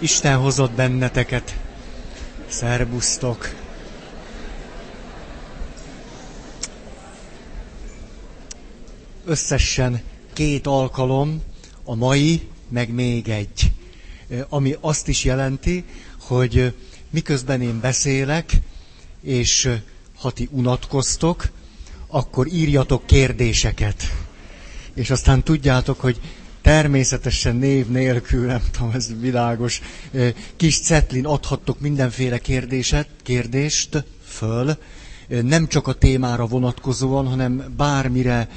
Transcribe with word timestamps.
Isten 0.00 0.36
hozott 0.38 0.70
benneteket. 0.72 1.56
Szerbusztok. 2.48 3.54
Összesen 9.24 10.00
két 10.32 10.66
alkalom, 10.66 11.42
a 11.84 11.94
mai, 11.94 12.48
meg 12.68 12.90
még 12.90 13.28
egy. 13.28 13.72
Ami 14.48 14.76
azt 14.80 15.08
is 15.08 15.24
jelenti, 15.24 15.84
hogy 16.20 16.74
miközben 17.10 17.62
én 17.62 17.80
beszélek, 17.80 18.52
és 19.22 19.70
ha 20.18 20.30
ti 20.30 20.48
unatkoztok, 20.50 21.48
akkor 22.06 22.46
írjatok 22.46 23.06
kérdéseket. 23.06 24.02
És 24.94 25.10
aztán 25.10 25.42
tudjátok, 25.42 26.00
hogy 26.00 26.20
természetesen 26.68 27.56
név 27.56 27.86
nélkül, 27.86 28.46
nem 28.46 28.62
tudom, 28.70 28.90
ez 28.94 29.08
világos, 29.20 29.80
kis 30.56 30.80
cetlin 30.80 31.26
adhattok 31.26 31.80
mindenféle 31.80 32.38
kérdéset, 32.38 33.08
kérdést 33.22 34.04
föl, 34.24 34.76
nem 35.28 35.66
csak 35.66 35.86
a 35.86 35.92
témára 35.92 36.46
vonatkozóan, 36.46 37.26
hanem 37.26 37.74
bármire 37.76 38.48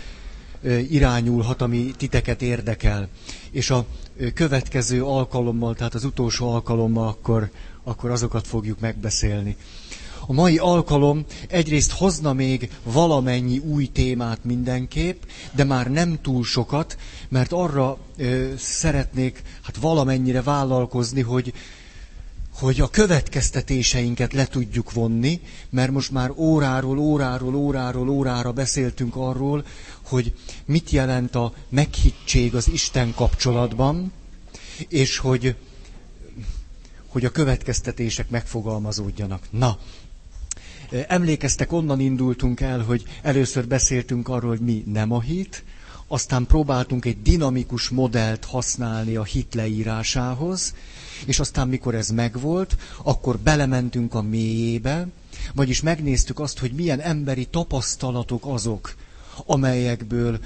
irányulhat, 0.89 1.61
ami 1.61 1.93
titeket 1.97 2.41
érdekel. 2.41 3.07
És 3.51 3.69
a 3.69 3.85
következő 4.33 5.03
alkalommal, 5.03 5.75
tehát 5.75 5.93
az 5.93 6.03
utolsó 6.03 6.51
alkalommal 6.53 7.07
akkor, 7.07 7.49
akkor 7.83 8.09
azokat 8.09 8.47
fogjuk 8.47 8.79
megbeszélni. 8.79 9.55
A 10.27 10.33
mai 10.33 10.57
alkalom 10.57 11.25
egyrészt 11.47 11.91
hozna 11.91 12.33
még 12.33 12.69
valamennyi 12.83 13.57
új 13.57 13.85
témát 13.85 14.43
mindenképp, 14.43 15.21
de 15.55 15.63
már 15.63 15.91
nem 15.91 16.21
túl 16.21 16.43
sokat, 16.43 16.97
mert 17.29 17.51
arra 17.51 17.97
ö, 18.17 18.51
szeretnék 18.57 19.41
hát 19.61 19.77
valamennyire 19.77 20.41
vállalkozni, 20.41 21.21
hogy, 21.21 21.53
hogy 22.53 22.81
a 22.81 22.89
következtetéseinket 22.89 24.33
le 24.33 24.45
tudjuk 24.47 24.91
vonni, 24.91 25.41
mert 25.69 25.91
most 25.91 26.11
már 26.11 26.31
óráról, 26.35 26.97
óráról, 26.97 27.55
óráról, 27.55 28.09
órára 28.09 28.51
beszéltünk 28.51 29.15
arról, 29.15 29.65
hogy 30.01 30.33
mit 30.65 30.89
jelent 30.89 31.35
a 31.35 31.53
meghittség 31.69 32.55
az 32.55 32.67
Isten 32.67 33.13
kapcsolatban, 33.15 34.11
és 34.87 35.17
hogy, 35.17 35.55
hogy 37.07 37.25
a 37.25 37.29
következtetések 37.31 38.29
megfogalmazódjanak. 38.29 39.47
Na, 39.49 39.77
emlékeztek, 41.07 41.71
onnan 41.71 41.99
indultunk 41.99 42.59
el, 42.61 42.79
hogy 42.79 43.03
először 43.21 43.67
beszéltünk 43.67 44.27
arról, 44.27 44.49
hogy 44.49 44.59
mi 44.59 44.83
nem 44.87 45.11
a 45.11 45.21
hit, 45.21 45.63
aztán 46.07 46.45
próbáltunk 46.45 47.05
egy 47.05 47.21
dinamikus 47.21 47.89
modellt 47.89 48.45
használni 48.45 49.15
a 49.15 49.23
hit 49.23 49.53
leírásához, 49.53 50.73
és 51.25 51.39
aztán 51.39 51.67
mikor 51.67 51.95
ez 51.95 52.09
megvolt, 52.09 52.77
akkor 53.03 53.37
belementünk 53.39 54.13
a 54.13 54.21
mélyébe, 54.21 55.07
vagyis 55.53 55.81
megnéztük 55.81 56.39
azt, 56.39 56.59
hogy 56.59 56.71
milyen 56.71 56.99
emberi 56.99 57.45
tapasztalatok 57.45 58.45
azok, 58.45 58.95
amelyekből 59.45 60.39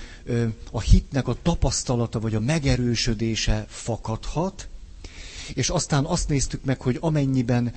a 0.71 0.81
hitnek 0.81 1.27
a 1.27 1.35
tapasztalata 1.41 2.19
vagy 2.19 2.35
a 2.35 2.39
megerősödése 2.39 3.65
fakadhat, 3.69 4.67
és 5.53 5.69
aztán 5.69 6.05
azt 6.05 6.29
néztük 6.29 6.63
meg, 6.63 6.81
hogy 6.81 6.97
amennyiben 6.99 7.73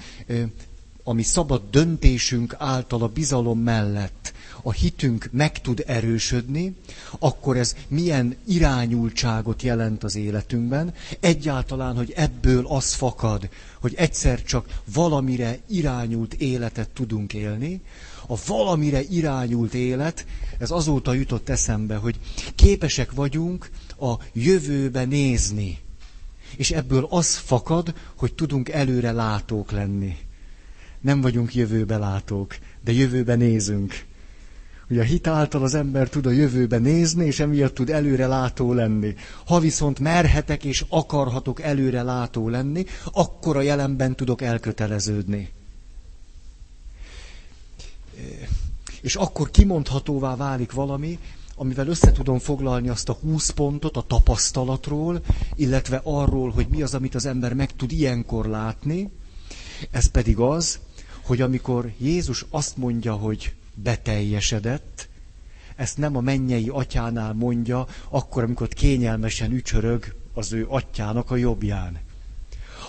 ami 1.09 1.23
szabad 1.23 1.63
döntésünk 1.71 2.55
által 2.59 3.03
a 3.03 3.09
bizalom 3.09 3.59
mellett 3.59 4.33
a 4.63 4.73
hitünk 4.73 5.29
meg 5.33 5.61
tud 5.61 5.85
erősödni, 5.87 6.75
akkor 7.19 7.57
ez 7.57 7.77
milyen 7.89 8.37
irányultságot 8.47 9.63
jelent 9.63 10.05
az 10.05 10.17
életünkben. 10.17 10.95
Egyáltalán, 11.21 11.97
hogy 11.97 12.13
ebből 12.17 12.67
az 12.67 12.93
fakad, 12.93 13.49
hogy 13.81 13.95
egyszer 13.95 14.43
csak 14.43 14.81
valamire 14.93 15.59
irányult 15.69 16.35
életet 16.35 16.89
tudunk 16.89 17.35
élni. 17.35 17.81
A 18.27 18.35
valamire 18.47 19.03
irányult 19.03 19.75
élet, 19.75 20.27
ez 20.59 20.71
azóta 20.71 21.13
jutott 21.13 21.49
eszembe, 21.49 21.97
hogy 21.97 22.19
képesek 22.55 23.13
vagyunk 23.13 23.71
a 24.01 24.15
jövőbe 24.33 25.05
nézni. 25.05 25.79
És 26.57 26.71
ebből 26.71 27.07
az 27.11 27.37
fakad, 27.37 27.95
hogy 28.17 28.35
tudunk 28.35 28.69
előre 28.69 29.13
látók 29.13 29.71
lenni. 29.71 30.17
Nem 31.01 31.21
vagyunk 31.21 31.55
jövőbe 31.55 31.97
látók, 31.99 32.57
de 32.85 32.93
jövőbe 32.93 33.35
nézünk. 33.35 34.07
Ugye 34.91 35.01
a 35.01 35.05
hit 35.05 35.27
által 35.27 35.63
az 35.63 35.75
ember 35.75 36.09
tud 36.09 36.27
a 36.27 36.31
jövőbe 36.31 36.79
nézni, 36.79 37.27
és 37.27 37.41
emiatt 37.41 37.75
tud 37.75 37.91
előre 37.91 38.27
látó 38.27 38.73
lenni. 38.73 39.15
Ha 39.47 39.59
viszont 39.59 39.99
merhetek 39.99 40.65
és 40.65 40.85
akarhatok 40.89 41.61
előre 41.63 42.03
látó 42.03 42.49
lenni, 42.49 42.85
akkor 43.13 43.57
a 43.57 43.61
jelenben 43.61 44.17
tudok 44.17 44.43
elköteleződni. 44.43 45.51
És 49.01 49.15
akkor 49.15 49.51
kimondhatóvá 49.51 50.37
válik 50.37 50.73
valami, 50.73 51.19
amivel 51.57 51.89
össze 51.89 52.13
tudom 52.13 52.39
foglalni 52.39 52.89
azt 52.89 53.09
a 53.09 53.13
20 53.13 53.51
pontot 53.51 53.97
a 53.97 54.03
tapasztalatról, 54.07 55.21
illetve 55.55 56.01
arról, 56.05 56.51
hogy 56.51 56.67
mi 56.69 56.83
az, 56.83 56.95
amit 56.95 57.15
az 57.15 57.27
ember 57.27 57.55
meg 57.55 57.77
tud 57.77 57.93
ilyenkor 57.93 58.47
látni. 58.47 59.11
Ez 59.91 60.07
pedig 60.07 60.39
az, 60.39 60.79
hogy 61.29 61.41
amikor 61.41 61.93
Jézus 61.99 62.45
azt 62.51 62.77
mondja, 62.77 63.15
hogy 63.15 63.55
beteljesedett, 63.75 65.09
ezt 65.77 65.99
nem 65.99 66.17
a 66.17 66.21
mennyei 66.21 66.69
atyánál 66.69 67.33
mondja, 67.33 67.87
akkor, 68.09 68.43
amikor 68.43 68.69
kényelmesen 68.69 69.53
ücsörög 69.53 70.15
az 70.35 70.53
ő 70.53 70.67
atyának 70.69 71.31
a 71.31 71.37
jobbján. 71.37 71.99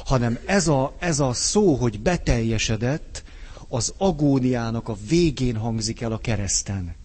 Hanem 0.05 0.39
ez 0.45 0.67
a, 0.67 0.95
ez 0.99 1.19
a 1.19 1.33
szó, 1.33 1.75
hogy 1.75 1.99
beteljesedett, 1.99 3.23
az 3.67 3.93
agóniának 3.97 4.87
a 4.87 4.97
végén 5.07 5.55
hangzik 5.55 6.01
el 6.01 6.11
a 6.11 6.17
kereszten. 6.17 6.95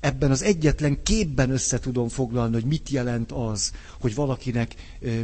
Ebben 0.00 0.30
az 0.30 0.42
egyetlen 0.42 1.02
képben 1.02 1.50
össze 1.50 1.78
tudom 1.78 2.08
foglalni, 2.08 2.54
hogy 2.54 2.64
mit 2.64 2.88
jelent 2.88 3.32
az, 3.32 3.72
hogy 4.00 4.14
valakinek 4.14 4.74
ö, 5.00 5.20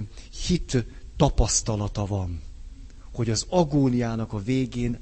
hit 0.47 0.85
tapasztalata 1.17 2.07
van 2.07 2.47
hogy 3.19 3.31
az 3.31 3.47
agóniának 3.49 4.33
a 4.33 4.43
végén 4.43 4.99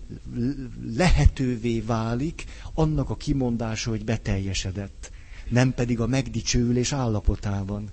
lehetővé 0.96 1.80
válik 1.80 2.44
annak 2.74 3.10
a 3.10 3.16
kimondása, 3.16 3.90
hogy 3.90 4.04
beteljesedett, 4.04 5.10
nem 5.48 5.74
pedig 5.74 6.00
a 6.00 6.06
megdicsőülés 6.06 6.92
állapotában. 6.92 7.90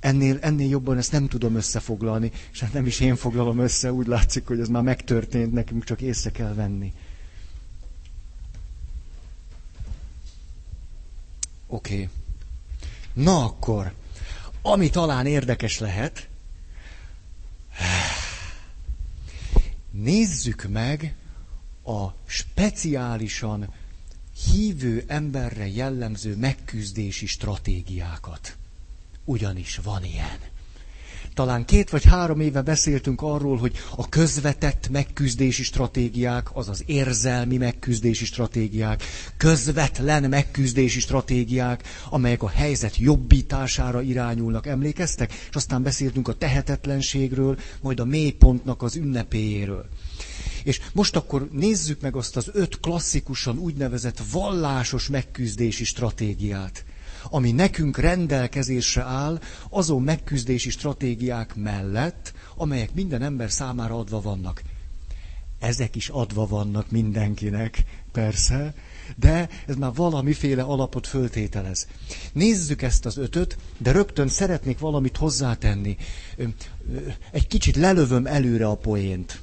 Ennél, 0.00 0.38
ennél 0.40 0.68
jobban 0.68 0.96
ezt 0.96 1.12
nem 1.12 1.28
tudom 1.28 1.54
összefoglalni, 1.54 2.30
és 2.52 2.60
hát 2.60 2.72
nem 2.72 2.86
is 2.86 3.00
én 3.00 3.16
foglalom 3.16 3.58
össze, 3.58 3.92
úgy 3.92 4.06
látszik, 4.06 4.46
hogy 4.46 4.60
ez 4.60 4.68
már 4.68 4.82
megtörtént, 4.82 5.52
nekünk 5.52 5.84
csak 5.84 6.00
észre 6.00 6.30
kell 6.30 6.54
venni. 6.54 6.92
Oké. 11.66 11.94
Okay. 11.94 12.08
Na 13.12 13.44
akkor, 13.44 13.92
ami 14.62 14.90
talán 14.90 15.26
érdekes 15.26 15.78
lehet, 15.78 16.28
nézzük 20.02 20.68
meg 20.68 21.16
a 21.84 22.06
speciálisan 22.26 23.74
hívő 24.52 25.04
emberre 25.06 25.66
jellemző 25.68 26.36
megküzdési 26.36 27.26
stratégiákat. 27.26 28.56
Ugyanis 29.24 29.76
van 29.76 30.04
ilyen. 30.04 30.38
Talán 31.36 31.64
két 31.64 31.90
vagy 31.90 32.04
három 32.04 32.40
éve 32.40 32.62
beszéltünk 32.62 33.22
arról, 33.22 33.56
hogy 33.56 33.76
a 33.96 34.08
közvetett 34.08 34.88
megküzdési 34.88 35.62
stratégiák, 35.62 36.48
azaz 36.56 36.82
érzelmi 36.86 37.56
megküzdési 37.56 38.24
stratégiák, 38.24 39.02
közvetlen 39.36 40.28
megküzdési 40.28 41.00
stratégiák, 41.00 41.82
amelyek 42.10 42.42
a 42.42 42.48
helyzet 42.48 42.96
jobbítására 42.96 44.00
irányulnak, 44.02 44.66
emlékeztek? 44.66 45.32
És 45.32 45.54
aztán 45.56 45.82
beszéltünk 45.82 46.28
a 46.28 46.32
tehetetlenségről, 46.34 47.58
majd 47.80 48.00
a 48.00 48.04
mélypontnak 48.04 48.82
az 48.82 48.96
ünnepéjéről. 48.96 49.86
És 50.64 50.80
most 50.92 51.16
akkor 51.16 51.48
nézzük 51.52 52.00
meg 52.00 52.16
azt 52.16 52.36
az 52.36 52.50
öt 52.52 52.80
klasszikusan 52.80 53.58
úgynevezett 53.58 54.20
vallásos 54.32 55.08
megküzdési 55.08 55.84
stratégiát 55.84 56.84
ami 57.30 57.52
nekünk 57.52 57.98
rendelkezésre 57.98 59.02
áll 59.02 59.40
azon 59.70 60.02
megküzdési 60.02 60.70
stratégiák 60.70 61.54
mellett, 61.54 62.32
amelyek 62.56 62.94
minden 62.94 63.22
ember 63.22 63.50
számára 63.50 63.98
adva 63.98 64.20
vannak. 64.20 64.62
Ezek 65.58 65.94
is 65.96 66.08
adva 66.08 66.46
vannak 66.46 66.90
mindenkinek, 66.90 67.84
persze, 68.12 68.74
de 69.16 69.48
ez 69.66 69.76
már 69.76 69.92
valamiféle 69.94 70.62
alapot 70.62 71.06
föltételez. 71.06 71.86
Nézzük 72.32 72.82
ezt 72.82 73.06
az 73.06 73.16
ötöt, 73.16 73.56
de 73.78 73.92
rögtön 73.92 74.28
szeretnék 74.28 74.78
valamit 74.78 75.16
hozzátenni. 75.16 75.96
Egy 77.30 77.46
kicsit 77.46 77.76
lelövöm 77.76 78.26
előre 78.26 78.66
a 78.68 78.74
poént. 78.76 79.40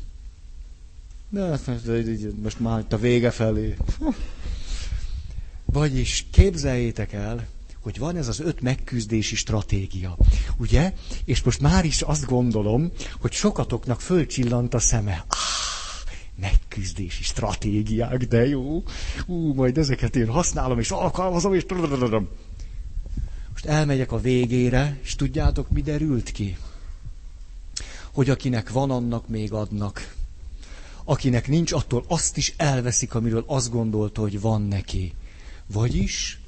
De 1.29 1.59
most 2.41 2.59
már 2.59 2.79
itt 2.79 2.93
a 2.93 2.97
vége 2.97 3.31
felé. 3.31 3.75
Vagyis 5.65 6.25
képzeljétek 6.31 7.13
el, 7.13 7.47
hogy 7.83 7.97
van 7.97 8.15
ez 8.15 8.27
az 8.27 8.39
öt 8.39 8.61
megküzdési 8.61 9.35
stratégia. 9.35 10.17
Ugye? 10.57 10.93
És 11.25 11.43
most 11.43 11.59
már 11.59 11.85
is 11.85 12.01
azt 12.01 12.25
gondolom, 12.25 12.91
hogy 13.19 13.31
sokatoknak 13.31 14.01
fölcsillant 14.01 14.73
a 14.73 14.79
szeme. 14.79 15.25
Ah, 15.27 15.37
megküzdési 16.39 17.23
stratégiák, 17.23 18.23
de 18.23 18.47
jó. 18.47 18.83
Ú, 19.25 19.53
majd 19.53 19.77
ezeket 19.77 20.15
én 20.15 20.27
használom, 20.27 20.79
és 20.79 20.91
alkalmazom, 20.91 21.53
és... 21.53 21.65
Most 23.51 23.65
elmegyek 23.65 24.11
a 24.11 24.19
végére, 24.19 24.97
és 25.03 25.15
tudjátok, 25.15 25.69
mi 25.69 25.81
derült 25.81 26.31
ki? 26.31 26.57
Hogy 28.11 28.29
akinek 28.29 28.69
van, 28.69 28.91
annak 28.91 29.27
még 29.27 29.53
adnak. 29.53 30.15
Akinek 31.03 31.47
nincs, 31.47 31.71
attól 31.71 32.05
azt 32.07 32.37
is 32.37 32.53
elveszik, 32.57 33.15
amiről 33.15 33.43
azt 33.47 33.71
gondolta, 33.71 34.21
hogy 34.21 34.41
van 34.41 34.61
neki. 34.61 35.13
Vagyis 35.67 36.42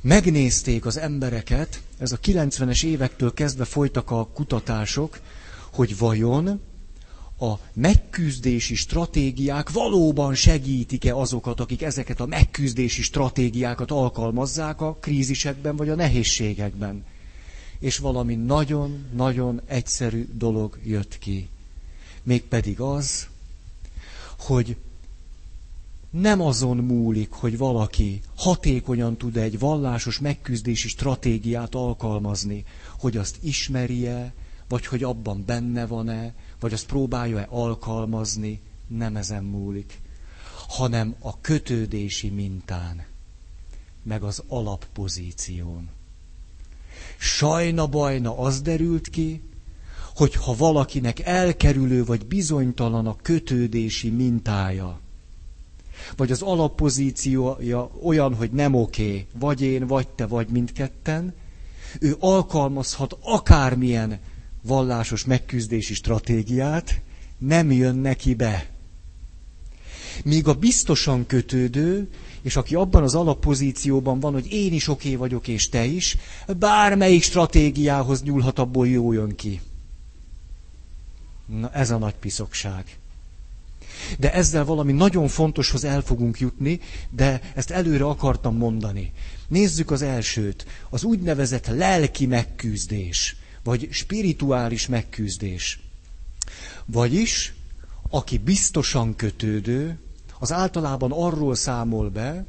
megnézték 0.00 0.86
az 0.86 0.96
embereket, 0.96 1.82
ez 1.98 2.12
a 2.12 2.18
90-es 2.18 2.84
évektől 2.84 3.34
kezdve 3.34 3.64
folytak 3.64 4.10
a 4.10 4.26
kutatások, 4.26 5.20
hogy 5.72 5.98
vajon 5.98 6.60
a 7.40 7.58
megküzdési 7.72 8.74
stratégiák 8.74 9.70
valóban 9.70 10.34
segítik-e 10.34 11.16
azokat, 11.16 11.60
akik 11.60 11.82
ezeket 11.82 12.20
a 12.20 12.26
megküzdési 12.26 13.02
stratégiákat 13.02 13.90
alkalmazzák 13.90 14.80
a 14.80 14.94
krízisekben 15.00 15.76
vagy 15.76 15.88
a 15.88 15.94
nehézségekben. 15.94 17.04
És 17.78 17.98
valami 17.98 18.34
nagyon-nagyon 18.34 19.60
egyszerű 19.66 20.28
dolog 20.32 20.78
jött 20.84 21.18
ki. 21.18 21.48
Mégpedig 22.22 22.80
az, 22.80 23.26
hogy 24.38 24.76
nem 26.10 26.40
azon 26.40 26.76
múlik, 26.76 27.30
hogy 27.30 27.58
valaki 27.58 28.20
hatékonyan 28.36 29.16
tud 29.16 29.36
egy 29.36 29.58
vallásos 29.58 30.18
megküzdési 30.18 30.88
stratégiát 30.88 31.74
alkalmazni, 31.74 32.64
hogy 32.98 33.16
azt 33.16 33.36
ismerje, 33.40 34.34
vagy 34.68 34.86
hogy 34.86 35.02
abban 35.02 35.42
benne 35.46 35.86
van-e, 35.86 36.34
vagy 36.60 36.72
azt 36.72 36.86
próbálja-e 36.86 37.46
alkalmazni, 37.50 38.60
nem 38.86 39.16
ezen 39.16 39.44
múlik, 39.44 40.00
hanem 40.68 41.14
a 41.18 41.40
kötődési 41.40 42.28
mintán, 42.28 43.04
meg 44.02 44.22
az 44.22 44.42
alappozíción. 44.48 45.88
Sajna 47.18 47.86
bajna 47.86 48.38
az 48.38 48.60
derült 48.60 49.08
ki, 49.08 49.42
hogy 50.14 50.34
ha 50.34 50.54
valakinek 50.56 51.20
elkerülő 51.20 52.04
vagy 52.04 52.26
bizonytalan 52.26 53.06
a 53.06 53.16
kötődési 53.16 54.10
mintája, 54.10 55.00
vagy 56.16 56.30
az 56.30 56.42
alappozíciója 56.42 57.90
olyan, 58.02 58.34
hogy 58.34 58.50
nem 58.50 58.74
oké, 58.74 59.02
okay, 59.02 59.26
vagy 59.38 59.60
én, 59.60 59.86
vagy 59.86 60.08
te, 60.08 60.26
vagy 60.26 60.48
mindketten, 60.48 61.34
ő 62.00 62.16
alkalmazhat 62.18 63.16
akármilyen 63.22 64.18
vallásos 64.62 65.24
megküzdési 65.24 65.94
stratégiát, 65.94 67.00
nem 67.38 67.72
jön 67.72 67.96
neki 67.96 68.34
be. 68.34 68.68
Míg 70.24 70.48
a 70.48 70.54
biztosan 70.54 71.26
kötődő, 71.26 72.08
és 72.42 72.56
aki 72.56 72.74
abban 72.74 73.02
az 73.02 73.14
alappozícióban 73.14 74.20
van, 74.20 74.32
hogy 74.32 74.52
én 74.52 74.72
is 74.72 74.88
oké 74.88 75.06
okay 75.06 75.18
vagyok, 75.18 75.48
és 75.48 75.68
te 75.68 75.84
is, 75.84 76.16
bármelyik 76.58 77.22
stratégiához 77.22 78.22
nyúlhat, 78.22 78.58
abból 78.58 78.88
jó 78.88 79.12
jön 79.12 79.34
ki. 79.34 79.60
Na 81.46 81.70
ez 81.72 81.90
a 81.90 81.98
nagy 81.98 82.14
piszokság. 82.14 82.99
De 84.18 84.32
ezzel 84.32 84.64
valami 84.64 84.92
nagyon 84.92 85.28
fontoshoz 85.28 85.84
el 85.84 86.00
fogunk 86.00 86.38
jutni, 86.40 86.80
de 87.10 87.40
ezt 87.54 87.70
előre 87.70 88.04
akartam 88.04 88.56
mondani. 88.56 89.12
Nézzük 89.48 89.90
az 89.90 90.02
elsőt, 90.02 90.66
az 90.90 91.04
úgynevezett 91.04 91.66
lelki 91.66 92.26
megküzdés 92.26 93.36
vagy 93.64 93.88
spirituális 93.90 94.86
megküzdés. 94.86 95.80
Vagyis, 96.86 97.54
aki 98.10 98.38
biztosan 98.38 99.16
kötődő, 99.16 99.98
az 100.38 100.52
általában 100.52 101.12
arról 101.12 101.54
számol 101.54 102.08
be, 102.10 102.44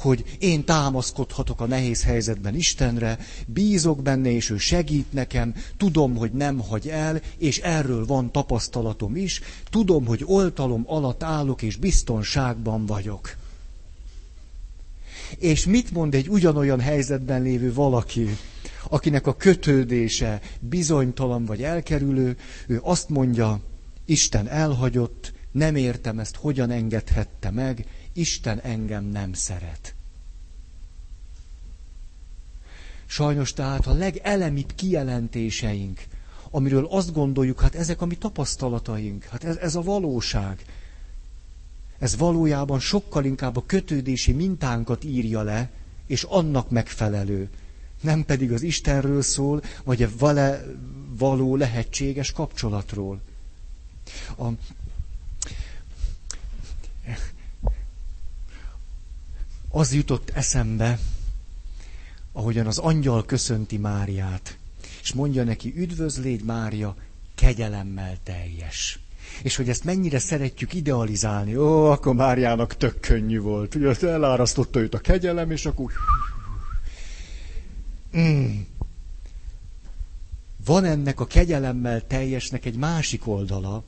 hogy 0.00 0.24
én 0.38 0.64
támaszkodhatok 0.64 1.60
a 1.60 1.66
nehéz 1.66 2.04
helyzetben 2.04 2.54
Istenre, 2.54 3.18
bízok 3.46 4.02
benne, 4.02 4.30
és 4.30 4.50
ő 4.50 4.58
segít 4.58 5.12
nekem, 5.12 5.54
tudom, 5.76 6.16
hogy 6.16 6.32
nem 6.32 6.58
hagy 6.58 6.88
el, 6.88 7.20
és 7.38 7.58
erről 7.58 8.06
van 8.06 8.32
tapasztalatom 8.32 9.16
is, 9.16 9.40
tudom, 9.70 10.06
hogy 10.06 10.22
oltalom 10.26 10.84
alatt 10.86 11.22
állok, 11.22 11.62
és 11.62 11.76
biztonságban 11.76 12.86
vagyok. 12.86 13.36
És 15.38 15.66
mit 15.66 15.90
mond 15.90 16.14
egy 16.14 16.28
ugyanolyan 16.28 16.80
helyzetben 16.80 17.42
lévő 17.42 17.72
valaki, 17.74 18.36
akinek 18.88 19.26
a 19.26 19.36
kötődése 19.36 20.40
bizonytalan 20.60 21.44
vagy 21.44 21.62
elkerülő, 21.62 22.36
ő 22.66 22.80
azt 22.82 23.08
mondja, 23.08 23.60
Isten 24.04 24.48
elhagyott, 24.48 25.32
nem 25.52 25.76
értem 25.76 26.18
ezt, 26.18 26.36
hogyan 26.36 26.70
engedhette 26.70 27.50
meg, 27.50 27.86
Isten 28.12 28.58
engem 28.60 29.04
nem 29.04 29.32
szeret. 29.32 29.94
Sajnos 33.06 33.52
tehát 33.52 33.86
a 33.86 33.92
legelemibb 33.92 34.72
kijelentéseink, 34.74 36.00
amiről 36.50 36.86
azt 36.86 37.12
gondoljuk, 37.12 37.60
hát 37.60 37.74
ezek 37.74 38.00
a 38.00 38.06
mi 38.06 38.14
tapasztalataink, 38.16 39.24
hát 39.24 39.44
ez, 39.44 39.56
ez 39.56 39.74
a 39.74 39.82
valóság. 39.82 40.64
Ez 41.98 42.16
valójában 42.16 42.80
sokkal 42.80 43.24
inkább 43.24 43.56
a 43.56 43.66
kötődési 43.66 44.32
mintánkat 44.32 45.04
írja 45.04 45.42
le, 45.42 45.70
és 46.06 46.22
annak 46.22 46.70
megfelelő 46.70 47.48
nem 48.00 48.24
pedig 48.24 48.52
az 48.52 48.62
Istenről 48.62 49.22
szól, 49.22 49.62
vagy 49.84 50.02
a 50.02 50.08
vele 50.18 50.64
való 51.18 51.56
lehetséges 51.56 52.32
kapcsolatról. 52.32 53.20
A, 54.38 54.44
az 59.70 59.94
jutott 59.94 60.30
eszembe, 60.30 60.98
ahogyan 62.32 62.66
az 62.66 62.78
angyal 62.78 63.24
köszönti 63.24 63.76
Máriát, 63.76 64.58
és 65.02 65.12
mondja 65.12 65.44
neki, 65.44 65.72
üdvözlégy 65.76 66.44
Mária, 66.44 66.96
kegyelemmel 67.34 68.16
teljes. 68.22 68.98
És 69.42 69.56
hogy 69.56 69.68
ezt 69.68 69.84
mennyire 69.84 70.18
szeretjük 70.18 70.74
idealizálni. 70.74 71.56
Ó, 71.56 71.84
akkor 71.84 72.14
Máriának 72.14 72.76
tök 72.76 73.00
könnyű 73.00 73.40
volt. 73.40 73.74
Ugye 73.74 74.08
elárasztotta 74.08 74.80
őt 74.80 74.94
a 74.94 74.98
kegyelem, 74.98 75.50
és 75.50 75.66
akkor 75.66 75.92
Mm. 78.16 78.60
Van 80.64 80.84
ennek 80.84 81.20
a 81.20 81.26
kegyelemmel 81.26 82.06
teljesnek 82.06 82.64
egy 82.64 82.76
másik 82.76 83.26
oldala, 83.26 83.84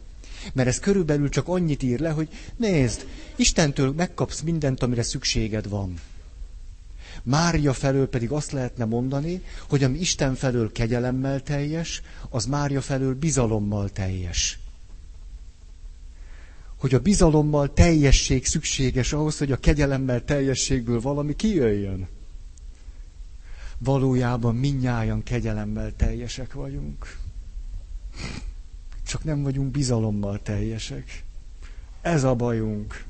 mert 0.53 0.69
ez 0.69 0.79
körülbelül 0.79 1.29
csak 1.29 1.49
annyit 1.49 1.83
ír 1.83 2.01
le, 2.01 2.11
hogy 2.11 2.29
nézd, 2.57 3.07
Istentől 3.37 3.93
megkapsz 3.93 4.41
mindent, 4.41 4.83
amire 4.83 5.03
szükséged 5.03 5.69
van. 5.69 5.95
Mária 7.23 7.73
felől 7.73 8.09
pedig 8.09 8.31
azt 8.31 8.53
lehetne 8.53 8.85
mondani, 8.85 9.43
hogy 9.69 9.85
ami 9.85 9.99
Isten 9.99 10.35
felől 10.35 10.73
kegyelemmel 10.73 11.43
teljes, 11.43 12.03
az 12.31 12.47
Mária 12.47 12.81
felől 12.81 13.15
bizalommal 13.15 13.89
teljes. 13.89 14.59
Hogy 16.79 16.95
a 16.95 17.01
bizalommal 17.01 17.73
teljesség 17.73 18.47
szükséges 18.47 19.13
ahhoz, 19.13 19.39
hogy 19.39 19.53
a 19.53 19.57
kegyelemmel 19.57 20.25
teljességből 20.25 21.01
valami 21.01 21.37
kijöjjön 21.37 22.09
valójában 23.85 24.55
minnyáján 24.55 25.23
kegyelemmel 25.23 25.93
teljesek 25.97 26.53
vagyunk. 26.53 27.17
Csak 29.07 29.25
nem 29.25 29.43
vagyunk 29.43 29.71
bizalommal 29.71 30.43
teljesek. 30.43 31.25
Ez 32.03 32.25
a 32.25 32.35
bajunk. 32.35 33.05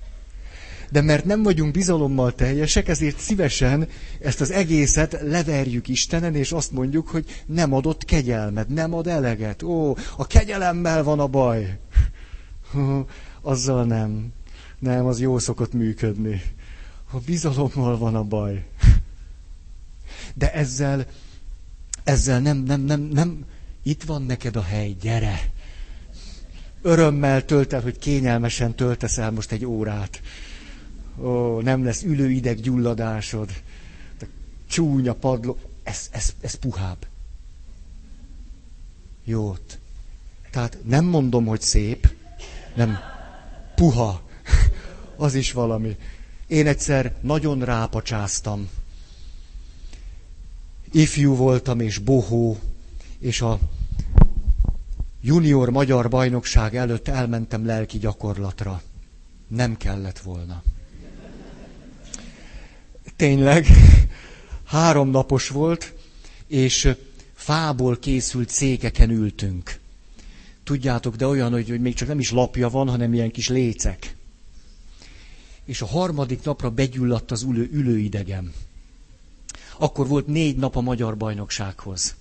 De 0.90 1.00
mert 1.00 1.24
nem 1.24 1.42
vagyunk 1.42 1.72
bizalommal 1.72 2.34
teljesek, 2.34 2.88
ezért 2.88 3.18
szívesen 3.18 3.88
ezt 4.20 4.40
az 4.40 4.50
egészet 4.50 5.18
leverjük 5.22 5.88
Istenen, 5.88 6.34
és 6.34 6.52
azt 6.52 6.72
mondjuk, 6.72 7.08
hogy 7.08 7.42
nem 7.46 7.72
adott 7.72 8.04
kegyelmet, 8.04 8.68
nem 8.68 8.94
ad 8.94 9.06
eleget. 9.06 9.62
Ó, 9.62 9.96
a 10.16 10.26
kegyelemmel 10.26 11.02
van 11.02 11.20
a 11.20 11.26
baj. 11.26 11.78
Azzal 13.40 13.84
nem. 13.84 14.32
Nem, 14.78 15.06
az 15.06 15.20
jó 15.20 15.38
szokott 15.38 15.72
működni. 15.72 16.42
A 17.10 17.18
bizalommal 17.18 17.98
van 17.98 18.14
a 18.14 18.22
baj 18.22 18.64
de 20.34 20.52
ezzel, 20.52 21.06
ezzel 22.04 22.40
nem, 22.40 22.56
nem, 22.56 22.80
nem, 22.80 23.00
nem, 23.00 23.44
itt 23.82 24.02
van 24.02 24.22
neked 24.22 24.56
a 24.56 24.62
hely, 24.62 24.96
gyere. 25.00 25.51
Örömmel 26.82 27.44
tölt 27.44 27.72
el, 27.72 27.80
hogy 27.80 27.98
kényelmesen 27.98 28.74
töltesz 28.74 29.18
el 29.18 29.30
most 29.30 29.52
egy 29.52 29.64
órát. 29.64 30.20
Ó, 31.20 31.60
nem 31.60 31.84
lesz 31.84 32.02
ülőideg 32.02 32.60
gyulladásod. 32.60 33.50
Csúnya 34.68 35.14
padló. 35.14 35.58
Ez, 35.82 36.08
ez, 36.10 36.34
ez 36.40 36.54
puhább. 36.54 37.06
Jót. 39.24 39.78
Tehát 40.50 40.78
nem 40.84 41.04
mondom, 41.04 41.46
hogy 41.46 41.60
szép, 41.60 42.14
nem 42.74 42.98
puha. 43.74 44.22
Az 45.16 45.34
is 45.34 45.52
valami. 45.52 45.96
Én 46.46 46.66
egyszer 46.66 47.14
nagyon 47.20 47.64
rápacsáztam 47.64 48.68
ifjú 50.92 51.34
voltam 51.34 51.80
és 51.80 51.98
bohó, 51.98 52.58
és 53.18 53.40
a 53.40 53.58
junior 55.22 55.70
magyar 55.70 56.08
bajnokság 56.08 56.76
előtt 56.76 57.08
elmentem 57.08 57.66
lelki 57.66 57.98
gyakorlatra. 57.98 58.82
Nem 59.48 59.76
kellett 59.76 60.18
volna. 60.18 60.62
Tényleg, 63.16 63.66
három 64.64 65.08
napos 65.08 65.48
volt, 65.48 65.94
és 66.46 66.94
fából 67.34 67.98
készült 67.98 68.48
székeken 68.48 69.10
ültünk. 69.10 69.80
Tudjátok, 70.64 71.16
de 71.16 71.26
olyan, 71.26 71.52
hogy, 71.52 71.68
hogy 71.68 71.80
még 71.80 71.94
csak 71.94 72.08
nem 72.08 72.18
is 72.18 72.30
lapja 72.30 72.68
van, 72.68 72.88
hanem 72.88 73.12
ilyen 73.12 73.30
kis 73.30 73.48
lécek. 73.48 74.16
És 75.64 75.82
a 75.82 75.86
harmadik 75.86 76.42
napra 76.44 76.70
begyulladt 76.70 77.30
az 77.30 77.42
ülő, 77.42 77.68
ülőidegem. 77.72 78.52
Akkor 79.78 80.06
volt 80.08 80.26
négy 80.26 80.56
nap 80.56 80.76
a 80.76 80.80
magyar 80.80 81.16
bajnoksághoz. 81.16 82.14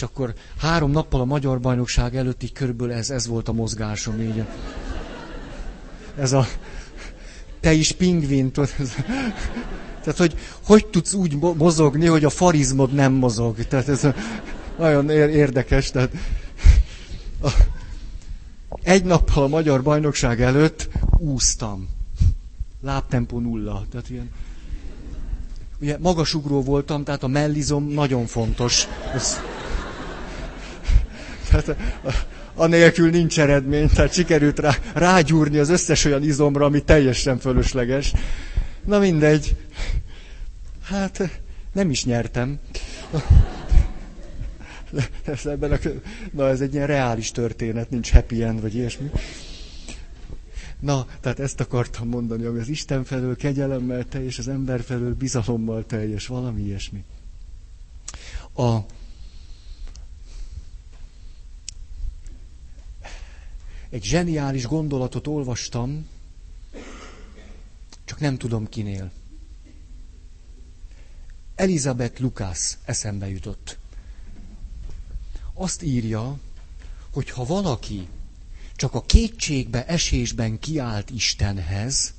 És 0.00 0.06
akkor 0.06 0.34
három 0.58 0.90
nappal 0.90 1.20
a 1.20 1.24
magyar 1.24 1.60
bajnokság 1.60 2.16
előtt 2.16 2.42
így 2.42 2.52
körülbelül 2.52 2.92
ez, 2.94 3.10
ez 3.10 3.26
volt 3.26 3.48
a 3.48 3.52
mozgásom. 3.52 4.20
Így. 4.20 4.44
Ez 6.18 6.32
a 6.32 6.46
te 7.60 7.72
is 7.72 7.92
pingvin, 7.92 8.52
tehát, 8.52 10.16
hogy 10.16 10.34
hogy 10.62 10.86
tudsz 10.86 11.12
úgy 11.12 11.36
mozogni, 11.56 12.06
hogy 12.06 12.24
a 12.24 12.30
farizmod 12.30 12.92
nem 12.92 13.12
mozog. 13.12 13.64
Tehát 13.66 13.88
ez 13.88 14.06
nagyon 14.78 15.10
érdekes. 15.10 15.90
Tehát 15.90 16.10
egy 18.82 19.04
nappal 19.04 19.42
a 19.44 19.48
magyar 19.48 19.82
bajnokság 19.82 20.42
előtt 20.42 20.88
úsztam. 21.18 21.88
Lábtempó 22.82 23.38
nulla. 23.38 23.86
Tehát 23.90 24.10
ilyen, 24.10 24.30
ugye 25.80 25.96
magasugró 26.00 26.62
voltam, 26.62 27.04
tehát 27.04 27.22
a 27.22 27.26
mellizom 27.26 27.88
nagyon 27.88 28.26
fontos. 28.26 28.86
Ez, 29.14 29.36
tehát 31.50 31.76
anélkül 32.54 33.10
nincs 33.10 33.40
eredmény, 33.40 33.88
tehát 33.88 34.12
sikerült 34.12 34.58
rá, 34.58 34.76
rágyúrni 34.94 35.58
az 35.58 35.68
összes 35.68 36.04
olyan 36.04 36.22
izomra, 36.22 36.64
ami 36.64 36.82
teljesen 36.82 37.38
fölösleges. 37.38 38.12
Na 38.84 38.98
mindegy. 38.98 39.56
Hát 40.82 41.40
nem 41.72 41.90
is 41.90 42.04
nyertem. 42.04 42.58
Ez, 45.24 45.46
ebben 45.46 45.72
a, 45.72 45.76
na, 46.32 46.48
ez 46.48 46.60
egy 46.60 46.74
ilyen 46.74 46.86
reális 46.86 47.30
történet, 47.30 47.90
nincs 47.90 48.12
happy 48.12 48.42
end, 48.42 48.60
vagy 48.60 48.74
ilyesmi. 48.74 49.10
Na, 50.80 51.06
tehát 51.20 51.40
ezt 51.40 51.60
akartam 51.60 52.08
mondani, 52.08 52.44
ami 52.44 52.58
az 52.58 52.68
Isten 52.68 53.04
felől 53.04 53.36
kegyelemmel 53.36 54.04
teljes, 54.04 54.38
az 54.38 54.48
ember 54.48 54.82
felől 54.82 55.14
bizalommal 55.14 55.84
teljes, 55.86 56.26
valami 56.26 56.62
ilyesmi. 56.62 57.04
A, 58.54 58.78
egy 63.90 64.04
zseniális 64.04 64.66
gondolatot 64.66 65.26
olvastam, 65.26 66.06
csak 68.04 68.20
nem 68.20 68.38
tudom 68.38 68.68
kinél. 68.68 69.10
Elizabeth 71.54 72.20
Lucas 72.20 72.78
eszembe 72.84 73.28
jutott. 73.28 73.78
Azt 75.54 75.82
írja, 75.82 76.38
hogy 77.12 77.30
ha 77.30 77.44
valaki 77.44 78.08
csak 78.76 78.94
a 78.94 79.02
kétségbe 79.02 79.86
esésben 79.86 80.58
kiált 80.58 81.10
Istenhez, 81.10 82.14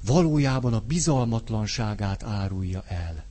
valójában 0.00 0.74
a 0.74 0.80
bizalmatlanságát 0.80 2.22
árulja 2.22 2.84
el. 2.86 3.24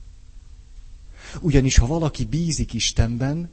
Ugyanis 1.40 1.78
ha 1.78 1.86
valaki 1.86 2.24
bízik 2.24 2.72
Istenben, 2.72 3.50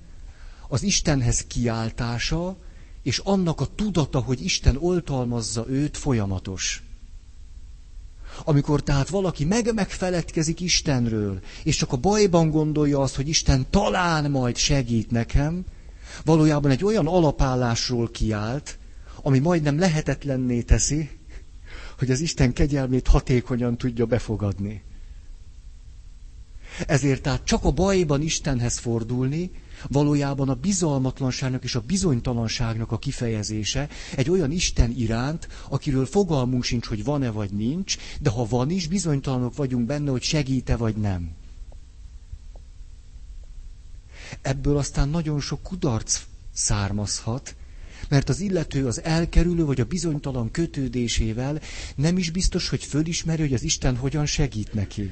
az 0.67 0.83
Istenhez 0.83 1.43
kiáltása 1.47 2.57
és 3.07 3.17
annak 3.23 3.61
a 3.61 3.67
tudata, 3.75 4.19
hogy 4.19 4.43
Isten 4.43 4.77
oltalmazza 4.79 5.65
őt, 5.69 5.97
folyamatos. 5.97 6.83
Amikor 8.43 8.83
tehát 8.83 9.09
valaki 9.09 9.45
meg 9.45 9.73
megfeledkezik 9.73 10.59
Istenről, 10.59 11.39
és 11.63 11.75
csak 11.75 11.91
a 11.91 11.97
bajban 11.97 12.49
gondolja 12.49 12.99
azt, 13.01 13.15
hogy 13.15 13.27
Isten 13.27 13.65
talán 13.69 14.31
majd 14.31 14.55
segít 14.57 15.11
nekem, 15.11 15.65
valójában 16.25 16.71
egy 16.71 16.83
olyan 16.83 17.07
alapállásról 17.07 18.11
kiált, 18.11 18.77
ami 19.21 19.39
majdnem 19.39 19.79
lehetetlenné 19.79 20.61
teszi, 20.61 21.09
hogy 21.97 22.11
az 22.11 22.19
Isten 22.19 22.53
kegyelmét 22.53 23.07
hatékonyan 23.07 23.77
tudja 23.77 24.05
befogadni. 24.05 24.83
Ezért 26.87 27.21
tehát 27.21 27.43
csak 27.43 27.63
a 27.63 27.71
bajban 27.71 28.21
Istenhez 28.21 28.77
fordulni, 28.77 29.51
valójában 29.87 30.49
a 30.49 30.55
bizalmatlanságnak 30.55 31.63
és 31.63 31.75
a 31.75 31.81
bizonytalanságnak 31.81 32.91
a 32.91 32.97
kifejezése 32.97 33.89
egy 34.15 34.29
olyan 34.29 34.51
Isten 34.51 34.91
iránt, 34.97 35.47
akiről 35.69 36.05
fogalmunk 36.05 36.63
sincs, 36.63 36.85
hogy 36.85 37.03
van-e 37.03 37.29
vagy 37.31 37.51
nincs, 37.51 37.97
de 38.21 38.29
ha 38.29 38.45
van 38.45 38.69
is, 38.69 38.87
bizonytalanok 38.87 39.55
vagyunk 39.55 39.85
benne, 39.85 40.11
hogy 40.11 40.21
segíte 40.21 40.75
vagy 40.75 40.95
nem. 40.95 41.29
Ebből 44.41 44.77
aztán 44.77 45.09
nagyon 45.09 45.39
sok 45.39 45.63
kudarc 45.63 46.21
származhat, 46.53 47.55
mert 48.09 48.29
az 48.29 48.39
illető 48.39 48.87
az 48.87 49.01
elkerülő 49.03 49.65
vagy 49.65 49.79
a 49.79 49.85
bizonytalan 49.85 50.51
kötődésével 50.51 51.59
nem 51.95 52.17
is 52.17 52.29
biztos, 52.29 52.69
hogy 52.69 52.83
fölismeri, 52.83 53.41
hogy 53.41 53.53
az 53.53 53.63
Isten 53.63 53.95
hogyan 53.97 54.25
segít 54.25 54.73
neki 54.73 55.11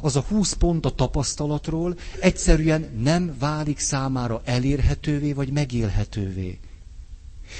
az 0.00 0.16
a 0.16 0.20
20 0.20 0.52
pont 0.52 0.84
a 0.86 0.90
tapasztalatról 0.94 1.98
egyszerűen 2.20 2.90
nem 3.02 3.36
válik 3.38 3.78
számára 3.78 4.40
elérhetővé 4.44 5.32
vagy 5.32 5.50
megélhetővé. 5.52 6.58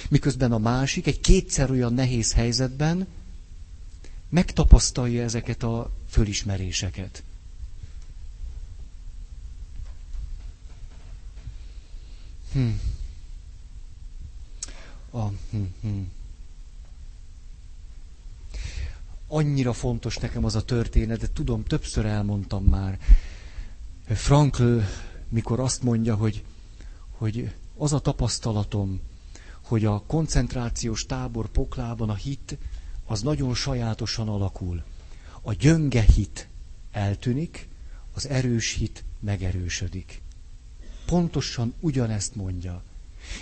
Miközben 0.08 0.52
a 0.52 0.58
másik 0.58 1.06
egy 1.06 1.20
kétszer 1.20 1.70
olyan 1.70 1.94
nehéz 1.94 2.32
helyzetben 2.32 3.06
megtapasztalja 4.28 5.22
ezeket 5.22 5.62
a 5.62 5.90
fölismeréseket. 6.08 7.22
Hm. 12.52 12.68
A, 15.10 15.26
hm, 15.50 15.62
hm. 15.80 16.00
Annyira 19.28 19.72
fontos 19.72 20.16
nekem 20.16 20.44
az 20.44 20.54
a 20.54 20.64
történet, 20.64 21.20
de 21.20 21.28
tudom, 21.32 21.64
többször 21.64 22.06
elmondtam 22.06 22.64
már. 22.64 22.98
Frankl, 24.04 24.78
mikor 25.28 25.60
azt 25.60 25.82
mondja, 25.82 26.14
hogy, 26.14 26.44
hogy 27.10 27.52
az 27.76 27.92
a 27.92 27.98
tapasztalatom, 27.98 29.00
hogy 29.62 29.84
a 29.84 30.02
koncentrációs 30.06 31.06
tábor 31.06 31.48
poklában 31.48 32.10
a 32.10 32.14
hit 32.14 32.58
az 33.06 33.22
nagyon 33.22 33.54
sajátosan 33.54 34.28
alakul. 34.28 34.82
A 35.42 35.52
gyönge 35.52 36.02
hit 36.02 36.48
eltűnik, 36.92 37.68
az 38.14 38.28
erős 38.28 38.72
hit 38.72 39.04
megerősödik. 39.20 40.22
Pontosan 41.06 41.74
ugyanezt 41.80 42.34
mondja. 42.34 42.82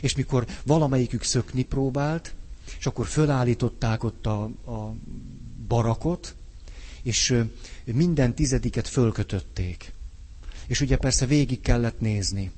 És 0.01 0.15
mikor 0.15 0.47
valamelyikük 0.65 1.23
szökni 1.23 1.63
próbált, 1.65 2.35
és 2.79 2.87
akkor 2.87 3.07
fölállították 3.07 4.05
ott 4.05 4.27
a, 4.27 4.43
a 4.67 4.95
barakot, 5.69 6.35
és 7.03 7.45
minden 7.85 8.35
tizediket 8.35 8.89
fölkötötték. 8.89 9.93
És 10.67 10.81
ugye 10.81 10.97
persze 10.97 11.27
végig 11.27 11.61
kellett 11.61 12.01
nézni. 12.01 12.53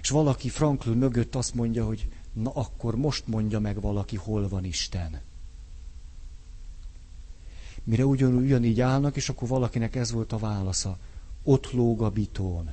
És 0.00 0.08
valaki 0.08 0.48
Franklin 0.48 0.96
mögött 0.96 1.34
azt 1.34 1.54
mondja, 1.54 1.84
hogy 1.84 2.08
na 2.32 2.50
akkor 2.50 2.96
most 2.96 3.26
mondja 3.26 3.60
meg 3.60 3.80
valaki, 3.80 4.16
hol 4.16 4.48
van 4.48 4.64
Isten. 4.64 5.20
Mire 7.84 8.04
ugyanúgy 8.04 8.44
ugyanígy 8.44 8.80
állnak, 8.80 9.16
és 9.16 9.28
akkor 9.28 9.48
valakinek 9.48 9.96
ez 9.96 10.12
volt 10.12 10.32
a 10.32 10.38
válasza. 10.38 10.98
Ott 11.42 11.72
lóg 11.72 12.02
a 12.02 12.10
bitón. 12.10 12.72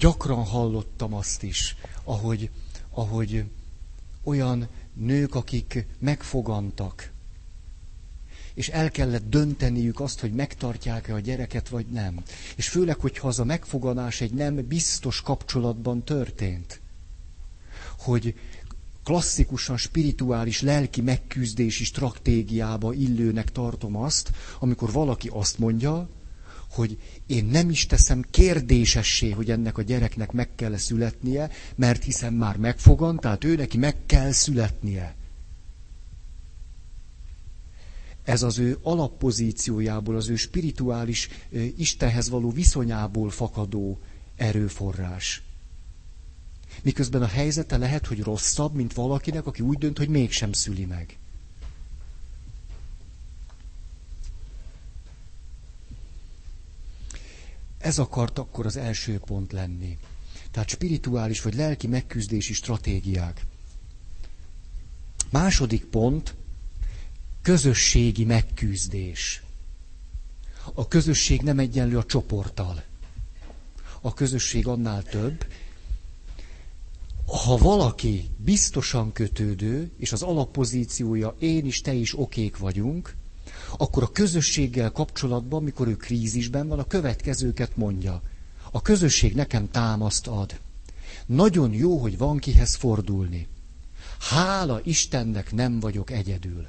Gyakran 0.00 0.44
hallottam 0.44 1.14
azt 1.14 1.42
is, 1.42 1.76
ahogy, 2.04 2.50
ahogy 2.90 3.44
olyan 4.22 4.68
nők, 4.94 5.34
akik 5.34 5.86
megfogantak, 5.98 7.10
és 8.54 8.68
el 8.68 8.90
kellett 8.90 9.28
dönteniük 9.28 10.00
azt, 10.00 10.20
hogy 10.20 10.32
megtartják-e 10.32 11.14
a 11.14 11.18
gyereket, 11.18 11.68
vagy 11.68 11.86
nem. 11.86 12.22
És 12.56 12.68
főleg, 12.68 12.98
hogyha 13.00 13.28
az 13.28 13.38
a 13.38 13.44
megfoganás 13.44 14.20
egy 14.20 14.32
nem 14.32 14.66
biztos 14.66 15.20
kapcsolatban 15.20 16.04
történt. 16.04 16.80
Hogy 17.98 18.34
klasszikusan 19.04 19.76
spirituális 19.76 20.60
lelki 20.60 21.00
megküzdési 21.00 21.84
stratégiába 21.84 22.92
illőnek 22.92 23.52
tartom 23.52 23.96
azt, 23.96 24.30
amikor 24.58 24.92
valaki 24.92 25.28
azt 25.32 25.58
mondja, 25.58 26.08
hogy 26.70 26.98
én 27.26 27.44
nem 27.44 27.70
is 27.70 27.86
teszem 27.86 28.24
kérdésessé, 28.30 29.30
hogy 29.30 29.50
ennek 29.50 29.78
a 29.78 29.82
gyereknek 29.82 30.32
meg 30.32 30.54
kell 30.54 30.76
születnie, 30.76 31.50
mert 31.74 32.02
hiszen 32.04 32.32
már 32.32 32.56
megfogan, 32.56 33.16
tehát 33.16 33.44
ő 33.44 33.56
neki 33.56 33.78
meg 33.78 33.96
kell 34.06 34.30
születnie. 34.32 35.14
Ez 38.24 38.42
az 38.42 38.58
ő 38.58 38.78
alappozíciójából, 38.82 40.16
az 40.16 40.28
ő 40.28 40.36
spirituális 40.36 41.28
Istenhez 41.76 42.28
való 42.28 42.50
viszonyából 42.50 43.30
fakadó 43.30 43.98
erőforrás. 44.36 45.42
Miközben 46.82 47.22
a 47.22 47.26
helyzete 47.26 47.76
lehet, 47.76 48.06
hogy 48.06 48.22
rosszabb, 48.22 48.74
mint 48.74 48.92
valakinek, 48.94 49.46
aki 49.46 49.62
úgy 49.62 49.78
dönt, 49.78 49.98
hogy 49.98 50.08
mégsem 50.08 50.52
szüli 50.52 50.84
meg. 50.84 51.18
Ez 57.80 57.98
akart 57.98 58.38
akkor 58.38 58.66
az 58.66 58.76
első 58.76 59.18
pont 59.18 59.52
lenni. 59.52 59.98
Tehát 60.50 60.68
spirituális 60.68 61.42
vagy 61.42 61.54
lelki 61.54 61.86
megküzdési 61.86 62.52
stratégiák. 62.52 63.46
Második 65.30 65.84
pont, 65.84 66.34
közösségi 67.42 68.24
megküzdés. 68.24 69.42
A 70.74 70.88
közösség 70.88 71.40
nem 71.42 71.58
egyenlő 71.58 71.98
a 71.98 72.04
csoporttal. 72.04 72.82
A 74.00 74.14
közösség 74.14 74.66
annál 74.66 75.02
több. 75.02 75.46
Ha 77.26 77.56
valaki 77.56 78.28
biztosan 78.36 79.12
kötődő, 79.12 79.90
és 79.96 80.12
az 80.12 80.22
alappozíciója 80.22 81.36
én 81.38 81.66
is, 81.66 81.80
te 81.80 81.92
is 81.92 82.18
okék 82.18 82.58
vagyunk, 82.58 83.16
akkor 83.76 84.02
a 84.02 84.12
közösséggel 84.12 84.90
kapcsolatban, 84.90 85.62
mikor 85.62 85.88
ő 85.88 85.96
krízisben 85.96 86.68
van, 86.68 86.78
a 86.78 86.86
következőket 86.86 87.76
mondja. 87.76 88.22
A 88.70 88.82
közösség 88.82 89.34
nekem 89.34 89.70
támaszt 89.70 90.26
ad. 90.26 90.60
Nagyon 91.26 91.72
jó, 91.72 91.96
hogy 91.98 92.18
van 92.18 92.38
kihez 92.38 92.74
fordulni. 92.74 93.46
Hála 94.18 94.80
Istennek 94.84 95.52
nem 95.52 95.80
vagyok 95.80 96.10
egyedül. 96.10 96.66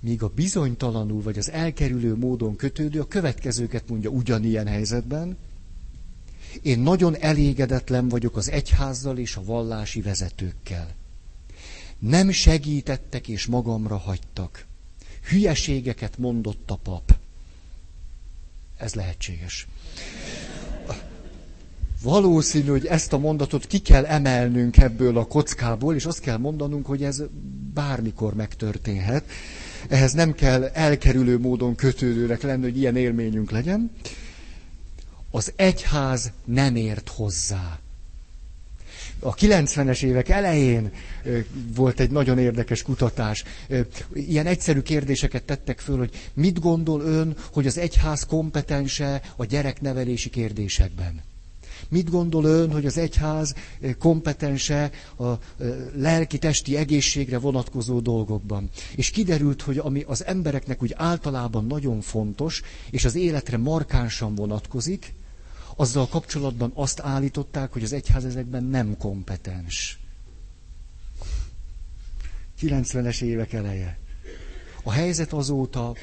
Míg 0.00 0.22
a 0.22 0.28
bizonytalanul 0.28 1.22
vagy 1.22 1.38
az 1.38 1.50
elkerülő 1.50 2.14
módon 2.16 2.56
kötődő 2.56 3.00
a 3.00 3.08
következőket 3.08 3.88
mondja 3.88 4.10
ugyanilyen 4.10 4.66
helyzetben. 4.66 5.36
Én 6.62 6.78
nagyon 6.78 7.16
elégedetlen 7.16 8.08
vagyok 8.08 8.36
az 8.36 8.50
egyházzal 8.50 9.18
és 9.18 9.36
a 9.36 9.44
vallási 9.44 10.00
vezetőkkel. 10.00 10.94
Nem 11.98 12.30
segítettek 12.30 13.28
és 13.28 13.46
magamra 13.46 13.96
hagytak. 13.96 14.66
Hülyeségeket 15.28 16.18
mondott 16.18 16.70
a 16.70 16.76
pap. 16.76 17.16
Ez 18.76 18.94
lehetséges. 18.94 19.66
Valószínű, 22.02 22.68
hogy 22.68 22.86
ezt 22.86 23.12
a 23.12 23.18
mondatot 23.18 23.66
ki 23.66 23.78
kell 23.78 24.04
emelnünk 24.04 24.76
ebből 24.76 25.18
a 25.18 25.24
kockából, 25.24 25.94
és 25.94 26.04
azt 26.04 26.20
kell 26.20 26.36
mondanunk, 26.36 26.86
hogy 26.86 27.02
ez 27.04 27.22
bármikor 27.74 28.34
megtörténhet. 28.34 29.24
Ehhez 29.88 30.12
nem 30.12 30.32
kell 30.34 30.64
elkerülő 30.64 31.38
módon 31.38 31.74
kötődőnek 31.74 32.42
lenni, 32.42 32.62
hogy 32.62 32.78
ilyen 32.78 32.96
élményünk 32.96 33.50
legyen. 33.50 33.90
Az 35.30 35.52
egyház 35.56 36.32
nem 36.44 36.76
ért 36.76 37.08
hozzá 37.08 37.78
a 39.20 39.34
90-es 39.34 40.02
évek 40.02 40.28
elején 40.28 40.90
volt 41.74 42.00
egy 42.00 42.10
nagyon 42.10 42.38
érdekes 42.38 42.82
kutatás. 42.82 43.44
Ilyen 44.14 44.46
egyszerű 44.46 44.80
kérdéseket 44.80 45.42
tettek 45.44 45.78
föl, 45.80 45.98
hogy 45.98 46.30
mit 46.34 46.60
gondol 46.60 47.00
ön, 47.00 47.36
hogy 47.52 47.66
az 47.66 47.78
egyház 47.78 48.26
kompetense 48.26 49.22
a 49.36 49.44
gyereknevelési 49.44 50.30
kérdésekben? 50.30 51.22
Mit 51.88 52.10
gondol 52.10 52.44
ön, 52.44 52.72
hogy 52.72 52.86
az 52.86 52.98
egyház 52.98 53.54
kompetense 53.98 54.90
a 55.18 55.32
lelki-testi 55.94 56.76
egészségre 56.76 57.38
vonatkozó 57.38 58.00
dolgokban? 58.00 58.70
És 58.94 59.10
kiderült, 59.10 59.62
hogy 59.62 59.78
ami 59.78 60.04
az 60.06 60.24
embereknek 60.24 60.82
úgy 60.82 60.92
általában 60.96 61.66
nagyon 61.66 62.00
fontos, 62.00 62.62
és 62.90 63.04
az 63.04 63.14
életre 63.14 63.56
markánsan 63.56 64.34
vonatkozik, 64.34 65.14
azzal 65.76 66.08
kapcsolatban 66.08 66.70
azt 66.74 67.00
állították, 67.00 67.72
hogy 67.72 67.82
az 67.82 67.92
egyház 67.92 68.24
ezekben 68.24 68.64
nem 68.64 68.96
kompetens. 68.96 69.98
90-es 72.60 73.22
évek 73.22 73.52
eleje. 73.52 73.98
A 74.82 74.92
helyzet 74.92 75.32
azóta 75.32 75.94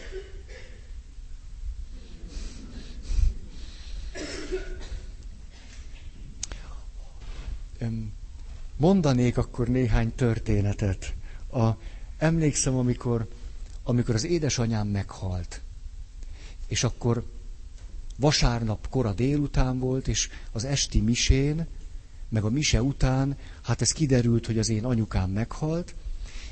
mondanék 8.78 9.38
akkor 9.38 9.68
néhány 9.68 10.16
történetet. 10.16 11.14
A, 11.52 11.70
emlékszem, 12.18 12.76
amikor, 12.76 13.28
amikor 13.84 14.16
az 14.16 14.24
édesanyám 14.24 14.88
meghalt, 14.88 15.62
és 16.68 16.84
akkor 16.84 17.24
vasárnap 18.18 18.90
kora 18.90 19.14
délután 19.14 19.80
volt, 19.80 20.08
és 20.08 20.30
az 20.52 20.64
esti 20.66 21.02
misén, 21.02 21.68
meg 22.30 22.44
a 22.44 22.50
mise 22.50 22.82
után, 22.82 23.38
hát 23.62 23.82
ez 23.82 23.92
kiderült, 23.92 24.46
hogy 24.46 24.60
az 24.60 24.70
én 24.70 24.86
anyukám 24.86 25.30
meghalt, 25.30 25.96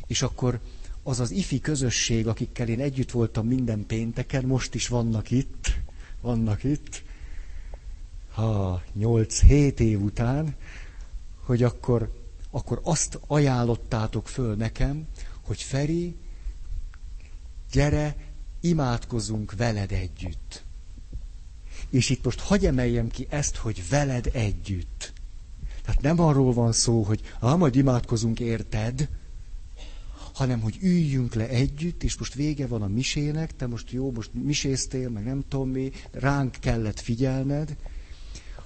és 0.07 0.21
akkor 0.21 0.59
az 1.03 1.19
az 1.19 1.31
ifi 1.31 1.59
közösség, 1.59 2.27
akikkel 2.27 2.67
én 2.67 2.79
együtt 2.79 3.11
voltam 3.11 3.47
minden 3.47 3.85
pénteken, 3.85 4.45
most 4.45 4.75
is 4.75 4.87
vannak 4.87 5.31
itt, 5.31 5.77
vannak 6.21 6.63
itt, 6.63 7.03
ha 8.31 8.83
8-7 8.99 9.79
év 9.79 10.01
után, 10.01 10.55
hogy 11.45 11.63
akkor, 11.63 12.11
akkor 12.49 12.79
azt 12.83 13.19
ajánlottátok 13.27 14.27
föl 14.27 14.55
nekem, 14.55 15.07
hogy 15.41 15.61
Feri, 15.61 16.15
gyere, 17.71 18.15
imádkozunk 18.59 19.53
veled 19.55 19.91
együtt. 19.91 20.63
És 21.91 22.09
itt 22.09 22.23
most 22.23 22.39
hagy 22.39 22.65
emeljem 22.65 23.07
ki 23.09 23.27
ezt, 23.29 23.55
hogy 23.55 23.83
veled 23.89 24.29
együtt. 24.33 25.13
Tehát 25.85 26.01
nem 26.01 26.19
arról 26.19 26.53
van 26.53 26.71
szó, 26.71 27.03
hogy 27.03 27.21
ha 27.39 27.57
majd 27.57 27.75
imádkozunk 27.75 28.39
érted, 28.39 29.09
hanem 30.33 30.61
hogy 30.61 30.77
üljünk 30.81 31.33
le 31.33 31.47
együtt, 31.47 32.03
és 32.03 32.17
most 32.17 32.33
vége 32.33 32.67
van 32.67 32.81
a 32.81 32.87
misének, 32.87 33.55
te 33.55 33.67
most 33.67 33.91
jó, 33.91 34.11
most 34.11 34.29
miséztél, 34.33 35.09
meg 35.09 35.23
nem 35.23 35.43
tudom 35.47 35.69
mi, 35.69 35.91
ránk 36.11 36.55
kellett 36.59 36.99
figyelned, 36.99 37.75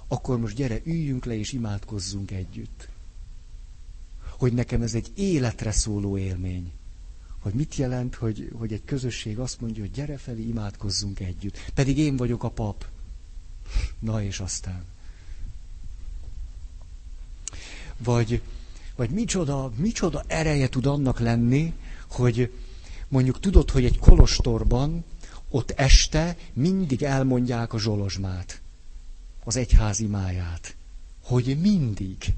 akkor 0.07 0.39
most 0.39 0.55
gyere, 0.55 0.79
üljünk 0.83 1.25
le 1.25 1.37
és 1.37 1.51
imádkozzunk 1.51 2.31
együtt. 2.31 2.89
Hogy 4.37 4.53
nekem 4.53 4.81
ez 4.81 4.93
egy 4.93 5.11
életre 5.15 5.71
szóló 5.71 6.17
élmény. 6.17 6.71
Hogy 7.39 7.53
mit 7.53 7.75
jelent, 7.75 8.15
hogy, 8.15 8.51
hogy 8.53 8.73
egy 8.73 8.83
közösség 8.85 9.39
azt 9.39 9.61
mondja, 9.61 9.81
hogy 9.81 9.91
gyere 9.91 10.17
felé, 10.17 10.41
imádkozzunk 10.41 11.19
együtt. 11.19 11.71
Pedig 11.73 11.97
én 11.97 12.15
vagyok 12.15 12.43
a 12.43 12.49
pap. 12.49 12.85
Na 13.99 14.21
és 14.23 14.39
aztán. 14.39 14.83
Vagy, 17.97 18.41
vagy 18.95 19.09
micsoda, 19.09 19.71
micsoda 19.75 20.23
ereje 20.27 20.69
tud 20.69 20.85
annak 20.85 21.19
lenni, 21.19 21.73
hogy 22.09 22.51
mondjuk 23.07 23.39
tudod, 23.39 23.71
hogy 23.71 23.85
egy 23.85 23.99
kolostorban 23.99 25.03
ott 25.49 25.71
este 25.71 26.37
mindig 26.53 27.03
elmondják 27.03 27.73
a 27.73 27.79
zsolozsmát, 27.79 28.61
az 29.43 29.55
egyházi 29.55 30.05
máját. 30.05 30.75
Hogy 31.23 31.57
mindig. 31.61 32.33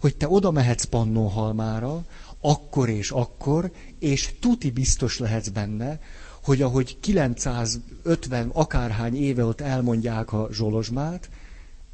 Hogy 0.00 0.16
te 0.16 0.28
oda 0.28 0.50
mehetsz 0.50 0.84
Pannonhalmára, 0.84 2.04
akkor 2.40 2.88
és 2.88 3.10
akkor, 3.10 3.72
és 3.98 4.34
tuti 4.40 4.70
biztos 4.70 5.18
lehetsz 5.18 5.48
benne, 5.48 6.00
hogy 6.46 6.62
ahogy 6.62 7.00
950 7.00 8.48
akárhány 8.48 9.16
éve 9.16 9.44
ott 9.44 9.60
elmondják 9.60 10.32
a 10.32 10.48
zsolozsmát, 10.52 11.28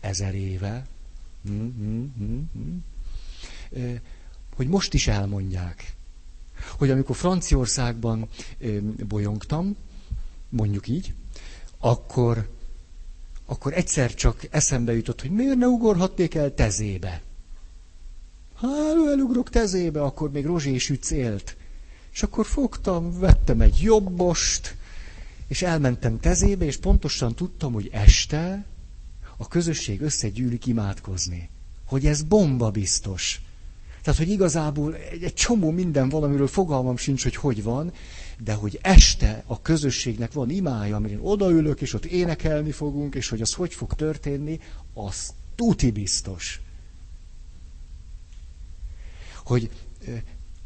ezer 0.01 0.35
éve, 0.35 0.87
hm, 1.45 1.67
hm, 1.79 2.39
hm, 3.73 3.95
hogy 4.57 4.69
most 4.69 4.95
is 4.95 5.09
elmondják. 5.09 5.95
Hogy 6.79 6.91
amikor 6.91 7.17
Franciaországban 7.17 8.29
bolyongtam, 9.09 9.77
mondjuk 10.49 10.89
így, 10.89 11.15
akkor, 11.79 12.49
akkor 13.47 13.73
egyszer 13.73 14.15
csak 14.15 14.47
eszembe 14.51 14.95
jutott, 14.95 15.21
hogy 15.21 15.31
miért 15.31 15.57
ne 15.57 15.67
ugorhatnék 15.67 16.35
el 16.35 16.55
tezébe. 16.55 17.23
Hát, 18.55 18.97
elugrok 19.13 19.51
tezébe, 19.51 20.03
akkor 20.03 20.31
még 20.31 20.47
Rozsé 20.47 20.79
Süc 20.79 21.11
élt. 21.11 21.57
És 22.13 22.23
akkor 22.23 22.47
fogtam, 22.47 23.19
vettem 23.19 23.61
egy 23.61 23.81
jobbost, 23.81 24.77
és 25.49 25.63
elmentem 25.63 26.21
tezébe, 26.21 26.65
és 26.65 26.77
pontosan 26.77 27.35
tudtam, 27.35 27.73
hogy 27.73 27.89
este 27.93 28.65
a 29.37 29.49
közösség 29.49 30.01
összegyűlik 30.01 30.67
imádkozni. 30.67 31.49
Hogy 31.87 32.07
ez 32.07 32.23
bomba 32.23 32.71
biztos. 32.71 33.41
Tehát, 34.03 34.19
hogy 34.19 34.29
igazából 34.29 34.97
egy, 34.97 35.23
egy 35.23 35.35
csomó 35.35 35.71
minden 35.71 36.09
valamiről 36.09 36.47
fogalmam 36.47 36.97
sincs, 36.97 37.23
hogy 37.23 37.37
hogy 37.37 37.63
van, 37.63 37.93
de 38.39 38.53
hogy 38.55 38.79
este 38.83 39.43
a 39.47 39.61
közösségnek 39.63 40.33
van 40.33 40.51
imája, 40.51 40.97
amin 40.97 41.19
odaülök, 41.23 41.81
és 41.81 41.95
ott 41.95 42.05
énekelni 42.05 42.71
fogunk, 42.71 43.15
és 43.15 43.29
hogy 43.29 43.41
az 43.41 43.53
hogy 43.53 43.75
fog 43.75 43.95
történni, 43.95 44.61
az 44.95 45.33
tuti 45.55 45.91
biztos. 45.91 46.61
Hogy 49.45 49.71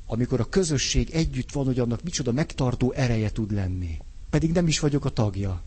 amikor 0.07 0.41
a 0.41 0.49
közösség 0.49 1.11
együtt 1.11 1.53
van, 1.53 1.65
hogy 1.65 1.79
annak 1.79 2.03
micsoda 2.03 2.33
megtartó 2.33 2.93
ereje 2.93 3.31
tud 3.31 3.53
lenni. 3.53 3.99
Pedig 4.31 4.53
nem 4.53 4.67
is 4.67 4.79
vagyok 4.79 5.05
a 5.05 5.11
tagja. 5.11 5.63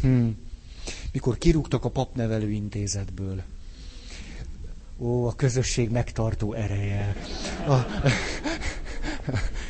Hmm. 0.00 0.36
Mikor 1.12 1.38
kirúgtak 1.38 1.84
a 1.84 1.90
papnevelő 1.90 2.50
intézetből. 2.50 3.42
Ó, 4.98 5.26
a 5.26 5.34
közösség 5.34 5.90
megtartó 5.90 6.52
ereje. 6.52 7.16
A... 7.68 7.74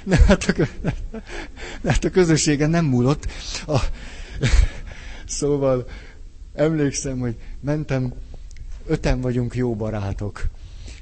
Ne, 0.05 0.17
hát 0.17 0.45
a, 0.45 0.69
ne, 1.83 1.91
hát 1.91 2.05
a 2.05 2.11
közösségen 2.11 2.71
nem 2.71 2.85
múlott. 2.85 3.27
A... 3.67 3.79
Szóval 5.27 5.89
emlékszem, 6.55 7.19
hogy 7.19 7.37
mentem, 7.61 8.13
öten 8.87 9.21
vagyunk 9.21 9.55
jó 9.55 9.75
barátok, 9.77 10.49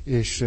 és 0.04 0.44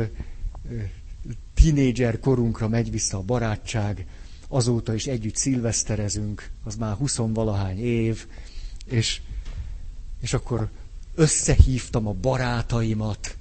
tínédzser 1.53 2.19
korunkra 2.19 2.67
megy 2.67 2.91
vissza 2.91 3.17
a 3.17 3.21
barátság, 3.21 4.07
azóta 4.47 4.93
is 4.93 5.07
együtt 5.07 5.35
szilveszterezünk, 5.35 6.49
az 6.63 6.75
már 6.75 6.95
huszonvalahány 6.95 7.79
év, 7.79 8.27
és, 8.85 9.21
és 10.21 10.33
akkor 10.33 10.69
összehívtam 11.15 12.07
a 12.07 12.13
barátaimat, 12.13 13.37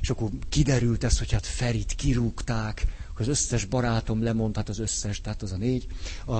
és 0.00 0.10
akkor 0.10 0.28
kiderült 0.48 1.04
ez, 1.04 1.18
hogy 1.18 1.32
hát 1.32 1.46
Ferit 1.46 1.92
kirúgták, 1.94 2.86
az 3.18 3.28
összes 3.28 3.64
barátom 3.64 4.22
lemondta, 4.22 4.58
hát 4.58 4.68
az 4.68 4.78
összes, 4.78 5.20
tehát 5.20 5.42
az 5.42 5.52
a 5.52 5.56
négy, 5.56 5.86
a, 6.26 6.36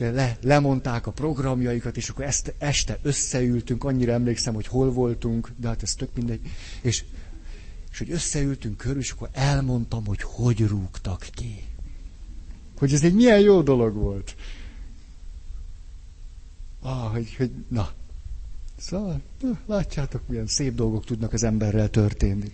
le, 0.00 0.38
lemondták 0.42 1.06
a 1.06 1.10
programjaikat, 1.10 1.96
és 1.96 2.08
akkor 2.08 2.24
ezt, 2.24 2.54
este 2.58 2.98
összeültünk, 3.02 3.84
annyira 3.84 4.12
emlékszem, 4.12 4.54
hogy 4.54 4.66
hol 4.66 4.92
voltunk, 4.92 5.50
de 5.56 5.68
hát 5.68 5.82
ez 5.82 5.94
tök 5.94 6.14
mindegy, 6.14 6.40
és, 6.80 7.04
és 7.90 7.98
hogy 7.98 8.10
összeültünk 8.10 8.76
körül, 8.76 8.98
és 9.00 9.10
akkor 9.10 9.28
elmondtam, 9.32 10.06
hogy 10.06 10.22
hogy 10.22 10.66
rúgtak 10.66 11.26
ki. 11.34 11.64
Hogy 12.78 12.92
ez 12.92 13.04
egy 13.04 13.14
milyen 13.14 13.40
jó 13.40 13.62
dolog 13.62 13.94
volt. 13.94 14.36
Ah, 16.80 17.12
hogy, 17.12 17.34
hogy 17.34 17.50
na. 17.68 17.90
Szóval, 18.78 19.20
na, 19.40 19.58
látjátok, 19.66 20.28
milyen 20.28 20.46
szép 20.46 20.74
dolgok 20.74 21.04
tudnak 21.04 21.32
az 21.32 21.42
emberrel 21.42 21.90
történni. 21.90 22.52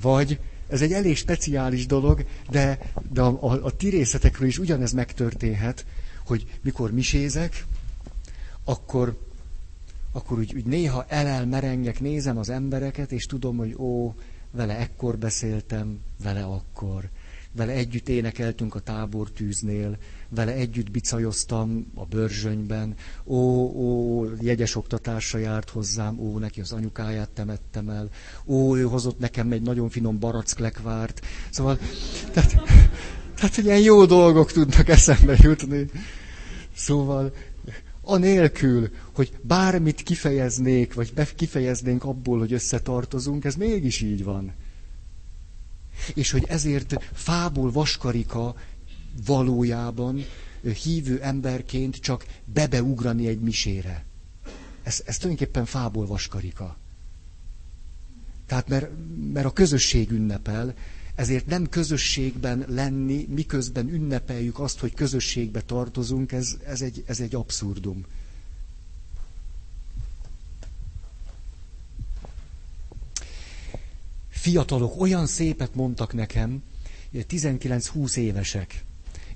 Vagy 0.00 0.40
ez 0.68 0.82
egy 0.82 0.92
elég 0.92 1.16
speciális 1.16 1.86
dolog, 1.86 2.24
de, 2.50 2.78
de 3.12 3.20
a, 3.22 3.38
a, 3.40 3.64
a 3.64 3.70
ti 3.70 3.88
részetekről 3.88 4.48
is 4.48 4.58
ugyanez 4.58 4.92
megtörténhet, 4.92 5.86
hogy 6.24 6.46
mikor 6.62 6.92
misézek, 6.92 7.64
akkor, 8.64 9.18
akkor 10.12 10.38
úgy, 10.38 10.54
úgy 10.54 10.64
néha 10.64 11.04
elel 11.08 11.46
merengek, 11.46 12.00
nézem 12.00 12.38
az 12.38 12.48
embereket, 12.50 13.12
és 13.12 13.26
tudom, 13.26 13.56
hogy 13.56 13.74
ó, 13.78 14.14
vele 14.50 14.78
ekkor 14.78 15.18
beszéltem, 15.18 16.00
vele 16.22 16.44
akkor. 16.44 17.08
Vele 17.52 17.72
együtt 17.72 18.08
énekeltünk 18.08 18.74
a 18.74 18.80
tábortűznél, 18.80 19.96
vele 20.28 20.52
együtt 20.52 20.90
bicajoztam 20.90 21.86
a 21.94 22.04
bőrzsönyben, 22.04 22.94
ó, 23.24 23.36
ó, 23.62 24.24
jegyes 24.40 24.76
oktatásra 24.76 25.38
járt 25.38 25.70
hozzám, 25.70 26.18
ó, 26.18 26.38
neki 26.38 26.60
az 26.60 26.72
anyukáját 26.72 27.30
temettem 27.30 27.88
el, 27.88 28.08
ó, 28.46 28.76
ő 28.76 28.82
hozott 28.82 29.18
nekem 29.18 29.52
egy 29.52 29.62
nagyon 29.62 29.88
finom 29.88 30.18
baracklekvárt. 30.18 31.20
Szóval, 31.50 31.78
tehát, 32.32 32.62
tehát 33.34 33.56
ilyen 33.56 33.80
jó 33.80 34.04
dolgok 34.04 34.52
tudnak 34.52 34.88
eszembe 34.88 35.36
jutni. 35.42 35.90
Szóval, 36.74 37.32
anélkül, 38.02 38.90
hogy 39.14 39.32
bármit 39.42 40.02
kifejeznék, 40.02 40.94
vagy 40.94 41.12
kifejeznénk 41.36 42.04
abból, 42.04 42.38
hogy 42.38 42.52
összetartozunk, 42.52 43.44
ez 43.44 43.54
mégis 43.54 44.00
így 44.00 44.24
van. 44.24 44.52
És 46.14 46.30
hogy 46.30 46.44
ezért 46.48 47.10
fából 47.12 47.70
vaskarika 47.70 48.54
valójában 49.24 50.24
hívő 50.82 51.20
emberként 51.22 51.96
csak 51.96 52.26
bebeugrani 52.44 53.26
egy 53.26 53.40
misére. 53.40 54.04
Ez, 54.82 55.02
ez 55.06 55.18
tulajdonképpen 55.18 55.64
fából 55.64 56.06
vaskarika. 56.06 56.76
Tehát 58.46 58.68
mert, 58.68 58.90
mert 59.32 59.46
a 59.46 59.52
közösség 59.52 60.10
ünnepel, 60.10 60.74
ezért 61.14 61.46
nem 61.46 61.68
közösségben 61.68 62.64
lenni, 62.68 63.26
miközben 63.30 63.88
ünnepeljük 63.88 64.58
azt, 64.58 64.78
hogy 64.78 64.94
közösségbe 64.94 65.60
tartozunk, 65.60 66.32
ez, 66.32 66.56
ez, 66.66 66.82
egy, 66.82 67.04
ez 67.06 67.20
egy 67.20 67.34
abszurdum. 67.34 68.04
Fiatalok 74.28 75.00
olyan 75.00 75.26
szépet 75.26 75.74
mondtak 75.74 76.12
nekem, 76.12 76.62
19-20 77.14 78.16
évesek, 78.16 78.84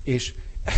és 0.03 0.33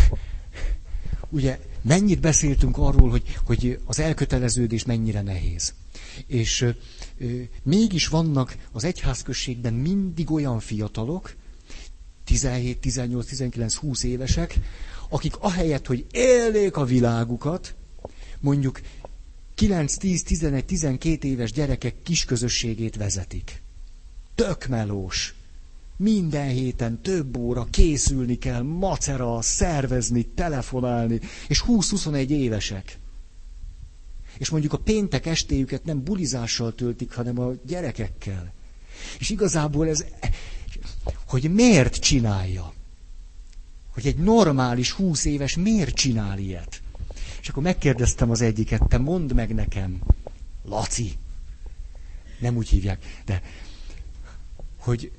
ugye 1.28 1.58
mennyit 1.82 2.20
beszéltünk 2.20 2.78
arról, 2.78 3.10
hogy, 3.10 3.38
hogy 3.44 3.78
az 3.84 3.98
elköteleződés 4.00 4.84
mennyire 4.84 5.20
nehéz. 5.22 5.74
És 6.26 6.60
ö, 7.18 7.40
mégis 7.62 8.08
vannak 8.08 8.56
az 8.72 8.84
egyházközségben 8.84 9.74
mindig 9.74 10.30
olyan 10.30 10.60
fiatalok, 10.60 11.34
17, 12.24 12.78
18, 12.78 13.26
19, 13.26 13.74
20 13.74 14.02
évesek, 14.02 14.58
akik 15.08 15.36
ahelyett, 15.36 15.86
hogy 15.86 16.06
élnék 16.10 16.76
a 16.76 16.84
világukat, 16.84 17.74
mondjuk 18.40 18.80
9, 19.54 19.96
10, 19.96 20.22
11, 20.22 20.64
12 20.64 21.28
éves 21.28 21.52
gyerekek 21.52 21.94
kisközösségét 22.02 22.96
vezetik. 22.96 23.62
Tök 24.34 24.66
melós. 24.66 25.34
Minden 25.96 26.48
héten 26.48 27.02
több 27.02 27.36
óra 27.36 27.64
készülni 27.70 28.38
kell, 28.38 28.62
macera, 28.62 29.42
szervezni, 29.42 30.22
telefonálni, 30.22 31.20
és 31.48 31.64
20-21 31.66 32.28
évesek. 32.28 32.98
És 34.38 34.48
mondjuk 34.50 34.72
a 34.72 34.78
péntek 34.78 35.26
estéjüket 35.26 35.84
nem 35.84 36.02
bulizással 36.04 36.74
töltik, 36.74 37.12
hanem 37.14 37.38
a 37.38 37.52
gyerekekkel. 37.66 38.52
És 39.18 39.30
igazából 39.30 39.88
ez, 39.88 40.04
hogy 41.26 41.54
miért 41.54 41.96
csinálja? 41.96 42.72
Hogy 43.92 44.06
egy 44.06 44.16
normális 44.16 44.90
20 44.90 45.24
éves 45.24 45.56
miért 45.56 45.94
csinál 45.94 46.38
ilyet? 46.38 46.82
És 47.40 47.48
akkor 47.48 47.62
megkérdeztem 47.62 48.30
az 48.30 48.40
egyiket, 48.40 48.82
te 48.88 48.98
mondd 48.98 49.34
meg 49.34 49.54
nekem, 49.54 50.00
Laci, 50.64 51.12
nem 52.40 52.56
úgy 52.56 52.68
hívják, 52.68 53.22
de 53.24 53.42
hogy 54.78 55.12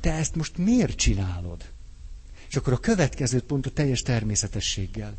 te 0.00 0.12
ezt 0.12 0.34
most 0.34 0.58
miért 0.58 0.96
csinálod? 0.96 1.64
És 2.48 2.56
akkor 2.56 2.72
a 2.72 2.78
következőt 2.78 3.44
pont 3.44 3.66
a 3.66 3.70
teljes 3.70 4.02
természetességgel. 4.02 5.16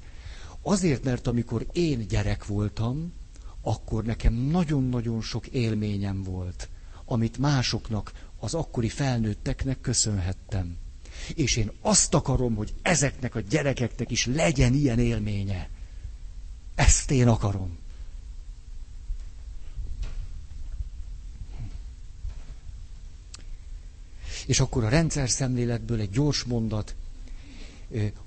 Azért, 0.61 1.03
mert 1.03 1.27
amikor 1.27 1.65
én 1.71 2.07
gyerek 2.07 2.45
voltam, 2.45 3.13
akkor 3.61 4.03
nekem 4.03 4.33
nagyon-nagyon 4.33 5.21
sok 5.21 5.47
élményem 5.47 6.23
volt, 6.23 6.69
amit 7.05 7.37
másoknak, 7.37 8.11
az 8.39 8.53
akkori 8.53 8.89
felnőtteknek 8.89 9.81
köszönhettem. 9.81 10.77
És 11.35 11.55
én 11.55 11.71
azt 11.81 12.13
akarom, 12.13 12.55
hogy 12.55 12.73
ezeknek 12.81 13.35
a 13.35 13.39
gyerekeknek 13.39 14.11
is 14.11 14.25
legyen 14.25 14.73
ilyen 14.73 14.99
élménye. 14.99 15.69
Ezt 16.75 17.11
én 17.11 17.27
akarom. 17.27 17.77
És 24.51 24.59
akkor 24.59 24.83
a 24.83 24.89
rendszer 24.89 25.29
szemléletből 25.29 25.99
egy 25.99 26.09
gyors 26.09 26.43
mondat. 26.43 26.95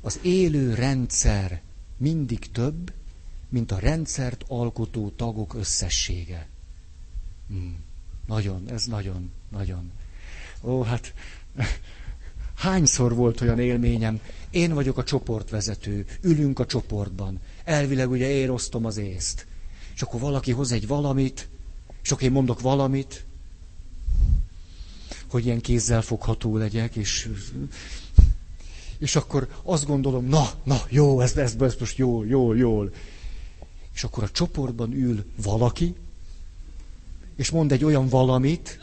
Az 0.01 0.19
élő 0.23 0.75
rendszer 0.75 1.63
mindig 1.97 2.51
több, 2.51 2.93
mint 3.49 3.73
a 3.73 3.79
rendszert 3.79 4.45
alkotó 4.49 5.13
tagok 5.17 5.55
összessége. 5.55 6.49
Hmm. 7.49 7.77
Nagyon, 8.27 8.69
ez 8.71 8.85
nagyon, 8.85 9.31
nagyon. 9.49 9.91
Ó, 10.63 10.83
hát 10.83 11.15
hányszor 12.65 13.15
volt 13.15 13.41
olyan 13.41 13.61
élményem, 13.61 14.21
én 14.51 14.75
vagyok 14.75 14.99
a 14.99 15.05
csoportvezető, 15.05 16.07
ülünk 16.21 16.59
a 16.59 16.67
csoportban, 16.67 17.41
elvileg 17.65 18.11
ugye 18.11 18.31
én 18.31 18.49
osztom 18.49 18.85
az 18.85 18.97
észt. 18.97 19.47
És 19.95 20.03
akkor 20.03 20.21
valaki 20.21 20.53
hoz 20.53 20.73
egy 20.73 20.87
valamit, 20.87 21.49
és 22.03 22.11
akkor 22.11 22.25
én 22.25 22.33
mondok 22.33 22.61
valamit, 22.61 23.25
hogy 25.35 25.47
ilyen 25.47 25.61
kézzel 25.61 26.03
fogható 26.03 26.57
legyek, 26.57 26.97
és, 26.97 27.31
és 28.99 29.17
akkor 29.17 29.49
azt 29.63 29.87
gondolom, 29.87 30.25
na, 30.25 30.51
na, 30.63 30.81
jó, 30.89 31.21
ez, 31.21 31.37
ez, 31.37 31.57
ez 31.61 31.77
most 31.79 31.97
jól, 31.97 32.27
jól, 32.27 32.57
jól. 32.57 32.93
És 33.95 34.05
akkor 34.05 34.23
a 34.23 34.31
csoportban 34.31 34.93
ül 34.93 35.25
valaki, 35.43 35.95
és 37.37 37.51
mond 37.51 37.73
egy 37.73 37.85
olyan 37.85 38.09
valamit, 38.09 38.81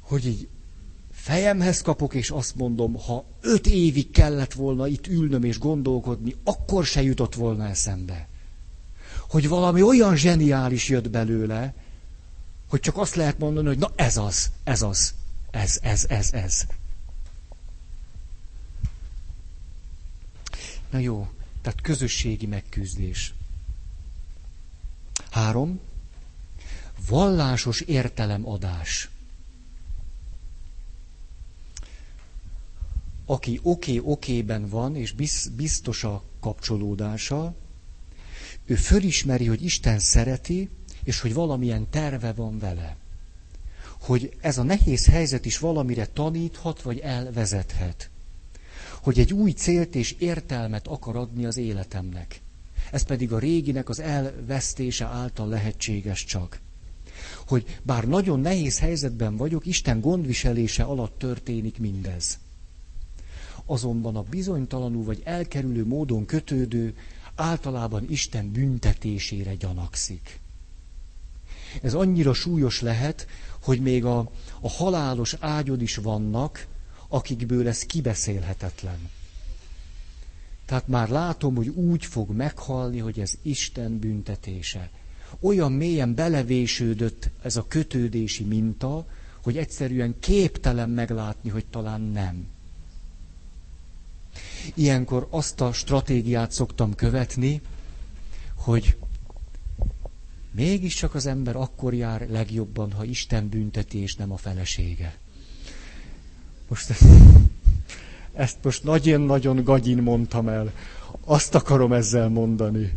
hogy 0.00 0.26
így 0.26 0.48
fejemhez 1.12 1.82
kapok, 1.82 2.14
és 2.14 2.30
azt 2.30 2.56
mondom, 2.56 2.94
ha 2.94 3.24
öt 3.40 3.66
évig 3.66 4.10
kellett 4.10 4.52
volna 4.52 4.86
itt 4.86 5.06
ülnöm 5.06 5.44
és 5.44 5.58
gondolkodni, 5.58 6.34
akkor 6.44 6.84
se 6.84 7.02
jutott 7.02 7.34
volna 7.34 7.68
eszembe. 7.68 8.28
Hogy 9.28 9.48
valami 9.48 9.82
olyan 9.82 10.16
zseniális 10.16 10.88
jött 10.88 11.10
belőle, 11.10 11.74
hogy 12.68 12.80
csak 12.80 12.96
azt 12.96 13.14
lehet 13.14 13.38
mondani, 13.38 13.66
hogy 13.66 13.78
na 13.78 13.92
ez 13.96 14.16
az, 14.16 14.50
ez 14.64 14.82
az, 14.82 15.14
ez, 15.50 15.78
ez, 15.82 16.04
ez, 16.08 16.32
ez. 16.32 16.66
Na 20.90 20.98
jó, 20.98 21.28
tehát 21.62 21.80
közösségi 21.80 22.46
megküzdés. 22.46 23.34
Három. 25.30 25.80
Vallásos 27.08 27.80
értelemadás. 27.80 29.08
Aki 33.24 33.60
oké 33.62 33.98
okay, 33.98 34.12
okében 34.12 34.68
van, 34.68 34.96
és 34.96 35.14
biztos 35.56 36.04
a 36.04 36.22
kapcsolódása, 36.40 37.54
ő 38.64 38.74
fölismeri, 38.74 39.46
hogy 39.46 39.64
Isten 39.64 39.98
szereti, 39.98 40.70
és 41.06 41.20
hogy 41.20 41.34
valamilyen 41.34 41.86
terve 41.90 42.32
van 42.32 42.58
vele. 42.58 42.96
Hogy 44.00 44.36
ez 44.40 44.58
a 44.58 44.62
nehéz 44.62 45.06
helyzet 45.06 45.44
is 45.44 45.58
valamire 45.58 46.06
taníthat, 46.06 46.82
vagy 46.82 46.98
elvezethet. 46.98 48.10
Hogy 49.02 49.18
egy 49.18 49.32
új 49.32 49.50
célt 49.50 49.94
és 49.94 50.12
értelmet 50.18 50.86
akar 50.86 51.16
adni 51.16 51.44
az 51.44 51.56
életemnek. 51.56 52.40
Ez 52.90 53.02
pedig 53.02 53.32
a 53.32 53.38
réginek 53.38 53.88
az 53.88 54.00
elvesztése 54.00 55.04
által 55.04 55.48
lehetséges 55.48 56.24
csak. 56.24 56.60
Hogy 57.46 57.78
bár 57.82 58.04
nagyon 58.04 58.40
nehéz 58.40 58.78
helyzetben 58.78 59.36
vagyok, 59.36 59.66
Isten 59.66 60.00
gondviselése 60.00 60.82
alatt 60.82 61.18
történik 61.18 61.78
mindez. 61.78 62.38
Azonban 63.64 64.16
a 64.16 64.22
bizonytalanul 64.22 65.04
vagy 65.04 65.20
elkerülő 65.24 65.86
módon 65.86 66.24
kötődő 66.24 66.96
általában 67.34 68.04
Isten 68.08 68.52
büntetésére 68.52 69.54
gyanakszik. 69.54 70.40
Ez 71.82 71.94
annyira 71.94 72.32
súlyos 72.34 72.80
lehet, 72.80 73.26
hogy 73.62 73.80
még 73.80 74.04
a, 74.04 74.30
a 74.60 74.68
halálos 74.68 75.36
ágyod 75.40 75.82
is 75.82 75.96
vannak, 75.96 76.66
akikből 77.08 77.68
ez 77.68 77.82
kibeszélhetetlen. 77.82 78.98
Tehát 80.66 80.88
már 80.88 81.08
látom, 81.08 81.54
hogy 81.56 81.68
úgy 81.68 82.04
fog 82.04 82.30
meghalni, 82.30 82.98
hogy 82.98 83.20
ez 83.20 83.32
Isten 83.42 83.98
büntetése. 83.98 84.90
Olyan 85.40 85.72
mélyen 85.72 86.14
belevésődött 86.14 87.30
ez 87.42 87.56
a 87.56 87.66
kötődési 87.68 88.44
minta, 88.44 89.06
hogy 89.42 89.56
egyszerűen 89.56 90.14
képtelen 90.20 90.90
meglátni, 90.90 91.50
hogy 91.50 91.66
talán 91.66 92.00
nem. 92.00 92.46
Ilyenkor 94.74 95.26
azt 95.30 95.60
a 95.60 95.72
stratégiát 95.72 96.52
szoktam 96.52 96.94
követni, 96.94 97.60
hogy 98.54 98.96
mégiscsak 100.56 101.14
az 101.14 101.26
ember 101.26 101.56
akkor 101.56 101.94
jár 101.94 102.28
legjobban, 102.28 102.92
ha 102.92 103.04
Isten 103.04 103.48
büntetés 103.48 104.14
nem 104.14 104.32
a 104.32 104.36
felesége. 104.36 105.18
Most 106.68 106.94
ezt 108.32 108.56
most 108.62 108.84
nagyon-nagyon 108.84 109.64
gagyin 109.64 109.98
mondtam 109.98 110.48
el. 110.48 110.72
Azt 111.24 111.54
akarom 111.54 111.92
ezzel 111.92 112.28
mondani, 112.28 112.92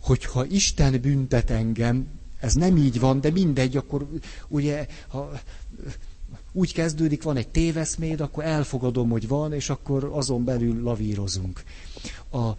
hogy 0.00 0.24
ha 0.24 0.44
Isten 0.44 1.00
büntet 1.00 1.50
engem, 1.50 2.06
ez 2.40 2.54
nem 2.54 2.76
így 2.76 3.00
van, 3.00 3.20
de 3.20 3.30
mindegy, 3.30 3.76
akkor 3.76 4.08
ugye, 4.48 4.86
ha 5.08 5.32
úgy 6.52 6.72
kezdődik, 6.72 7.22
van 7.22 7.36
egy 7.36 7.48
téveszméd, 7.48 8.20
akkor 8.20 8.44
elfogadom, 8.44 9.10
hogy 9.10 9.28
van, 9.28 9.52
és 9.52 9.70
akkor 9.70 10.10
azon 10.12 10.44
belül 10.44 10.82
lavírozunk. 10.82 11.62
A, 12.30 12.50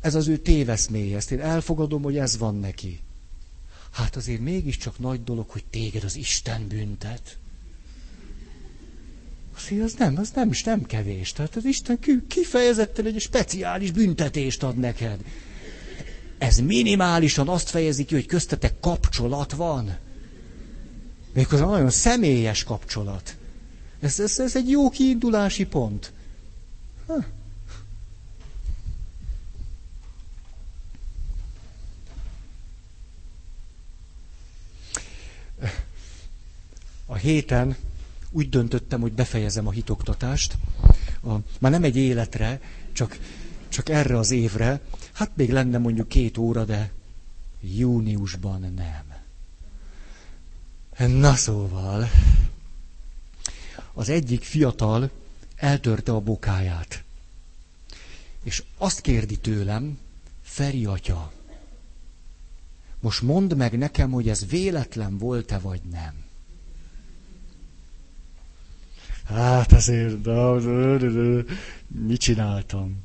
ez 0.00 0.14
az 0.14 0.28
ő 0.28 0.36
téveszméje, 0.36 1.16
ezt 1.16 1.32
én 1.32 1.40
elfogadom, 1.40 2.02
hogy 2.02 2.16
ez 2.16 2.38
van 2.38 2.56
neki. 2.56 3.00
Hát 3.90 4.16
azért 4.16 4.40
mégiscsak 4.40 4.98
nagy 4.98 5.24
dolog, 5.24 5.48
hogy 5.50 5.64
téged 5.70 6.04
az 6.04 6.16
Isten 6.16 6.66
büntet. 6.68 7.38
Azért 9.56 9.82
az 9.82 9.94
nem, 9.98 10.16
az 10.18 10.30
nem 10.34 10.50
is 10.50 10.62
nem 10.64 10.82
kevés. 10.86 11.32
Tehát 11.32 11.56
az 11.56 11.64
Isten 11.64 11.98
kifejezetten 12.28 13.06
egy 13.06 13.20
speciális 13.20 13.90
büntetést 13.90 14.62
ad 14.62 14.76
neked. 14.76 15.20
Ez 16.38 16.58
minimálisan 16.58 17.48
azt 17.48 17.68
fejezi 17.70 18.04
ki, 18.04 18.14
hogy 18.14 18.26
köztetek 18.26 18.80
kapcsolat 18.80 19.52
van. 19.52 19.96
Méghozzá 21.32 21.64
nagyon 21.64 21.90
személyes 21.90 22.64
kapcsolat. 22.64 23.36
Ez, 24.00 24.20
ez, 24.20 24.38
ez 24.38 24.56
egy 24.56 24.70
jó 24.70 24.90
kiindulási 24.90 25.64
pont. 25.66 26.12
Ha. 27.06 27.24
A 37.10 37.14
héten 37.14 37.76
úgy 38.30 38.48
döntöttem, 38.48 39.00
hogy 39.00 39.12
befejezem 39.12 39.66
a 39.66 39.70
hitoktatást. 39.70 40.56
A, 41.22 41.34
már 41.58 41.70
nem 41.70 41.84
egy 41.84 41.96
életre, 41.96 42.60
csak, 42.92 43.18
csak 43.68 43.88
erre 43.88 44.18
az 44.18 44.30
évre. 44.30 44.80
Hát 45.12 45.30
még 45.34 45.50
lenne 45.50 45.78
mondjuk 45.78 46.08
két 46.08 46.38
óra, 46.38 46.64
de 46.64 46.92
júniusban 47.60 48.60
nem. 48.60 49.04
Na 51.10 51.34
szóval, 51.34 52.08
az 53.92 54.08
egyik 54.08 54.42
fiatal 54.42 55.10
eltörte 55.56 56.12
a 56.12 56.20
bokáját. 56.20 57.04
És 58.42 58.62
azt 58.78 59.00
kérdi 59.00 59.36
tőlem, 59.36 59.98
Feri 60.42 60.84
atya, 60.84 61.32
most 63.00 63.22
mondd 63.22 63.56
meg 63.56 63.78
nekem, 63.78 64.10
hogy 64.10 64.28
ez 64.28 64.46
véletlen 64.46 65.18
volt-e 65.18 65.58
vagy 65.58 65.80
nem. 65.90 66.28
Hát 69.32 69.72
azért, 69.72 70.20
de, 70.20 71.44
mit 71.88 72.20
csináltam? 72.20 73.02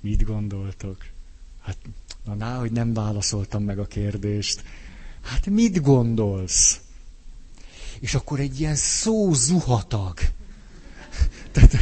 Mit 0.00 0.24
gondoltok? 0.24 0.96
Hát, 1.60 1.76
na, 2.24 2.34
ná, 2.34 2.58
hogy 2.58 2.72
nem 2.72 2.92
válaszoltam 2.92 3.62
meg 3.62 3.78
a 3.78 3.86
kérdést. 3.86 4.62
Hát 5.22 5.46
mit 5.46 5.82
gondolsz? 5.82 6.80
és 8.00 8.14
akkor 8.14 8.40
egy 8.40 8.60
ilyen 8.60 8.74
szó 8.74 9.32
zuhatag. 9.32 10.18
Tehát, 11.52 11.74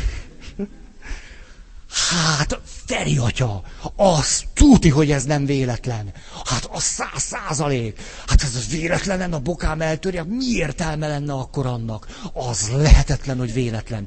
hát, 1.97 2.61
Feri 2.87 3.17
atya, 3.17 3.63
az 3.97 4.45
tuti, 4.55 4.89
hogy 4.89 5.11
ez 5.11 5.25
nem 5.25 5.47
véletlen. 5.47 6.13
Hát 6.45 6.69
az 6.73 6.83
száz 6.83 7.23
százalék. 7.23 8.01
Hát 8.27 8.43
ez 8.43 8.55
az 8.55 8.69
véletlen 8.71 9.19
lenne, 9.19 9.37
a 9.37 9.41
bokám 9.41 9.81
eltörje, 9.81 10.25
mi 10.25 10.45
értelme 10.45 11.09
lenne 11.09 11.33
akkor 11.33 11.67
annak? 11.67 12.07
Az 12.33 12.71
lehetetlen, 12.77 13.39
hogy 13.39 13.53
véletlen. 13.53 14.07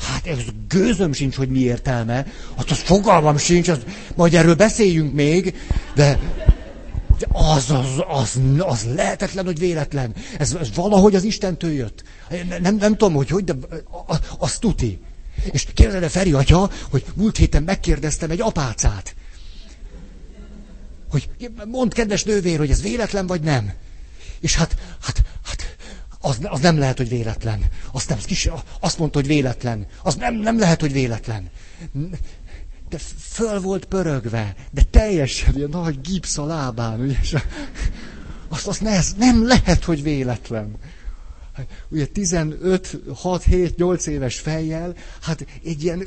Hát 0.00 0.26
ez 0.26 0.38
gőzöm 0.68 1.12
sincs, 1.12 1.36
hogy 1.36 1.48
mi 1.48 1.58
értelme. 1.58 2.26
Hát 2.56 2.70
az 2.70 2.78
fogalmam 2.78 3.36
sincs, 3.36 3.68
az, 3.68 3.78
majd 4.14 4.34
erről 4.34 4.54
beszéljünk 4.54 5.14
még, 5.14 5.54
de 5.94 6.18
az, 7.32 7.70
az, 7.70 8.04
az, 8.08 8.40
az 8.58 8.86
lehetetlen, 8.94 9.44
hogy 9.44 9.58
véletlen. 9.58 10.14
Ez, 10.38 10.52
ez 10.52 10.74
valahogy 10.74 11.14
az 11.14 11.24
Istentől 11.24 11.72
jött. 11.72 12.02
Nem, 12.60 12.76
nem 12.76 12.96
tudom, 12.96 13.14
hogy 13.14 13.28
hogy, 13.28 13.44
de 13.44 13.54
az 14.38 14.58
tuti. 14.58 15.00
És 15.44 15.66
kérdezze 15.74 16.08
Feri 16.08 16.32
atya, 16.32 16.70
hogy 16.90 17.04
múlt 17.14 17.36
héten 17.36 17.62
megkérdeztem 17.62 18.30
egy 18.30 18.40
apácát. 18.40 19.14
Hogy 21.10 21.30
mond 21.66 21.94
kedves 21.94 22.24
nővér, 22.24 22.58
hogy 22.58 22.70
ez 22.70 22.82
véletlen 22.82 23.26
vagy 23.26 23.40
nem. 23.40 23.72
És 24.40 24.54
hát, 24.56 24.76
hát, 25.00 25.22
hát 25.44 25.76
az, 26.20 26.38
az 26.42 26.60
nem 26.60 26.78
lehet, 26.78 26.96
hogy 26.96 27.08
véletlen. 27.08 27.62
Azt, 27.92 28.08
nem, 28.08 28.18
azt 28.80 28.98
mondta, 28.98 29.18
hogy 29.18 29.28
véletlen. 29.28 29.86
Az 30.02 30.14
nem, 30.14 30.34
nem 30.34 30.58
lehet, 30.58 30.80
hogy 30.80 30.92
véletlen 30.92 31.50
de 32.90 32.98
föl 33.18 33.60
volt 33.60 33.84
pörögve, 33.84 34.54
de 34.70 34.82
teljesen 34.90 35.56
ilyen 35.56 35.68
nagy 35.68 36.00
gipsz 36.00 36.38
a 36.38 36.44
lábán, 36.44 37.00
ugye, 37.00 37.42
azt, 38.48 38.66
azt 38.66 38.80
ne, 38.80 38.98
nem 39.16 39.46
lehet, 39.46 39.84
hogy 39.84 40.02
véletlen. 40.02 40.76
Hát, 41.52 41.84
ugye 41.88 42.06
15, 42.06 42.98
6, 43.14 43.42
7, 43.42 43.76
8 43.76 44.06
éves 44.06 44.38
fejjel, 44.38 44.94
hát 45.20 45.46
egy 45.64 45.82
ilyen 45.84 46.06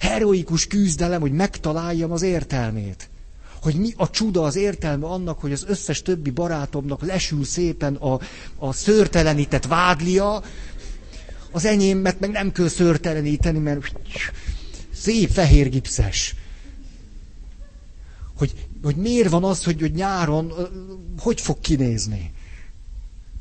heroikus 0.00 0.66
küzdelem, 0.66 1.20
hogy 1.20 1.32
megtaláljam 1.32 2.12
az 2.12 2.22
értelmét. 2.22 3.08
Hogy 3.62 3.74
mi 3.74 3.92
a 3.96 4.10
csuda 4.10 4.42
az 4.42 4.56
értelme 4.56 5.06
annak, 5.06 5.40
hogy 5.40 5.52
az 5.52 5.64
összes 5.68 6.02
többi 6.02 6.30
barátomnak 6.30 7.02
lesül 7.02 7.44
szépen 7.44 7.94
a, 7.94 8.18
a 8.58 8.72
szőrtelenített 8.72 9.66
vádlia, 9.66 10.42
az 11.50 11.64
enyémet 11.64 12.20
meg 12.20 12.30
nem 12.30 12.52
kell 12.52 12.68
szőrteleníteni, 12.68 13.58
mert 13.58 13.92
szép 14.94 15.30
fehér 15.30 15.68
gipszes. 15.70 16.34
hogy, 18.42 18.52
hogy 18.82 18.96
miért 18.96 19.28
van 19.30 19.44
az, 19.44 19.64
hogy, 19.64 19.80
hogy 19.80 19.92
nyáron 19.92 20.52
hogy 21.18 21.40
fog 21.40 21.60
kinézni. 21.60 22.32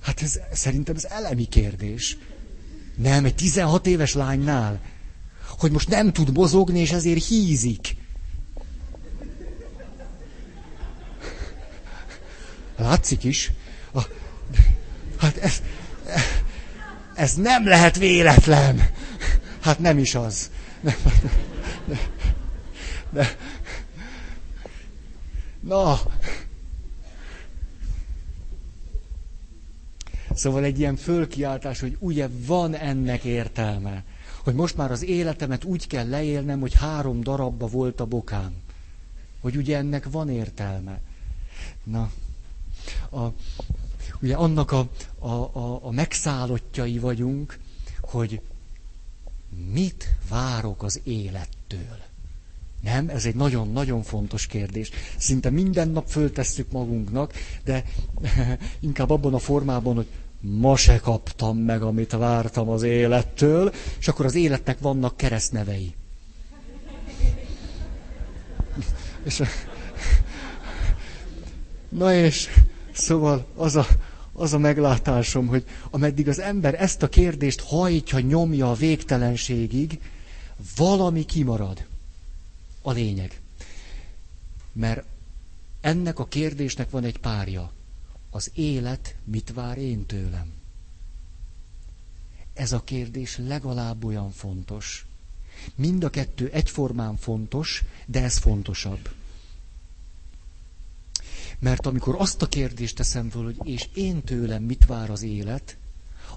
Hát 0.01 0.21
ez, 0.21 0.39
szerintem 0.53 0.95
ez 0.95 1.03
elemi 1.03 1.45
kérdés. 1.45 2.17
Nem, 2.95 3.25
egy 3.25 3.35
16 3.35 3.87
éves 3.87 4.13
lánynál. 4.13 4.79
Hogy 5.47 5.71
most 5.71 5.89
nem 5.89 6.11
tud 6.11 6.33
mozogni, 6.33 6.79
és 6.79 6.91
ezért 6.91 7.25
hízik. 7.25 7.95
Látszik 12.77 13.23
is. 13.23 13.51
A, 13.93 14.01
hát 15.19 15.37
ez, 15.37 15.61
ez 17.15 17.33
nem 17.33 17.67
lehet 17.67 17.97
véletlen. 17.97 18.89
Hát 19.61 19.79
nem 19.79 19.97
is 19.97 20.15
az. 20.15 20.51
De, 20.81 20.97
de, 21.85 21.99
de, 23.09 23.35
na. 25.59 25.99
Szóval 30.33 30.63
egy 30.63 30.79
ilyen 30.79 30.95
fölkiáltás, 30.95 31.79
hogy 31.79 31.97
ugye 31.99 32.29
van 32.45 32.75
ennek 32.75 33.23
értelme. 33.23 34.03
Hogy 34.43 34.53
most 34.53 34.77
már 34.77 34.91
az 34.91 35.03
életemet 35.03 35.63
úgy 35.63 35.87
kell 35.87 36.09
leélnem, 36.09 36.59
hogy 36.59 36.73
három 36.73 37.21
darabba 37.21 37.67
volt 37.67 37.99
a 37.99 38.05
bokám. 38.05 38.53
Hogy 39.39 39.55
ugye 39.55 39.77
ennek 39.77 40.09
van 40.11 40.29
értelme. 40.29 40.99
Na, 41.83 42.11
a, 43.11 43.27
ugye 44.21 44.35
annak 44.35 44.71
a, 44.71 44.89
a, 45.19 45.27
a, 45.27 45.79
a 45.85 45.91
megszállottjai 45.91 46.99
vagyunk, 46.99 47.59
hogy 48.01 48.41
mit 49.71 50.15
várok 50.29 50.83
az 50.83 50.99
élettől. 51.03 52.10
Nem? 52.81 53.09
Ez 53.09 53.25
egy 53.25 53.35
nagyon-nagyon 53.35 54.03
fontos 54.03 54.47
kérdés. 54.47 54.89
Szinte 55.17 55.49
minden 55.49 55.89
nap 55.89 56.07
föltesszük 56.07 56.71
magunknak, 56.71 57.33
de 57.63 57.83
inkább 58.79 59.09
abban 59.09 59.33
a 59.33 59.39
formában, 59.39 59.95
hogy 59.95 60.07
ma 60.39 60.75
se 60.75 60.99
kaptam 60.99 61.57
meg, 61.57 61.81
amit 61.81 62.11
vártam 62.11 62.69
az 62.69 62.83
élettől, 62.83 63.73
és 63.99 64.07
akkor 64.07 64.25
az 64.25 64.35
életnek 64.35 64.79
vannak 64.79 65.17
keresztnevei. 65.17 65.93
És, 69.25 69.41
na 71.89 72.13
és 72.13 72.49
szóval 72.91 73.45
az 73.55 73.75
a, 73.75 73.87
az 74.33 74.53
a 74.53 74.57
meglátásom, 74.57 75.47
hogy 75.47 75.63
ameddig 75.89 76.27
az 76.27 76.39
ember 76.39 76.81
ezt 76.81 77.03
a 77.03 77.09
kérdést 77.09 77.61
hajtja, 77.61 78.19
nyomja 78.19 78.71
a 78.71 78.75
végtelenségig, 78.75 79.99
valami 80.75 81.25
kimarad. 81.25 81.89
A 82.81 82.91
lényeg. 82.91 83.41
Mert 84.73 85.05
ennek 85.81 86.19
a 86.19 86.27
kérdésnek 86.27 86.89
van 86.89 87.03
egy 87.03 87.17
párja. 87.17 87.71
Az 88.29 88.51
élet 88.53 89.15
mit 89.23 89.53
vár 89.53 89.77
én 89.77 90.05
tőlem? 90.05 90.53
Ez 92.53 92.71
a 92.71 92.83
kérdés 92.83 93.37
legalább 93.37 94.03
olyan 94.05 94.31
fontos. 94.31 95.05
Mind 95.75 96.03
a 96.03 96.09
kettő 96.09 96.49
egyformán 96.49 97.15
fontos, 97.17 97.83
de 98.05 98.23
ez 98.23 98.37
fontosabb. 98.37 99.09
Mert 101.59 101.85
amikor 101.85 102.15
azt 102.17 102.41
a 102.41 102.47
kérdést 102.47 102.95
teszem 102.95 103.29
föl, 103.29 103.43
hogy 103.43 103.57
és 103.63 103.89
én 103.93 104.21
tőlem 104.23 104.63
mit 104.63 104.85
vár 104.85 105.09
az 105.09 105.21
élet, 105.21 105.77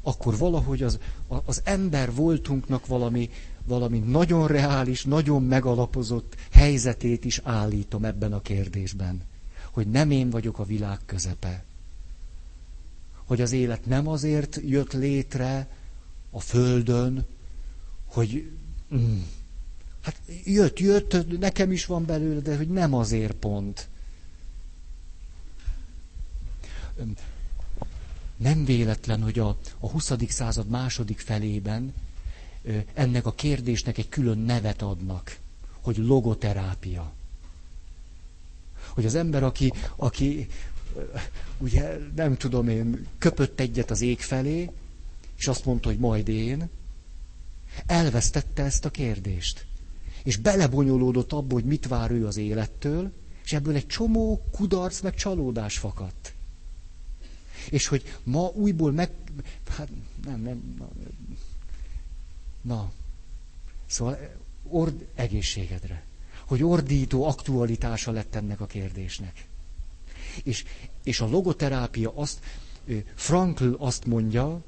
akkor 0.07 0.37
valahogy 0.39 0.83
az, 0.83 0.99
az 1.45 1.61
ember 1.65 2.15
voltunknak 2.15 2.87
valami, 2.87 3.31
valami 3.67 3.99
nagyon 3.99 4.47
reális, 4.47 5.05
nagyon 5.05 5.43
megalapozott 5.43 6.35
helyzetét 6.51 7.25
is 7.25 7.41
állítom 7.45 8.05
ebben 8.05 8.33
a 8.33 8.41
kérdésben. 8.41 9.23
Hogy 9.71 9.87
nem 9.89 10.11
én 10.11 10.31
vagyok 10.31 10.59
a 10.59 10.65
világ 10.65 10.99
közepe. 11.07 11.65
Hogy 13.25 13.41
az 13.41 13.53
élet 13.53 13.87
nem 13.87 14.09
azért 14.09 14.61
jött 14.65 14.93
létre 14.93 15.69
a 16.31 16.41
földön, 16.41 17.25
hogy 18.05 18.51
mm, 18.95 19.19
hát 20.01 20.21
jött, 20.45 20.79
jött, 20.79 21.39
nekem 21.39 21.73
is 21.73 21.87
van 21.87 22.05
belőle, 22.05 22.41
de 22.41 22.57
hogy 22.57 22.69
nem 22.69 22.95
azért 22.95 23.33
pont. 23.33 23.89
Nem 28.37 28.65
véletlen, 28.65 29.23
hogy 29.23 29.39
a, 29.39 29.49
a 29.79 29.89
20. 29.91 30.13
század 30.29 30.69
második 30.69 31.19
felében 31.19 31.95
ennek 32.95 33.27
a 33.27 33.33
kérdésnek 33.33 33.99
egy 33.99 34.09
külön 34.09 34.39
nevet 34.39 34.83
adnak, 34.83 35.39
hogy 35.81 35.97
logoterápia. 35.97 37.13
Hogy 38.89 39.07
az 39.07 39.15
ember, 39.15 39.43
aki, 39.43 39.73
aki 39.97 40.47
ugye 41.59 41.99
nem 42.15 42.37
tudom 42.37 42.69
én, 42.69 43.07
köpött 43.19 43.61
egyet 43.61 43.91
az 43.91 44.01
ég 44.01 44.21
felé, 44.21 44.71
és 45.37 45.49
azt 45.49 45.65
mondta, 45.65 45.89
hogy 45.89 45.99
majd 45.99 46.29
én, 46.29 46.69
elvesztette 47.87 48.63
ezt 48.63 48.85
a 48.85 48.91
kérdést. 48.91 49.67
És 50.23 50.37
belebonyolódott 50.37 51.33
abba, 51.33 51.55
hogy 51.55 51.65
mit 51.65 51.87
vár 51.89 52.11
ő 52.11 52.27
az 52.27 52.37
élettől, 52.37 53.13
és 53.45 53.53
ebből 53.53 53.75
egy 53.75 53.87
csomó 53.87 54.45
kudarc 54.53 55.01
meg 55.01 55.15
csalódás 55.15 55.79
fakadt. 55.79 56.34
És 57.71 57.87
hogy 57.87 58.17
ma 58.23 58.47
újból 58.55 58.93
meg... 58.93 59.11
Hát 59.69 59.89
nem, 60.25 60.41
nem... 60.41 60.89
Na. 62.63 62.93
Szóval 63.87 64.19
ord 64.69 65.07
egészségedre. 65.15 66.05
Hogy 66.47 66.63
ordító 66.63 67.25
aktualitása 67.27 68.11
lett 68.11 68.35
ennek 68.35 68.61
a 68.61 68.67
kérdésnek. 68.67 69.47
És, 70.43 70.65
és 71.03 71.21
a 71.21 71.27
logoterápia 71.29 72.13
azt, 72.17 72.39
Frankl 73.15 73.69
azt 73.79 74.05
mondja, 74.07 74.63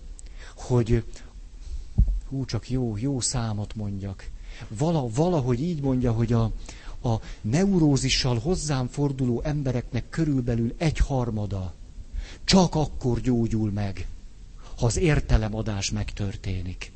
hogy 0.56 1.04
hú, 2.28 2.44
csak 2.44 2.70
jó, 2.70 2.96
jó 2.96 3.20
számot 3.20 3.74
mondjak. 3.74 4.30
Vala, 4.68 5.08
valahogy 5.08 5.60
így 5.62 5.80
mondja, 5.80 6.12
hogy 6.12 6.32
a, 6.32 6.42
a 7.02 7.20
neurózissal 7.40 8.38
hozzám 8.38 8.86
forduló 8.88 9.40
embereknek 9.42 10.08
körülbelül 10.08 10.74
egy 10.78 10.98
harmada 10.98 11.74
csak 12.46 12.74
akkor 12.74 13.20
gyógyul 13.20 13.70
meg, 13.70 14.06
ha 14.76 14.86
az 14.86 14.96
értelemadás 14.96 15.90
megtörténik. 15.90 16.92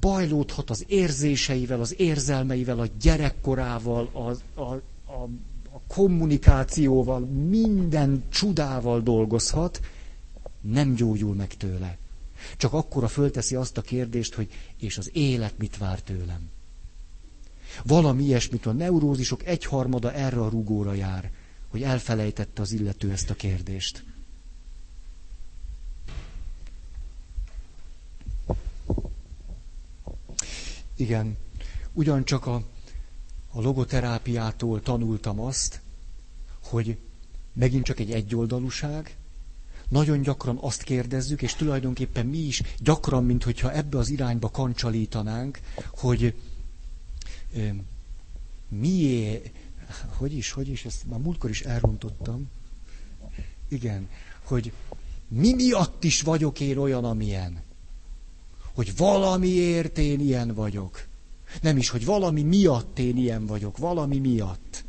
Bajlódhat 0.00 0.70
az 0.70 0.84
érzéseivel, 0.88 1.80
az 1.80 1.94
érzelmeivel, 2.00 2.80
a 2.80 2.86
gyerekkorával, 3.00 4.10
a, 4.12 4.60
a, 4.60 4.74
a, 5.04 5.22
a 5.72 5.80
kommunikációval, 5.86 7.20
minden 7.48 8.22
csodával 8.28 9.00
dolgozhat, 9.00 9.80
nem 10.60 10.94
gyógyul 10.94 11.34
meg 11.34 11.56
tőle. 11.56 11.98
Csak 12.56 12.72
akkora 12.72 13.08
fölteszi 13.08 13.54
azt 13.54 13.76
a 13.76 13.82
kérdést, 13.82 14.34
hogy 14.34 14.48
és 14.78 14.98
az 14.98 15.10
élet 15.12 15.58
mit 15.58 15.76
vár 15.78 16.00
tőlem. 16.00 16.50
Valami 17.84 18.24
ilyesmit 18.24 18.66
a 18.66 18.72
neurózisok 18.72 19.46
egyharmada 19.46 20.12
erre 20.12 20.40
a 20.40 20.48
rugóra 20.48 20.94
jár 20.94 21.30
hogy 21.70 21.82
elfelejtette 21.82 22.62
az 22.62 22.72
illető 22.72 23.10
ezt 23.12 23.30
a 23.30 23.34
kérdést. 23.34 24.04
Igen, 30.96 31.36
ugyancsak 31.92 32.46
a, 32.46 32.54
a 33.52 33.60
logoterápiától 33.60 34.80
tanultam 34.82 35.40
azt, 35.40 35.80
hogy 36.62 36.96
megint 37.52 37.84
csak 37.84 37.98
egy 37.98 38.10
egyoldalúság, 38.12 39.16
nagyon 39.88 40.20
gyakran 40.22 40.58
azt 40.60 40.82
kérdezzük, 40.82 41.42
és 41.42 41.54
tulajdonképpen 41.54 42.26
mi 42.26 42.38
is 42.38 42.62
gyakran, 42.78 43.24
mintha 43.24 43.72
ebbe 43.72 43.98
az 43.98 44.08
irányba 44.08 44.50
kancsalítanánk, 44.50 45.60
hogy 45.90 46.34
miért, 48.68 49.50
hogy 50.16 50.32
is, 50.32 50.50
hogy 50.50 50.68
is, 50.68 50.84
ezt 50.84 51.06
már 51.08 51.18
múltkor 51.18 51.50
is 51.50 51.60
elrontottam. 51.60 52.48
Igen, 53.68 54.08
hogy 54.44 54.72
mi 55.28 55.54
miatt 55.54 56.04
is 56.04 56.22
vagyok 56.22 56.60
én 56.60 56.76
olyan, 56.76 57.04
amilyen. 57.04 57.62
Hogy 58.74 58.96
valamiért 58.96 59.98
én 59.98 60.20
ilyen 60.20 60.54
vagyok. 60.54 61.06
Nem 61.62 61.76
is, 61.76 61.88
hogy 61.88 62.04
valami 62.04 62.42
miatt 62.42 62.98
én 62.98 63.16
ilyen 63.16 63.46
vagyok, 63.46 63.78
valami 63.78 64.18
miatt. 64.18 64.84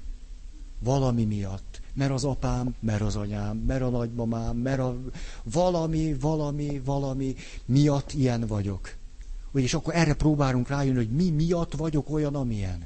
Valami 0.80 1.23
miatt. 1.23 1.82
Mert 1.93 2.11
az 2.11 2.23
apám, 2.23 2.75
mert 2.80 3.01
az 3.01 3.15
anyám, 3.15 3.57
mert 3.57 3.82
a 3.82 3.89
nagymamám, 3.89 4.57
mert 4.57 4.80
a 4.80 4.97
valami, 5.43 6.13
valami, 6.13 6.82
valami 6.86 7.36
miatt 7.65 8.13
ilyen 8.13 8.47
vagyok. 8.47 8.95
És 9.53 9.73
akkor 9.73 9.95
erre 9.95 10.13
próbálunk 10.13 10.67
rájönni, 10.67 10.97
hogy 10.97 11.11
mi 11.11 11.30
miatt 11.30 11.73
vagyok 11.73 12.09
olyan, 12.09 12.36
amilyen. 12.36 12.86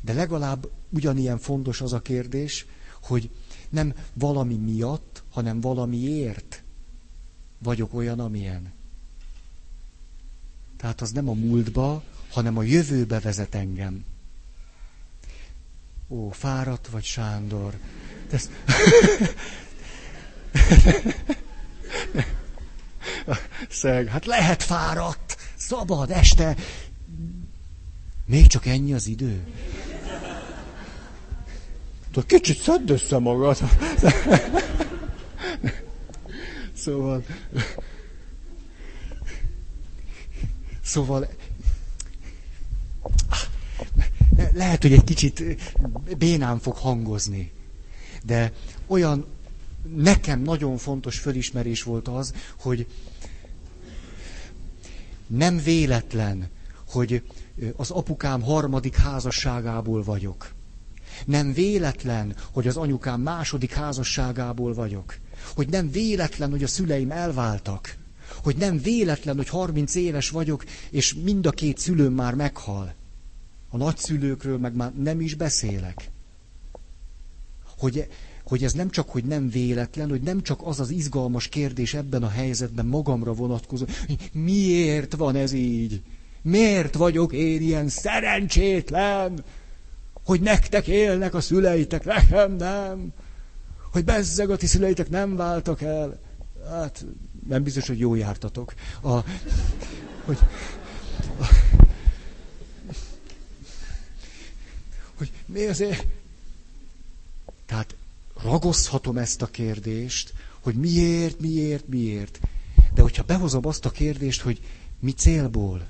De 0.00 0.12
legalább 0.12 0.70
ugyanilyen 0.88 1.38
fontos 1.38 1.80
az 1.80 1.92
a 1.92 2.00
kérdés, 2.00 2.66
hogy 3.02 3.30
nem 3.68 3.94
valami 4.14 4.54
miatt, 4.54 5.22
hanem 5.30 5.60
valamiért 5.60 6.62
vagyok 7.58 7.94
olyan, 7.94 8.20
amilyen. 8.20 8.72
Tehát 10.76 11.00
az 11.00 11.10
nem 11.10 11.28
a 11.28 11.32
múltba, 11.32 12.02
hanem 12.30 12.58
a 12.58 12.62
jövőbe 12.62 13.20
vezet 13.20 13.54
engem. 13.54 14.04
Ó, 16.08 16.30
fáradt 16.30 16.86
vagy 16.86 17.04
Sándor. 17.04 17.78
Ez... 18.30 18.50
Szeg, 23.68 24.06
hát 24.06 24.26
lehet 24.26 24.62
fáradt, 24.62 25.36
szabad 25.56 26.10
este. 26.10 26.56
Még 28.30 28.46
csak 28.46 28.66
ennyi 28.66 28.92
az 28.94 29.06
idő. 29.06 29.46
Tudod, 32.10 32.28
kicsit 32.28 32.58
szedd 32.58 32.90
össze 32.90 33.18
magad. 33.18 33.58
Szóval... 36.72 37.24
Szóval... 40.82 41.28
Lehet, 44.52 44.82
hogy 44.82 44.92
egy 44.92 45.04
kicsit 45.04 45.42
bénán 46.18 46.58
fog 46.58 46.76
hangozni. 46.76 47.52
De 48.24 48.52
olyan 48.86 49.26
nekem 49.94 50.42
nagyon 50.42 50.76
fontos 50.76 51.18
fölismerés 51.18 51.82
volt 51.82 52.08
az, 52.08 52.34
hogy 52.60 52.86
nem 55.26 55.58
véletlen, 55.62 56.48
hogy 56.88 57.22
az 57.76 57.90
apukám 57.90 58.42
harmadik 58.42 58.96
házasságából 58.96 60.02
vagyok. 60.02 60.52
Nem 61.26 61.52
véletlen, 61.52 62.34
hogy 62.52 62.66
az 62.68 62.76
anyukám 62.76 63.20
második 63.20 63.72
házasságából 63.72 64.74
vagyok. 64.74 65.16
Hogy 65.54 65.68
nem 65.68 65.90
véletlen, 65.90 66.50
hogy 66.50 66.62
a 66.62 66.66
szüleim 66.66 67.10
elváltak. 67.10 67.96
Hogy 68.42 68.56
nem 68.56 68.78
véletlen, 68.78 69.36
hogy 69.36 69.48
30 69.48 69.94
éves 69.94 70.30
vagyok, 70.30 70.64
és 70.90 71.14
mind 71.14 71.46
a 71.46 71.50
két 71.50 71.78
szülőm 71.78 72.12
már 72.12 72.34
meghal. 72.34 72.94
A 73.68 73.76
nagyszülőkről 73.76 74.58
meg 74.58 74.74
már 74.74 74.92
nem 74.94 75.20
is 75.20 75.34
beszélek. 75.34 76.10
Hogy, 77.78 78.08
hogy 78.44 78.64
ez 78.64 78.72
nem 78.72 78.90
csak, 78.90 79.08
hogy 79.10 79.24
nem 79.24 79.48
véletlen, 79.48 80.08
hogy 80.08 80.22
nem 80.22 80.42
csak 80.42 80.60
az 80.64 80.80
az 80.80 80.90
izgalmas 80.90 81.48
kérdés 81.48 81.94
ebben 81.94 82.22
a 82.22 82.28
helyzetben 82.28 82.86
magamra 82.86 83.32
vonatkozó, 83.32 83.84
hogy 84.06 84.30
miért 84.32 85.16
van 85.16 85.36
ez 85.36 85.52
így? 85.52 86.02
Miért 86.42 86.94
vagyok 86.94 87.32
én 87.32 87.60
ilyen 87.60 87.88
szerencsétlen? 87.88 89.44
Hogy 90.24 90.40
nektek 90.40 90.86
élnek 90.86 91.34
a 91.34 91.40
szüleitek, 91.40 92.04
nekem 92.04 92.52
nem. 92.52 93.12
Hogy 93.92 94.04
bezzeg 94.04 94.50
a 94.50 94.56
ti 94.56 94.66
szüleitek 94.66 95.08
nem 95.08 95.36
váltak 95.36 95.82
el. 95.82 96.18
Hát 96.70 97.04
nem 97.48 97.62
biztos, 97.62 97.86
hogy 97.86 97.98
jó 97.98 98.14
jártatok. 98.14 98.74
A, 99.02 99.10
hogy, 100.24 100.38
a, 101.38 101.46
hogy 105.16 105.32
mi 105.46 105.66
azért... 105.66 106.06
Tehát 107.66 107.94
ragozhatom 108.42 109.16
ezt 109.18 109.42
a 109.42 109.46
kérdést, 109.46 110.32
hogy 110.60 110.74
miért, 110.74 111.40
miért, 111.40 111.88
miért. 111.88 112.40
De 112.94 113.02
hogyha 113.02 113.22
behozom 113.22 113.66
azt 113.66 113.84
a 113.84 113.90
kérdést, 113.90 114.40
hogy 114.40 114.60
mi 115.00 115.10
célból, 115.12 115.86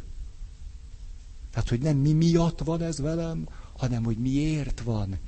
tehát, 1.50 1.68
hogy 1.68 1.80
nem 1.80 1.96
mi 1.96 2.12
miatt 2.12 2.60
van 2.60 2.82
ez 2.82 2.98
velem, 2.98 3.48
hanem 3.76 4.04
hogy 4.04 4.16
miért 4.16 4.80
van. 4.80 5.18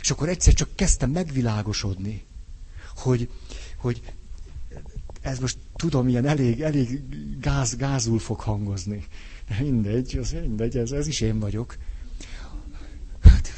És 0.00 0.10
akkor 0.10 0.28
egyszer 0.28 0.52
csak 0.52 0.68
kezdtem 0.74 1.10
megvilágosodni, 1.10 2.24
hogy, 2.96 3.30
hogy 3.76 4.02
ez 5.20 5.38
most 5.38 5.58
tudom, 5.76 6.08
ilyen 6.08 6.26
elég, 6.26 6.60
elég 6.60 7.02
gáz, 7.40 7.76
gázul 7.76 8.18
fog 8.18 8.40
hangozni. 8.40 9.06
De 9.48 9.56
mindegy, 9.60 10.16
az 10.16 10.32
mindegy, 10.32 10.76
ez, 10.76 10.90
ez 10.90 11.06
is 11.06 11.20
én 11.20 11.38
vagyok. 11.38 11.76
Hát, 13.20 13.52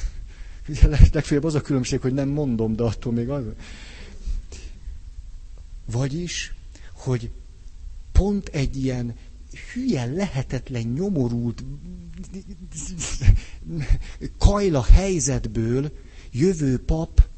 legfeljebb 1.12 1.44
az 1.44 1.54
a 1.54 1.60
különbség, 1.60 2.00
hogy 2.00 2.12
nem 2.12 2.28
mondom, 2.28 2.76
de 2.76 2.82
attól 2.82 3.12
még 3.12 3.28
az. 3.28 3.44
Vagyis, 5.90 6.54
hogy 6.92 7.30
pont 8.12 8.48
egy 8.48 8.84
ilyen 8.84 9.14
hülye, 9.72 10.04
lehetetlen, 10.04 10.82
nyomorult, 10.82 11.64
kajla 14.38 14.82
helyzetből 14.84 15.92
jövő 16.32 16.78
pap 16.78 17.28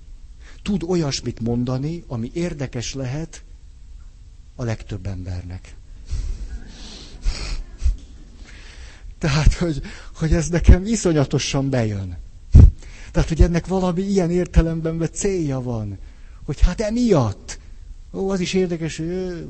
tud 0.63 0.83
olyasmit 0.83 1.41
mondani, 1.41 2.05
ami 2.07 2.31
érdekes 2.35 2.95
lehet 2.95 3.45
a 4.57 4.65
legtöbb 4.65 5.07
embernek. 5.07 5.77
Tehát, 9.19 9.53
hogy, 9.55 9.81
hogy 10.15 10.33
ez 10.33 10.49
nekem 10.49 10.85
iszonyatosan 10.87 11.71
bejön. 11.71 12.17
Tehát, 13.13 13.29
hogy 13.29 13.43
ennek 13.43 13.67
valami 13.67 14.03
ilyen 14.03 14.31
értelemben 14.31 14.99
vett 14.99 15.15
célja 15.15 15.61
van. 15.61 15.99
Hogy 16.45 16.61
hát 16.61 16.81
emiatt. 16.81 17.59
Ó, 18.13 18.31
az 18.31 18.41
is 18.41 18.55
érdekes, 18.55 18.97
hogy 18.97 19.49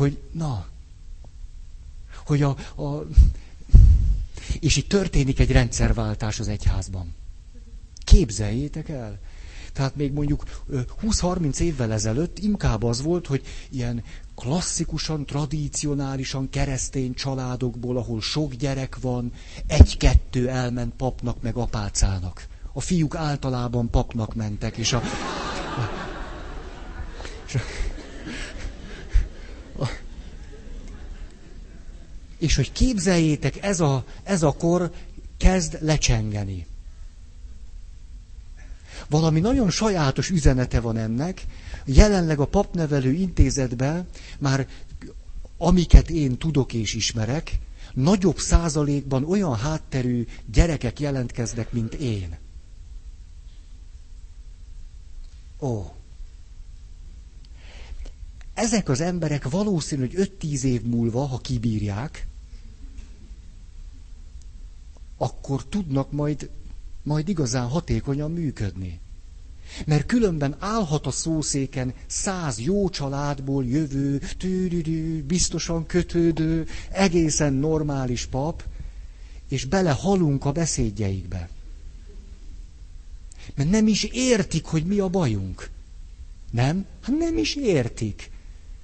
hogy 0.00 0.18
na, 0.32 0.66
hogy 2.26 2.42
a, 2.42 2.48
a 2.82 3.06
és 4.60 4.76
itt 4.76 4.88
történik 4.88 5.38
egy 5.38 5.50
rendszerváltás 5.52 6.40
az 6.40 6.48
egyházban. 6.48 7.14
Képzeljétek 8.04 8.88
el. 8.88 9.18
Tehát 9.72 9.96
még 9.96 10.12
mondjuk 10.12 10.44
20-30 11.02 11.58
évvel 11.58 11.92
ezelőtt 11.92 12.38
inkább 12.38 12.82
az 12.82 13.02
volt, 13.02 13.26
hogy 13.26 13.42
ilyen 13.70 14.04
klasszikusan, 14.34 15.26
tradicionálisan 15.26 16.50
keresztény 16.50 17.14
családokból, 17.14 17.96
ahol 17.96 18.20
sok 18.20 18.54
gyerek 18.54 19.00
van, 19.00 19.32
egy-kettő 19.66 20.48
elment 20.48 20.94
papnak 20.94 21.42
meg 21.42 21.56
apácának. 21.56 22.46
A 22.72 22.80
fiúk 22.80 23.14
általában 23.14 23.90
papnak 23.90 24.34
mentek, 24.34 24.76
és 24.76 24.92
a, 24.92 25.02
és 27.46 27.54
a 27.54 27.60
és 32.40 32.56
hogy 32.56 32.72
képzeljétek, 32.72 33.62
ez 33.62 33.80
a, 33.80 34.04
ez 34.22 34.42
a 34.42 34.52
kor 34.52 34.90
kezd 35.36 35.78
lecsengeni. 35.80 36.66
Valami 39.08 39.40
nagyon 39.40 39.70
sajátos 39.70 40.30
üzenete 40.30 40.80
van 40.80 40.96
ennek. 40.96 41.46
Jelenleg 41.84 42.40
a 42.40 42.46
papnevelő 42.46 43.12
intézetben 43.12 44.08
már 44.38 44.66
amiket 45.58 46.10
én 46.10 46.38
tudok 46.38 46.72
és 46.72 46.94
ismerek, 46.94 47.58
nagyobb 47.94 48.38
százalékban 48.38 49.24
olyan 49.24 49.56
hátterű 49.56 50.26
gyerekek 50.52 51.00
jelentkeznek, 51.00 51.72
mint 51.72 51.94
én. 51.94 52.38
Ó. 55.60 55.92
Ezek 58.54 58.88
az 58.88 59.00
emberek 59.00 59.48
valószínű, 59.48 60.00
hogy 60.00 60.30
5-10 60.40 60.62
év 60.62 60.82
múlva, 60.82 61.26
ha 61.26 61.38
kibírják, 61.38 62.26
akkor 65.22 65.64
tudnak 65.64 66.12
majd, 66.12 66.50
majd 67.02 67.28
igazán 67.28 67.68
hatékonyan 67.68 68.30
működni. 68.30 69.00
Mert 69.86 70.06
különben 70.06 70.56
állhat 70.58 71.06
a 71.06 71.10
szószéken 71.10 71.94
száz 72.06 72.60
jó 72.60 72.88
családból 72.88 73.64
jövő, 73.64 74.20
tűrűrű, 74.38 75.22
biztosan 75.22 75.86
kötődő, 75.86 76.66
egészen 76.90 77.52
normális 77.52 78.26
pap, 78.26 78.64
és 79.48 79.64
belehalunk 79.64 80.44
a 80.44 80.52
beszédjeikbe. 80.52 81.48
Mert 83.54 83.70
nem 83.70 83.86
is 83.86 84.04
értik, 84.04 84.64
hogy 84.64 84.84
mi 84.84 84.98
a 84.98 85.08
bajunk. 85.08 85.70
Nem? 86.50 86.86
Hát 87.02 87.18
nem 87.18 87.38
is 87.38 87.54
értik. 87.54 88.30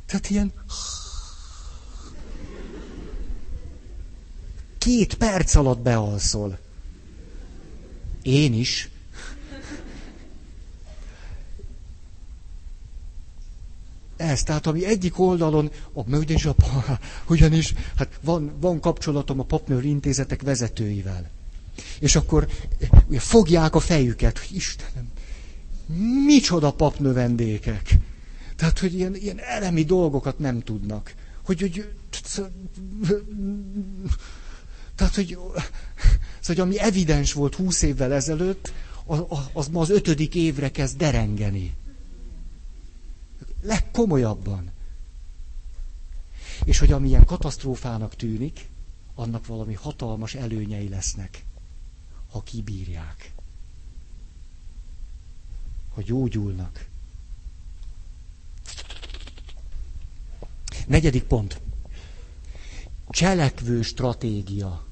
Tehát 0.06 0.30
ilyen... 0.30 0.52
Két 4.86 5.14
perc 5.14 5.54
alatt 5.54 5.80
bealszol. 5.80 6.58
Én 8.22 8.54
is. 8.54 8.88
Ez, 14.16 14.42
tehát 14.42 14.66
ami 14.66 14.84
egyik 14.84 15.18
oldalon, 15.18 15.70
a 15.92 16.00
ugyanis, 16.16 16.44
a, 16.44 16.54
ugyanis 17.28 17.74
hát 17.96 18.18
van, 18.22 18.52
van 18.60 18.80
kapcsolatom 18.80 19.40
a 19.40 19.44
papnőr 19.44 19.84
intézetek 19.84 20.42
vezetőivel. 20.42 21.30
És 21.98 22.16
akkor 22.16 22.48
fogják 23.10 23.74
a 23.74 23.80
fejüket, 23.80 24.38
hogy 24.38 24.56
Istenem, 24.56 25.08
micsoda 26.26 26.72
papnövendékek. 26.72 27.96
Tehát, 28.56 28.78
hogy 28.78 28.94
ilyen, 28.94 29.14
ilyen 29.14 29.40
elemi 29.40 29.84
dolgokat 29.84 30.38
nem 30.38 30.60
tudnak. 30.60 31.14
Hogy, 31.42 31.60
hogy 31.60 31.88
tehát, 34.96 35.14
hogy, 35.14 35.26
szóval, 35.26 35.62
hogy 36.40 36.60
ami 36.60 36.78
evidens 36.78 37.32
volt 37.32 37.54
húsz 37.54 37.82
évvel 37.82 38.12
ezelőtt, 38.12 38.72
az, 39.04 39.22
az 39.52 39.68
ma 39.68 39.80
az 39.80 39.90
ötödik 39.90 40.34
évre 40.34 40.70
kezd 40.70 40.96
derengeni. 40.96 41.74
Legkomolyabban. 43.62 44.70
És 46.64 46.78
hogy 46.78 46.92
amilyen 46.92 47.24
katasztrófának 47.24 48.16
tűnik, 48.16 48.68
annak 49.14 49.46
valami 49.46 49.74
hatalmas 49.74 50.34
előnyei 50.34 50.88
lesznek. 50.88 51.44
ha 52.30 52.42
kibírják. 52.42 53.32
Ha 55.94 56.02
gyógyulnak. 56.02 56.86
Negyedik 60.86 61.22
pont. 61.22 61.60
Cselekvő 63.08 63.82
stratégia. 63.82 64.85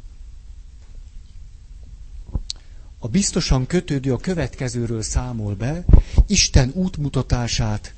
A 3.05 3.09
biztosan 3.09 3.67
kötődő 3.67 4.13
a 4.13 4.17
következőről 4.19 5.03
számol 5.03 5.55
be, 5.55 5.85
Isten 6.27 6.71
útmutatását 6.75 7.95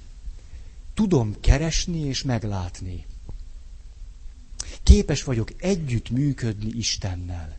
tudom 0.94 1.40
keresni 1.40 1.98
és 2.00 2.22
meglátni. 2.22 3.06
Képes 4.82 5.22
vagyok 5.22 5.62
együtt 5.62 6.10
működni 6.10 6.70
Istennel. 6.70 7.56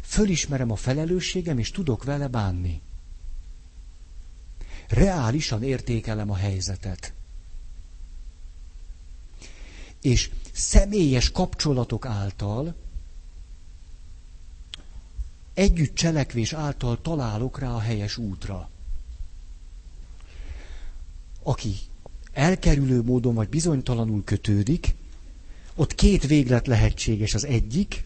Fölismerem 0.00 0.70
a 0.70 0.76
felelősségem, 0.76 1.58
és 1.58 1.70
tudok 1.70 2.04
vele 2.04 2.28
bánni. 2.28 2.80
Reálisan 4.88 5.62
értékelem 5.62 6.30
a 6.30 6.36
helyzetet. 6.36 7.12
És 10.00 10.30
személyes 10.52 11.30
kapcsolatok 11.30 12.06
által, 12.06 12.74
együtt 15.54 15.94
cselekvés 15.94 16.52
által 16.52 16.98
találok 17.02 17.58
rá 17.58 17.70
a 17.70 17.80
helyes 17.80 18.16
útra. 18.16 18.70
Aki 21.42 21.74
elkerülő 22.32 23.02
módon 23.02 23.34
vagy 23.34 23.48
bizonytalanul 23.48 24.24
kötődik, 24.24 24.94
ott 25.74 25.94
két 25.94 26.26
véglet 26.26 26.66
lehetséges. 26.66 27.34
Az 27.34 27.44
egyik, 27.44 28.04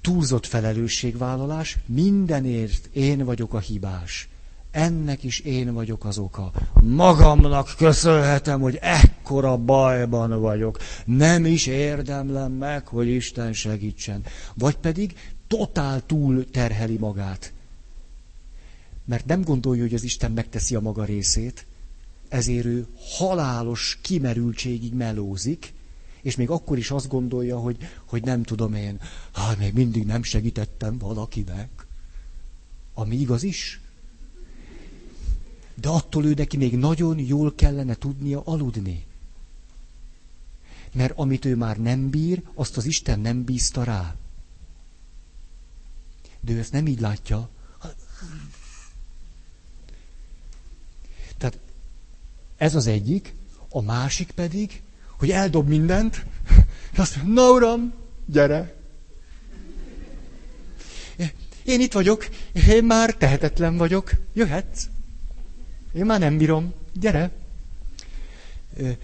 túlzott 0.00 0.46
felelősségvállalás, 0.46 1.78
mindenért 1.86 2.88
én 2.92 3.24
vagyok 3.24 3.54
a 3.54 3.58
hibás. 3.58 4.28
Ennek 4.70 5.22
is 5.22 5.38
én 5.38 5.72
vagyok 5.74 6.04
az 6.04 6.18
oka. 6.18 6.52
Magamnak 6.82 7.74
köszönhetem, 7.76 8.60
hogy 8.60 8.78
ekkora 8.80 9.56
bajban 9.56 10.40
vagyok. 10.40 10.78
Nem 11.04 11.46
is 11.46 11.66
érdemlem 11.66 12.52
meg, 12.52 12.86
hogy 12.88 13.08
Isten 13.08 13.52
segítsen. 13.52 14.24
Vagy 14.54 14.76
pedig 14.76 15.14
totál 15.56 16.06
túl 16.06 16.50
terheli 16.50 16.96
magát. 16.98 17.52
Mert 19.04 19.26
nem 19.26 19.42
gondolja, 19.42 19.82
hogy 19.82 19.94
az 19.94 20.02
Isten 20.02 20.32
megteszi 20.32 20.74
a 20.74 20.80
maga 20.80 21.04
részét, 21.04 21.66
ezért 22.28 22.64
ő 22.64 22.86
halálos 22.98 23.98
kimerültségig 24.02 24.94
melózik, 24.94 25.72
és 26.22 26.36
még 26.36 26.50
akkor 26.50 26.78
is 26.78 26.90
azt 26.90 27.08
gondolja, 27.08 27.58
hogy, 27.58 27.76
hogy 28.04 28.22
nem 28.22 28.42
tudom 28.42 28.74
én, 28.74 29.00
hát 29.32 29.58
még 29.58 29.72
mindig 29.72 30.06
nem 30.06 30.22
segítettem 30.22 30.98
valakinek. 30.98 31.86
Ami 32.94 33.16
igaz 33.16 33.42
is. 33.42 33.80
De 35.74 35.88
attól 35.88 36.24
ő 36.24 36.34
neki 36.34 36.56
még 36.56 36.76
nagyon 36.76 37.18
jól 37.18 37.54
kellene 37.54 37.94
tudnia 37.94 38.42
aludni. 38.44 39.04
Mert 40.92 41.18
amit 41.18 41.44
ő 41.44 41.56
már 41.56 41.78
nem 41.78 42.10
bír, 42.10 42.42
azt 42.54 42.76
az 42.76 42.84
Isten 42.84 43.20
nem 43.20 43.44
bízta 43.44 43.84
rá. 43.84 44.16
De 46.44 46.52
ő 46.52 46.58
ezt 46.58 46.72
nem 46.72 46.86
így 46.86 47.00
látja. 47.00 47.48
Tehát 51.38 51.58
ez 52.56 52.74
az 52.74 52.86
egyik, 52.86 53.34
a 53.68 53.80
másik 53.80 54.30
pedig, 54.30 54.82
hogy 55.18 55.30
eldob 55.30 55.68
mindent, 55.68 56.24
és 56.92 56.98
azt 56.98 57.16
mondja, 57.16 57.34
na 57.34 57.50
uram, 57.50 57.92
gyere. 58.26 58.74
Én 61.64 61.80
itt 61.80 61.92
vagyok, 61.92 62.28
én 62.68 62.84
már 62.84 63.14
tehetetlen 63.14 63.76
vagyok, 63.76 64.12
jöhetsz. 64.32 64.86
Én 65.92 66.04
már 66.04 66.20
nem 66.20 66.36
bírom, 66.36 66.72
gyere. 66.92 67.30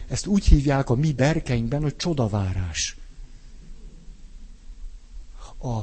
Ezt 0.09 0.27
úgy 0.27 0.45
hívják 0.45 0.91
a 0.91 0.95
mi 0.95 1.13
berkeinkben, 1.13 1.83
hogy 1.83 1.97
csodavárás. 1.97 2.97
A 5.63 5.81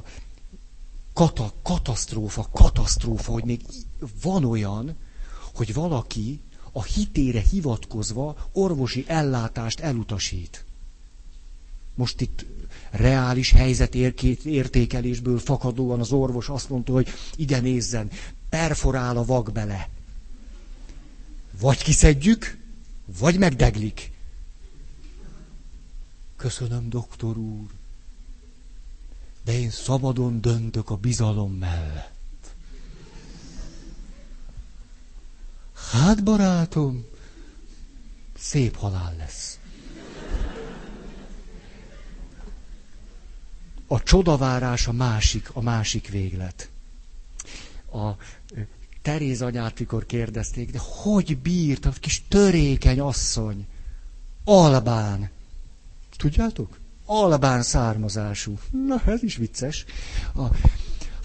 kata, 1.18 1.53
katasztrófa, 1.63 2.49
katasztrófa, 2.53 3.32
hogy 3.32 3.43
még 3.43 3.61
van 4.22 4.43
olyan, 4.43 4.95
hogy 5.55 5.74
valaki 5.74 6.41
a 6.72 6.84
hitére 6.84 7.39
hivatkozva 7.39 8.49
orvosi 8.51 9.03
ellátást 9.07 9.80
elutasít. 9.80 10.65
Most 11.95 12.22
itt 12.22 12.45
reális 12.91 13.51
helyzet 13.51 13.95
értékelésből 14.45 15.39
fakadóan 15.39 15.99
az 15.99 16.11
orvos 16.11 16.49
azt 16.49 16.70
mondta, 16.70 16.91
hogy 16.91 17.07
ide 17.36 17.59
nézzen, 17.59 18.09
perforál 18.49 19.18
a 19.18 19.26
vak 19.26 19.51
bele. 19.51 19.89
Vagy 21.59 21.84
kiszedjük, 21.84 22.57
vagy 23.20 23.38
megdeglik. 23.38 24.11
Köszönöm, 26.36 26.89
doktor 26.89 27.38
úr, 27.38 27.76
de 29.47 29.53
én 29.53 29.69
szabadon 29.69 30.41
döntök 30.41 30.89
a 30.89 30.95
bizalom 30.95 31.53
mellett. 31.53 32.55
Hát, 35.91 36.23
barátom, 36.23 37.05
szép 38.37 38.75
halál 38.75 39.15
lesz. 39.17 39.59
A 43.87 44.03
csodavárás 44.03 44.87
a 44.87 44.91
másik, 44.91 45.49
a 45.53 45.61
másik 45.61 46.09
véglet. 46.09 46.69
A 47.91 48.11
Teréz 49.01 49.41
anyát, 49.41 49.79
mikor 49.79 50.05
kérdezték, 50.05 50.71
de 50.71 50.79
hogy 50.81 51.37
bírt 51.37 51.85
a 51.85 51.91
kis 51.91 52.23
törékeny 52.27 52.99
asszony? 52.99 53.67
Albán. 54.43 55.29
Tudjátok? 56.17 56.77
Albán 57.09 57.61
származású. 57.61 58.57
Na, 58.71 59.01
ez 59.05 59.23
is 59.23 59.35
vicces. 59.35 59.85
A, 60.35 60.43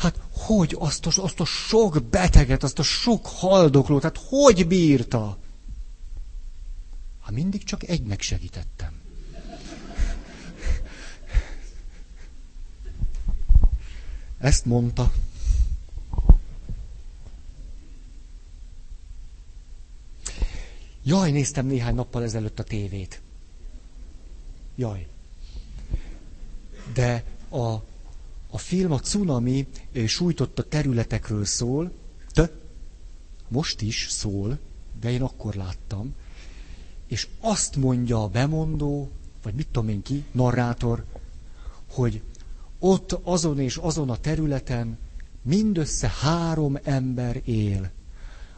Hát 0.02 0.20
hogy 0.32 0.76
azt 0.78 1.06
a, 1.06 1.22
azt 1.22 1.40
a 1.40 1.44
sok 1.44 2.02
beteget, 2.02 2.62
azt 2.62 2.78
a 2.78 2.82
sok 2.82 3.26
haldoklót, 3.26 4.02
hát 4.02 4.20
hogy 4.28 4.66
bírta? 4.66 5.38
Hát 7.20 7.30
mindig 7.30 7.64
csak 7.64 7.88
egynek 7.88 8.20
segítettem. 8.20 9.00
Ezt 14.38 14.64
mondta. 14.64 15.12
Jaj, 21.02 21.30
néztem 21.30 21.66
néhány 21.66 21.94
nappal 21.94 22.22
ezelőtt 22.22 22.58
a 22.58 22.62
tévét. 22.64 23.20
Jaj. 24.76 25.06
De 26.94 27.24
a 27.50 27.82
a 28.54 28.58
film 28.58 28.92
a 28.92 29.00
cunami 29.00 29.66
sújtotta 30.06 30.62
területekről 30.62 31.44
szól, 31.44 31.92
de 32.34 32.50
most 33.48 33.80
is 33.80 34.06
szól, 34.10 34.58
de 35.00 35.10
én 35.10 35.22
akkor 35.22 35.54
láttam, 35.54 36.14
és 37.06 37.28
azt 37.40 37.76
mondja 37.76 38.22
a 38.22 38.28
bemondó, 38.28 39.10
vagy 39.42 39.54
mit 39.54 39.66
tudom 39.66 39.88
én 39.88 40.02
ki, 40.02 40.24
narrátor, 40.32 41.04
hogy 41.90 42.22
ott 42.78 43.12
azon 43.12 43.58
és 43.58 43.76
azon 43.76 44.10
a 44.10 44.16
területen 44.16 44.98
mindössze 45.42 46.12
három 46.20 46.78
ember 46.82 47.40
él 47.44 47.90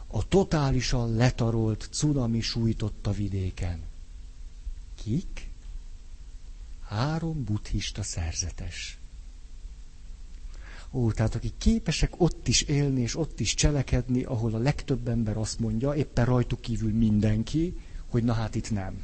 a 0.07 0.27
totálisan 0.27 1.15
letarolt 1.15 1.87
cunami 1.91 2.41
sújtotta 2.41 3.11
vidéken. 3.11 3.83
Kik? 5.03 5.53
Három 6.87 7.43
buddhista 7.43 8.03
szerzetes. 8.03 8.97
Ó, 10.91 11.11
tehát 11.11 11.35
akik 11.35 11.53
képesek 11.57 12.13
ott 12.17 12.47
is 12.47 12.61
élni, 12.61 13.01
és 13.01 13.17
ott 13.17 13.39
is 13.39 13.53
cselekedni, 13.53 14.23
ahol 14.23 14.53
a 14.53 14.57
legtöbb 14.57 15.07
ember 15.07 15.37
azt 15.37 15.59
mondja, 15.59 15.93
éppen 15.93 16.25
rajtuk 16.25 16.61
kívül 16.61 16.93
mindenki, 16.93 17.77
hogy 18.09 18.23
na 18.23 18.33
hát 18.33 18.55
itt 18.55 18.71
nem. 18.71 19.01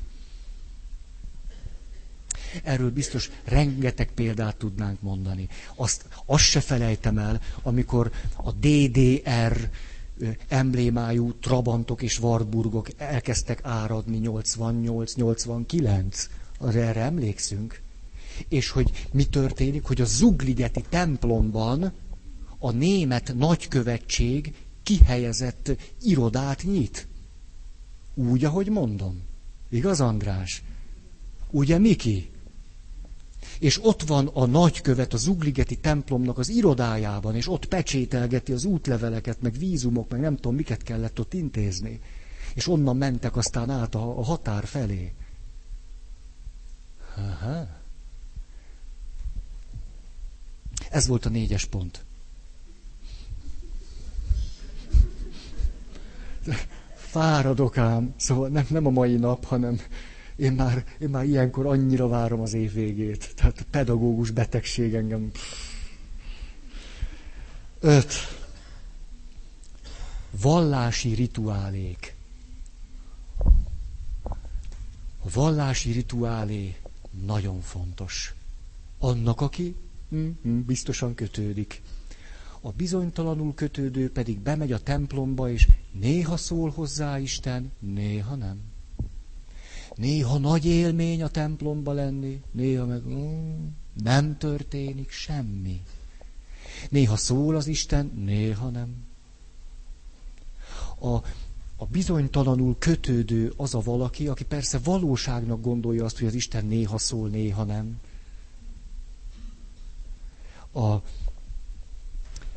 Erről 2.64 2.92
biztos 2.92 3.30
rengeteg 3.44 4.12
példát 4.12 4.58
tudnánk 4.58 5.02
mondani. 5.02 5.48
Azt, 5.76 6.06
azt 6.26 6.44
se 6.44 6.60
felejtem 6.60 7.18
el, 7.18 7.42
amikor 7.62 8.12
a 8.36 8.52
DDR 8.52 9.70
emblémájú 10.48 11.34
Trabantok 11.34 12.02
és 12.02 12.20
Warburgok 12.20 12.88
elkezdtek 12.98 13.60
áradni 13.64 14.20
88-89. 14.24 16.26
Erre 16.68 17.02
emlékszünk? 17.02 17.82
És 18.48 18.70
hogy 18.70 19.08
mi 19.12 19.26
történik, 19.26 19.84
hogy 19.84 20.02
a 20.02 20.06
Zugligeti 20.06 20.84
templomban 20.90 21.92
a 22.60 22.72
német 22.72 23.34
nagykövetség 23.38 24.54
kihelyezett 24.84 25.72
irodát 26.02 26.64
nyit. 26.64 27.08
Úgy, 28.14 28.46
ahogy 28.46 28.68
mondom. 28.68 29.22
Igaz, 29.70 30.02
András? 30.02 30.64
Ugye, 31.50 31.78
Miki? 31.78 32.32
és 33.62 33.84
ott 33.84 34.02
van 34.02 34.28
a 34.28 34.46
nagykövet 34.46 35.14
a 35.14 35.18
Zugligeti 35.18 35.78
templomnak 35.78 36.38
az 36.38 36.50
irodájában, 36.50 37.36
és 37.36 37.48
ott 37.48 37.66
pecsételgeti 37.66 38.52
az 38.52 38.66
útleveleket, 38.66 39.42
meg 39.42 39.58
vízumok, 39.58 40.10
meg 40.10 40.20
nem 40.20 40.36
tudom, 40.36 40.56
miket 40.56 40.84
kellett 40.84 41.20
ott 41.20 41.34
intézni. 41.34 42.00
És 42.54 42.68
onnan 42.68 42.98
mentek 42.98 43.36
aztán 43.36 43.70
át 43.70 43.96
a, 43.96 44.18
a 44.18 44.24
határ 44.24 44.66
felé. 44.66 45.14
Aha. 47.22 47.68
Ez 50.90 51.08
volt 51.08 51.26
a 51.26 51.30
négyes 51.30 51.66
pont. 51.66 52.04
Fáradok 56.94 57.78
ám, 57.78 58.14
szóval 58.18 58.50
nem, 58.50 58.66
nem 58.70 58.86
a 58.86 58.90
mai 58.90 59.16
nap, 59.16 59.46
hanem 59.46 59.82
én 60.36 60.52
már, 60.52 60.86
én 61.00 61.10
már 61.10 61.26
ilyenkor 61.26 61.66
annyira 61.66 62.08
várom 62.08 62.42
az 62.42 62.54
év 62.54 62.74
végét. 62.74 63.36
Tehát 63.36 63.60
a 63.60 63.66
pedagógus 63.70 64.32
betegség 64.32 64.94
engem... 64.94 65.32
Öt. 67.80 68.14
Vallási 70.42 71.14
rituálék. 71.14 72.16
A 75.24 75.30
vallási 75.34 75.92
rituálé 75.92 76.81
nagyon 77.26 77.62
fontos. 77.62 78.34
Annak, 79.00 79.42
aki 79.42 79.76
mm, 80.16 80.30
mm, 80.48 80.60
biztosan 80.60 81.14
kötődik. 81.14 81.82
A 82.62 82.72
bizonytalanul 82.72 83.54
kötődő 83.54 84.12
pedig 84.12 84.40
bemegy 84.40 84.72
a 84.72 84.84
templomba, 84.84 85.50
és 85.50 85.68
néha 85.92 86.38
szól 86.38 86.70
hozzá 86.70 87.20
Isten, 87.20 87.72
néha 87.80 88.36
nem. 88.36 88.62
Néha 89.96 90.38
nagy 90.38 90.66
élmény 90.66 91.24
a 91.24 91.28
templomba 91.28 91.94
lenni, 91.94 92.42
néha 92.52 92.86
meg 92.86 93.02
mm, 93.04 93.68
nem 94.04 94.38
történik 94.38 95.12
semmi. 95.12 95.82
Néha 96.90 97.16
szól 97.16 97.56
az 97.56 97.68
Isten, 97.68 98.06
néha 98.06 98.70
nem. 98.70 99.06
A, 101.00 101.18
a 101.82 101.86
bizonytalanul 101.86 102.76
kötődő 102.80 103.54
az 103.58 103.76
a 103.76 103.80
valaki, 103.80 104.28
aki 104.28 104.44
persze 104.44 104.78
valóságnak 104.80 105.62
gondolja 105.62 106.06
azt, 106.06 106.18
hogy 106.18 106.28
az 106.28 106.34
Isten 106.34 106.66
néha 106.66 106.98
szól, 106.98 107.30
néha 107.30 107.64
nem. 107.64 108.00
A, 110.74 110.96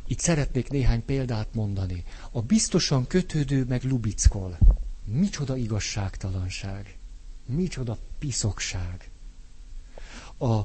itt 0.06 0.18
szeretnék 0.18 0.68
néhány 0.70 1.04
példát 1.04 1.54
mondani. 1.54 2.04
A 2.30 2.42
biztosan 2.42 3.06
kötődő 3.06 3.64
meg 3.64 3.82
lubickol. 3.82 4.58
Micsoda 5.04 5.56
igazságtalanság. 5.56 6.98
Micsoda 7.46 7.98
piszokság. 8.18 9.10
A 10.38 10.60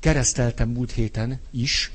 kereszteltem 0.00 0.68
múlt 0.68 0.92
héten 0.92 1.40
is, 1.50 1.90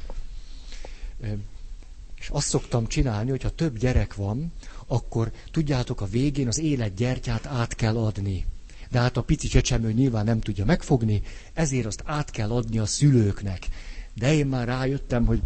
és 2.19 2.29
azt 2.29 2.47
szoktam 2.47 2.87
csinálni, 2.87 3.29
hogy 3.29 3.41
ha 3.41 3.49
több 3.49 3.77
gyerek 3.77 4.15
van, 4.15 4.53
akkor 4.87 5.31
tudjátok, 5.51 6.01
a 6.01 6.05
végén 6.05 6.47
az 6.47 6.59
életgyertyát 6.59 7.45
át 7.45 7.75
kell 7.75 7.97
adni. 7.97 8.45
De 8.91 8.99
hát 8.99 9.17
a 9.17 9.23
pici 9.23 9.47
csecsemő 9.47 9.91
nyilván 9.91 10.25
nem 10.25 10.39
tudja 10.39 10.65
megfogni, 10.65 11.21
ezért 11.53 11.85
azt 11.85 12.03
át 12.05 12.31
kell 12.31 12.51
adni 12.51 12.77
a 12.79 12.85
szülőknek. 12.85 13.67
De 14.13 14.33
én 14.33 14.47
már 14.47 14.67
rájöttem, 14.67 15.25
hogy 15.25 15.41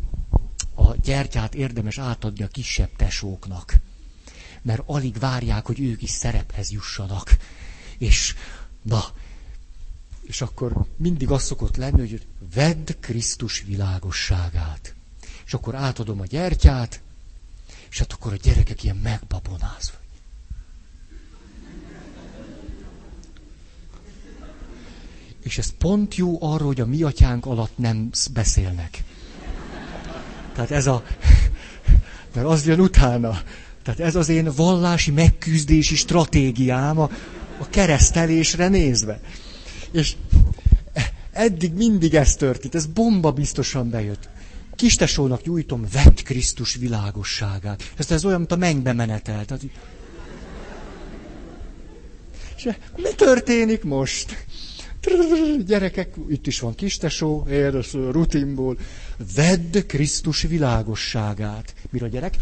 a 0.75 0.95
gyertyát 0.95 1.55
érdemes 1.55 1.97
átadni 1.97 2.43
a 2.43 2.47
kisebb 2.47 2.89
tesóknak 2.95 3.81
mert 4.63 4.81
alig 4.85 5.19
várják, 5.19 5.65
hogy 5.65 5.79
ők 5.79 6.01
is 6.01 6.09
szerephez 6.09 6.71
jussanak. 6.71 7.37
És 7.97 8.35
na, 8.81 9.03
és 10.21 10.41
akkor 10.41 10.85
mindig 10.97 11.29
az 11.29 11.43
szokott 11.43 11.75
lenni, 11.75 11.99
hogy 11.99 12.27
vedd 12.53 12.91
Krisztus 12.99 13.61
világosságát. 13.61 14.95
És 15.45 15.53
akkor 15.53 15.75
átadom 15.75 16.21
a 16.21 16.25
gyertyát, 16.25 17.01
és 17.89 17.99
hát 17.99 18.13
akkor 18.13 18.33
a 18.33 18.35
gyerekek 18.35 18.83
ilyen 18.83 18.95
megbabonázva. 18.95 19.97
És 25.43 25.57
ez 25.57 25.73
pont 25.77 26.15
jó 26.15 26.37
arra, 26.41 26.65
hogy 26.65 26.81
a 26.81 26.85
mi 26.85 27.03
atyánk 27.03 27.45
alatt 27.45 27.77
nem 27.77 28.09
beszélnek. 28.33 29.03
Tehát 30.53 30.71
ez 30.71 30.87
a... 30.87 31.03
Mert 32.33 32.47
az 32.47 32.65
jön 32.65 32.79
utána, 32.79 33.41
tehát 33.83 33.99
ez 33.99 34.15
az 34.15 34.29
én 34.29 34.51
vallási 34.55 35.11
megküzdési 35.11 35.95
stratégiám 35.95 36.99
a, 36.99 37.09
a 37.59 37.69
keresztelésre 37.69 38.67
nézve. 38.67 39.19
És 39.91 40.15
eddig 41.31 41.73
mindig 41.73 42.15
ez 42.15 42.35
történt, 42.35 42.75
ez 42.75 42.85
bomba 42.85 43.31
biztosan 43.31 43.89
bejött. 43.89 44.29
Kistesónak 44.75 45.43
nyújtom, 45.43 45.87
vett 45.91 46.23
Krisztus 46.23 46.75
világosságát. 46.75 47.91
Ez, 47.97 48.11
ez 48.11 48.25
olyan, 48.25 48.37
mint 48.37 48.51
a 48.51 48.55
mennybe 48.55 48.93
menetel. 48.93 49.45
Tehát... 49.45 49.63
És 52.55 52.69
mi 52.95 53.09
történik 53.15 53.83
most? 53.83 54.45
Gyerekek, 55.65 56.15
itt 56.29 56.47
is 56.47 56.59
van 56.59 56.75
kistesó, 56.75 57.45
érdes 57.49 57.93
rutinból. 57.93 58.77
Vedd 59.35 59.77
Krisztus 59.87 60.41
világosságát. 60.41 61.73
Mire 61.89 62.05
a 62.05 62.09
gyerek? 62.09 62.35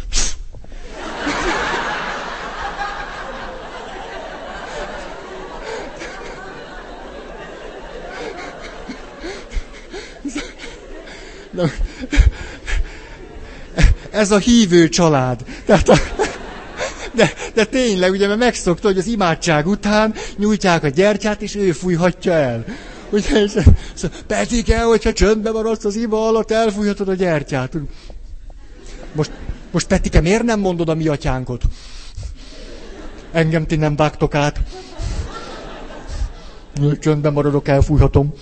Ez 14.12 14.32
a 14.32 14.38
hívő 14.38 14.90
család. 14.90 15.44
Tehát 15.66 15.90
a, 15.90 15.96
de, 17.14 17.34
de 17.54 17.66
tényleg, 17.66 18.12
ugye, 18.12 18.28
mert 18.28 18.40
megszokta, 18.40 18.88
hogy 18.88 18.98
az 18.98 19.08
imádság 19.08 19.68
után 19.68 20.14
nyújtják 20.38 20.84
a 20.84 20.88
gyertyát, 20.88 21.42
és 21.42 21.56
ő 21.56 21.72
fújhatja 21.72 22.34
el. 22.34 22.66
Ugye, 23.10 23.42
és, 23.42 23.54
pedig 24.28 24.70
el, 24.70 24.86
hogyha 24.86 25.14
csöndben 25.14 25.54
maradsz 25.54 25.86
az 25.86 25.96
ima 25.96 26.28
alatt, 26.28 26.52
elfújhatod 26.52 27.08
a 27.08 27.14
gyertyát. 27.14 27.78
Most, 29.14 29.32
most 29.72 29.88
Petike, 29.88 30.22
miért 30.22 30.44
nem 30.44 30.60
mondod 30.60 30.90
a 30.90 30.94
mi 30.94 31.08
atyánkot? 31.08 31.64
Engem 33.32 33.66
ti 33.66 33.76
nem 33.76 33.96
vágtok 33.96 34.36
át. 34.36 34.60
Csöndben 37.00 37.34
maradok, 37.34 37.68
elfújhatom. 37.68 38.34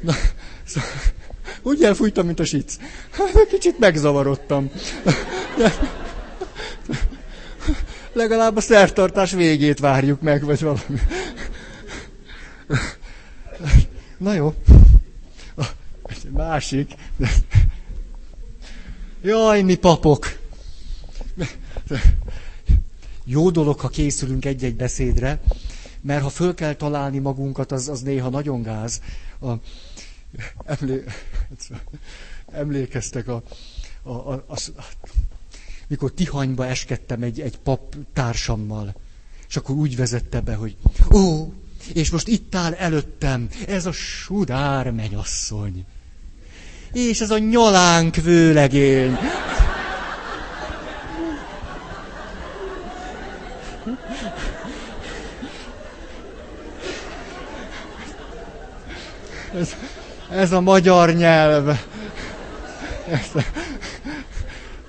Na, 0.00 0.12
szóval, 0.64 0.90
úgy 1.62 1.82
elfújtam, 1.84 2.26
mint 2.26 2.40
a 2.40 2.44
sic. 2.44 2.76
Kicsit 3.52 3.78
megzavarodtam. 3.78 4.70
Legalább 8.12 8.56
a 8.56 8.60
szertartás 8.60 9.32
végét 9.32 9.78
várjuk 9.78 10.20
meg, 10.20 10.44
vagy 10.44 10.60
valami. 10.60 10.80
Na 14.18 14.32
jó. 14.32 14.54
Másik. 16.30 16.94
Jaj, 19.22 19.62
mi 19.62 19.74
papok. 19.74 20.38
Jó 23.24 23.50
dolog, 23.50 23.80
ha 23.80 23.88
készülünk 23.88 24.44
egy-egy 24.44 24.76
beszédre, 24.76 25.40
mert 26.00 26.22
ha 26.22 26.28
föl 26.28 26.54
kell 26.54 26.74
találni 26.74 27.18
magunkat, 27.18 27.72
az, 27.72 27.88
az 27.88 28.00
néha 28.00 28.28
nagyon 28.28 28.62
gáz. 28.62 29.00
A, 29.40 29.52
emlé, 30.64 31.04
emlékeztek 32.52 33.28
a, 33.28 33.42
a, 34.02 34.10
a, 34.10 34.44
a, 34.48 34.58
mikor 35.86 36.12
Tihanyba 36.12 36.66
eskedtem 36.66 37.22
egy, 37.22 37.40
egy 37.40 37.58
pap 37.58 37.94
társammal, 38.12 38.94
és 39.48 39.56
akkor 39.56 39.74
úgy 39.76 39.96
vezette 39.96 40.40
be, 40.40 40.54
hogy 40.54 40.76
ó, 41.14 41.52
és 41.94 42.10
most 42.10 42.28
itt 42.28 42.54
áll 42.54 42.72
előttem 42.72 43.48
ez 43.66 43.86
a 43.86 43.92
sudár 43.92 44.90
menyasszony. 44.90 45.84
És 46.92 47.20
ez 47.20 47.30
a 47.30 47.38
nyalánk 47.38 48.14
vőlegény. 48.16 49.16
Ez, 59.54 59.74
ez 60.32 60.52
a 60.52 60.60
magyar 60.60 61.14
nyelv. 61.14 61.78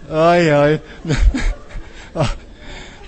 Ajjaj. 0.09 0.81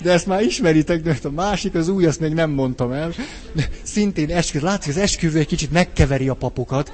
De 0.02 0.12
ezt 0.12 0.26
már 0.26 0.42
ismeritek, 0.42 1.02
de 1.02 1.16
a 1.22 1.30
másik, 1.30 1.74
az 1.74 1.88
új, 1.88 2.06
azt 2.06 2.20
még 2.20 2.32
nem 2.32 2.50
mondtam 2.50 2.92
el. 2.92 3.12
De 3.52 3.68
szintén 3.82 4.30
esküv, 4.30 4.62
látszik, 4.62 4.90
az 4.90 5.00
esküvő 5.00 5.38
egy 5.38 5.46
kicsit 5.46 5.70
megkeveri 5.70 6.28
a 6.28 6.34
papokat. 6.34 6.92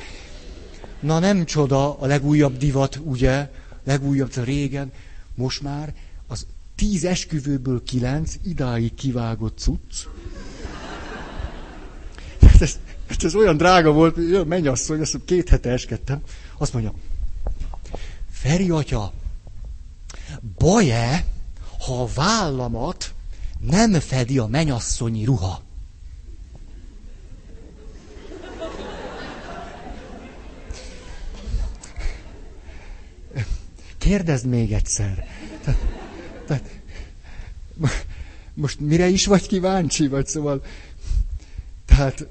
Na 1.01 1.19
nem 1.19 1.45
csoda, 1.45 1.99
a 1.99 2.07
legújabb 2.07 2.57
divat, 2.57 3.01
ugye, 3.05 3.51
legújabb, 3.85 4.45
régen, 4.45 4.93
most 5.35 5.63
már 5.63 5.95
az 6.27 6.47
tíz 6.77 7.05
esküvőből 7.05 7.83
kilenc 7.83 8.35
idáig 8.45 8.95
kivágott 8.95 9.59
cucc. 9.59 10.07
Hát 13.13 13.25
ez 13.25 13.35
olyan 13.35 13.57
drága 13.57 13.93
volt, 13.93 14.15
hogy 14.15 14.47
mennyasszony, 14.47 15.01
azt 15.01 15.19
két 15.25 15.49
hete 15.49 15.71
eskedtem. 15.71 16.23
Azt 16.59 16.73
mondja, 16.73 16.95
Feri 18.31 18.71
atya, 18.71 19.13
baj-e, 20.59 21.25
ha 21.79 22.03
a 22.03 22.09
vállamat 22.15 23.15
nem 23.61 23.93
fedi 23.93 24.39
a 24.39 24.47
menyasszonyi 24.47 25.25
ruha? 25.25 25.63
Kérdezd 33.99 34.47
még 34.47 34.73
egyszer. 34.73 35.27
Tehát, 35.65 35.81
tehát, 36.47 36.81
most 38.55 38.81
mire 38.81 39.09
is 39.09 39.27
vagy 39.27 39.47
kíváncsi, 39.47 40.09
vagy 40.09 40.27
szóval... 40.27 40.65
Tehát 41.85 42.27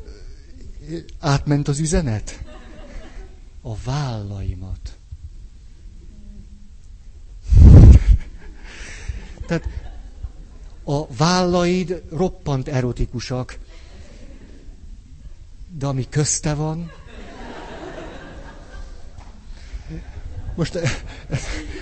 átment 1.19 1.67
az 1.67 1.79
üzenet? 1.79 2.43
A 3.61 3.75
vállaimat. 3.75 4.97
Tehát 9.47 9.67
a 10.84 11.07
vállaid 11.07 12.03
roppant 12.11 12.67
erotikusak, 12.67 13.57
de 15.77 15.86
ami 15.86 16.09
közte 16.09 16.53
van, 16.53 16.91
most, 20.55 20.79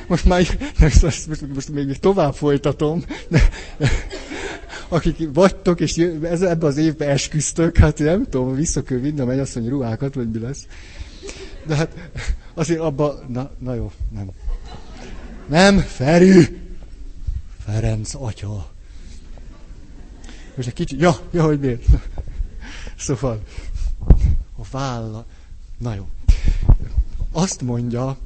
most 0.07 0.25
már 0.25 0.45
most, 0.79 1.01
most, 1.01 1.53
most 1.53 1.69
még 1.69 1.99
tovább 1.99 2.33
folytatom, 2.33 3.03
de, 3.29 3.49
akik 4.89 5.29
vagytok, 5.33 5.79
és 5.79 5.97
ez, 6.23 6.41
ebbe 6.41 6.65
az 6.65 6.77
évbe 6.77 7.09
esküztök, 7.09 7.77
hát 7.77 7.99
nem 7.99 8.23
tudom, 8.23 8.55
vissza 8.55 8.83
kell 8.83 8.97
vinni 8.97 9.19
a 9.19 9.25
mennyasszony 9.25 9.67
ruhákat, 9.67 10.13
vagy 10.13 10.31
mi 10.31 10.39
lesz. 10.39 10.67
De 11.65 11.75
hát 11.75 12.09
azért 12.53 12.79
abba, 12.79 13.19
na, 13.27 13.51
na 13.59 13.73
jó, 13.73 13.91
nem. 14.11 14.29
Nem, 15.47 15.79
Feri! 15.79 16.61
Ferenc 17.65 18.13
atya. 18.13 18.69
Most 20.55 20.67
egy 20.67 20.73
kicsit, 20.73 20.99
ja, 20.99 21.19
ja, 21.31 21.43
hogy 21.43 21.59
miért? 21.59 21.83
Szóval, 22.97 23.43
a 24.57 24.63
válla, 24.71 25.25
na 25.77 25.93
jó. 25.93 26.07
Azt 27.31 27.61
mondja 27.61 28.17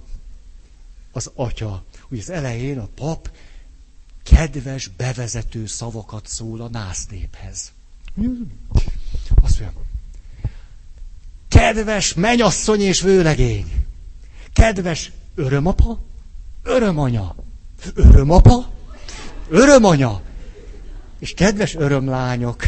az 1.11 1.31
atya, 1.35 1.83
hogy 2.01 2.19
az 2.19 2.29
elején 2.29 2.79
a 2.79 2.87
pap 2.95 3.31
kedves, 4.23 4.87
bevezető 4.87 5.65
szavakat 5.65 6.27
szól 6.27 6.61
a 6.61 6.69
násztéphez. 6.69 7.71
Azt 9.41 9.59
mondja, 9.59 9.81
kedves 11.47 12.13
menyasszony 12.13 12.81
és 12.81 13.01
vőlegény, 13.01 13.85
kedves 14.53 15.11
örömapa, 15.35 15.99
örömanya, 16.63 17.35
örömapa, 17.93 18.73
örömanya, 19.49 20.21
és 21.19 21.33
kedves 21.33 21.75
örömlányok. 21.75 22.63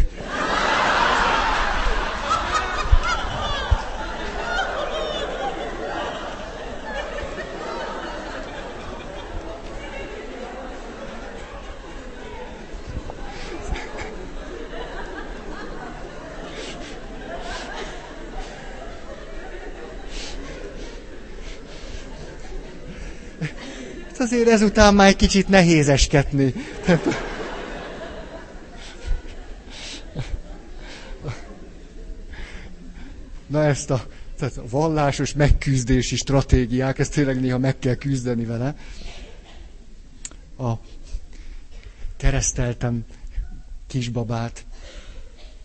Azért 24.26 24.50
ezután 24.50 24.94
már 24.94 25.08
egy 25.08 25.16
kicsit 25.16 25.48
nehézeskedni. 25.48 26.54
Na 33.48 33.64
ezt 33.64 33.90
a, 33.90 34.06
tehát 34.38 34.58
a 34.58 34.64
vallásos 34.70 35.34
megküzdési 35.34 36.16
stratégiák, 36.16 37.00
ezt 37.00 37.14
tényleg 37.14 37.40
néha 37.40 37.58
meg 37.58 37.80
kell 37.80 37.96
küzdeni 37.96 38.46
vele. 38.46 38.76
A 40.58 40.74
kereszteltem 42.18 43.06
kisbabát, 43.88 44.66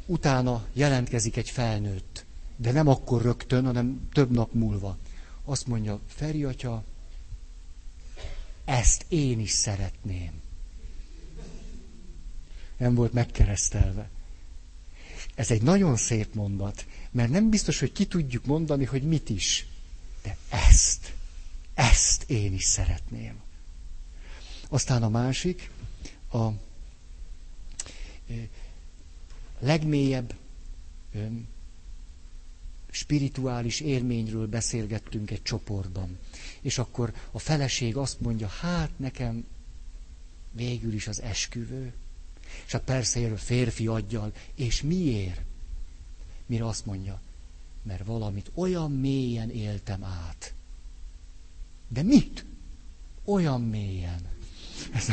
utána 0.07 0.65
jelentkezik 0.73 1.37
egy 1.37 1.51
felnőtt, 1.51 2.25
de 2.57 2.73
nem 2.73 2.89
akkor 2.89 3.23
rögtön, 3.23 3.65
hanem 3.65 4.09
több 4.13 4.31
nap 4.31 4.53
múlva. 4.53 4.97
Azt 5.45 5.67
mondja, 5.67 6.01
Feri 6.07 6.45
atya, 6.45 6.85
ezt 8.65 9.05
én 9.09 9.41
is 9.41 9.51
szeretném. 9.51 10.33
Nem 12.77 12.95
volt 12.95 13.13
megkeresztelve. 13.13 14.09
Ez 15.35 15.51
egy 15.51 15.63
nagyon 15.63 15.97
szép 15.97 16.35
mondat, 16.35 16.87
mert 17.11 17.31
nem 17.31 17.51
biztos, 17.51 17.79
hogy 17.79 17.93
ki 17.93 18.07
tudjuk 18.07 18.45
mondani, 18.45 18.85
hogy 18.85 19.03
mit 19.03 19.29
is. 19.29 19.67
De 20.23 20.37
ezt, 20.49 21.13
ezt 21.75 22.31
én 22.31 22.53
is 22.53 22.65
szeretném. 22.65 23.41
Aztán 24.69 25.03
a 25.03 25.09
másik, 25.09 25.71
a 26.33 26.49
legmélyebb 29.59 30.35
spirituális 32.91 33.81
élményről 33.81 34.47
beszélgettünk 34.47 35.31
egy 35.31 35.43
csoportban. 35.43 36.19
És 36.61 36.79
akkor 36.79 37.13
a 37.31 37.39
feleség 37.39 37.97
azt 37.97 38.21
mondja, 38.21 38.47
hát 38.47 38.91
nekem 38.97 39.45
végül 40.53 40.93
is 40.93 41.07
az 41.09 41.23
esküvő. 41.23 41.93
És 42.67 42.73
hát 42.73 42.83
persze 42.83 43.21
ér 43.21 43.33
a 43.33 43.37
férfi 43.37 43.87
adjal. 43.87 44.33
És 44.55 44.83
miért? 44.83 45.41
Mire 46.47 46.67
azt 46.67 46.87
mondja, 46.87 47.21
mert 47.83 48.05
valamit 48.05 48.51
olyan 48.55 48.93
mélyen 48.93 49.51
éltem 49.51 50.05
át. 50.05 50.55
De 51.89 52.03
mit? 52.03 52.45
Olyan 53.25 53.61
mélyen. 53.61 54.21
Ez, 54.93 55.09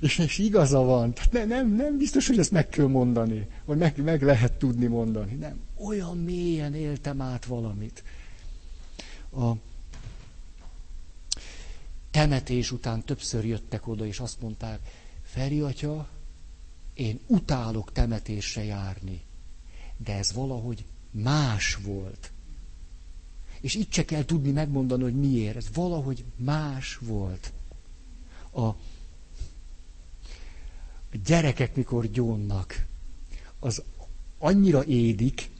és, 0.00 0.18
és 0.18 0.38
igaza 0.38 0.78
van. 0.78 1.12
Tehát 1.12 1.32
ne, 1.32 1.44
nem, 1.44 1.74
nem 1.74 1.96
biztos, 1.96 2.26
hogy 2.26 2.38
ezt 2.38 2.50
meg 2.50 2.68
kell 2.68 2.86
mondani, 2.86 3.46
vagy 3.64 3.78
meg, 3.78 4.02
meg 4.02 4.22
lehet 4.22 4.52
tudni 4.52 4.86
mondani. 4.86 5.34
Nem. 5.34 5.60
Olyan 5.76 6.18
mélyen 6.18 6.74
éltem 6.74 7.20
át 7.20 7.44
valamit. 7.44 8.02
A 9.32 9.52
temetés 12.14 12.70
után 12.70 13.04
többször 13.04 13.44
jöttek 13.44 13.88
oda, 13.88 14.06
és 14.06 14.20
azt 14.20 14.40
mondták, 14.40 14.80
Feri 15.22 15.60
atya, 15.60 16.08
én 16.94 17.20
utálok 17.26 17.92
temetésre 17.92 18.64
járni, 18.64 19.20
de 19.96 20.16
ez 20.16 20.32
valahogy 20.32 20.84
más 21.10 21.74
volt. 21.74 22.32
És 23.60 23.74
itt 23.74 23.92
se 23.92 24.04
kell 24.04 24.24
tudni 24.24 24.50
megmondani, 24.50 25.02
hogy 25.02 25.14
miért. 25.14 25.56
Ez 25.56 25.66
valahogy 25.72 26.24
más 26.36 26.96
volt. 26.96 27.52
A 28.52 28.70
gyerekek 31.24 31.76
mikor 31.76 32.06
gyónnak, 32.10 32.86
az 33.58 33.82
annyira 34.38 34.84
édik, 34.84 35.50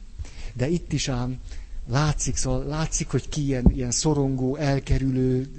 de 0.53 0.67
itt 0.67 0.93
is 0.93 1.07
ám 1.07 1.41
látszik, 1.87 2.35
szóval 2.35 2.63
látszik, 2.65 3.09
hogy 3.09 3.29
ki 3.29 3.43
ilyen, 3.45 3.71
ilyen 3.71 3.91
szorongó, 3.91 4.55
elkerülő, 4.55 5.49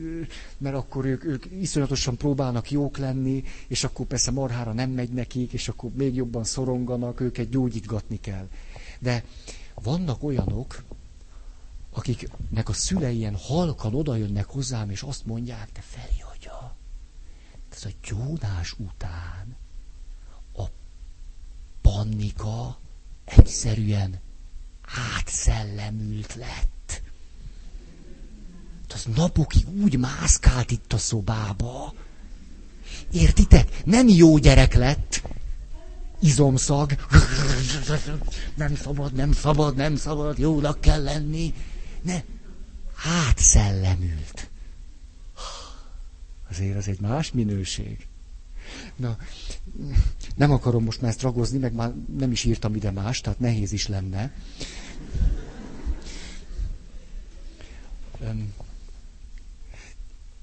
mert 0.58 0.74
akkor 0.76 1.04
ők, 1.04 1.24
ők 1.24 1.44
iszonyatosan 1.60 2.16
próbálnak 2.16 2.70
jók 2.70 2.98
lenni, 2.98 3.44
és 3.66 3.84
akkor 3.84 4.06
persze 4.06 4.30
marhára 4.30 4.72
nem 4.72 4.90
megy 4.90 5.10
nekik, 5.10 5.52
és 5.52 5.68
akkor 5.68 5.90
még 5.94 6.14
jobban 6.14 6.44
szoronganak, 6.44 7.20
őket 7.20 7.48
gyógyítgatni 7.48 8.20
kell. 8.20 8.48
De 8.98 9.24
vannak 9.74 10.22
olyanok, 10.22 10.82
akiknek 11.90 12.68
a 12.68 12.72
szülei 12.72 13.16
ilyen 13.16 13.36
halkan 13.36 13.94
odajönnek 13.94 14.46
hozzám, 14.46 14.90
és 14.90 15.02
azt 15.02 15.26
mondják, 15.26 15.72
te 15.72 15.80
Feri, 15.80 16.22
atya, 16.34 16.76
ez 17.72 17.84
a 17.84 17.90
gyónás 18.08 18.72
után 18.78 19.56
Pannika 21.86 22.78
egyszerűen 23.24 24.20
átszellemült 25.16 26.34
lett. 26.34 27.02
Az 28.94 29.06
napokig 29.14 29.68
úgy 29.82 29.98
mászkált 29.98 30.70
itt 30.70 30.92
a 30.92 30.98
szobába. 30.98 31.94
Értitek? 33.12 33.84
Nem 33.84 34.08
jó 34.08 34.38
gyerek 34.38 34.74
lett. 34.74 35.22
Izomszag. 36.20 36.92
Nem 38.54 38.76
szabad, 38.76 39.12
nem 39.12 39.32
szabad, 39.32 39.76
nem 39.76 39.96
szabad, 39.96 40.38
jónak 40.38 40.80
kell 40.80 41.02
lenni. 41.02 41.54
Ne. 42.02 42.22
Átszellemült. 43.04 44.50
Azért 46.50 46.76
az 46.76 46.88
egy 46.88 47.00
más 47.00 47.32
minőség. 47.32 48.06
Na, 48.96 49.18
nem 50.36 50.50
akarom 50.50 50.84
most 50.84 51.00
már 51.00 51.10
ezt 51.10 51.22
ragozni, 51.22 51.58
meg 51.58 51.72
már 51.72 51.94
nem 52.18 52.30
is 52.30 52.44
írtam 52.44 52.74
ide 52.74 52.90
más, 52.90 53.20
tehát 53.20 53.38
nehéz 53.40 53.72
is 53.72 53.88
lenne. 53.88 54.32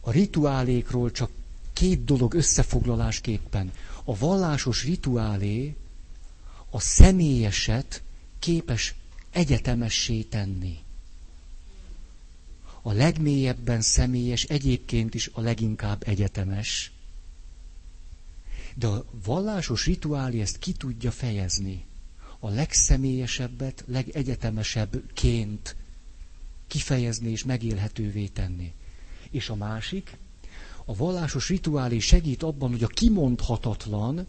A 0.01 0.11
rituálékról 0.11 1.11
csak 1.11 1.29
két 1.73 2.03
dolog 2.03 2.33
összefoglalásképpen. 2.33 3.71
A 4.03 4.17
vallásos 4.17 4.83
rituálé 4.83 5.75
a 6.69 6.79
személyeset 6.79 8.03
képes 8.39 8.95
egyetemessé 9.31 10.21
tenni. 10.21 10.77
A 12.81 12.91
legmélyebben 12.91 13.81
személyes 13.81 14.43
egyébként 14.43 15.13
is 15.13 15.29
a 15.33 15.41
leginkább 15.41 16.03
egyetemes. 16.07 16.92
De 18.75 18.87
a 18.87 19.05
vallásos 19.25 19.85
rituálé 19.85 20.41
ezt 20.41 20.59
ki 20.59 20.71
tudja 20.71 21.11
fejezni. 21.11 21.85
A 22.39 22.49
legszemélyesebbet 22.49 23.83
legegyetemesebbként 23.87 25.75
kifejezni 26.67 27.29
és 27.29 27.43
megélhetővé 27.43 28.27
tenni. 28.27 28.73
És 29.29 29.49
a 29.49 29.55
másik, 29.55 30.17
a 30.85 30.95
vallásos 30.95 31.47
rituálé 31.49 31.99
segít 31.99 32.43
abban, 32.43 32.69
hogy 32.69 32.83
a 32.83 32.87
kimondhatatlan 32.87 34.27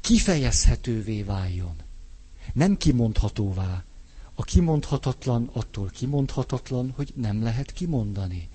kifejezhetővé 0.00 1.22
váljon. 1.22 1.74
Nem 2.52 2.76
kimondhatóvá. 2.76 3.84
A 4.34 4.42
kimondhatatlan 4.42 5.50
attól 5.52 5.88
kimondhatatlan, 5.88 6.90
hogy 6.96 7.12
nem 7.16 7.42
lehet 7.42 7.72
kimondani. 7.72 8.48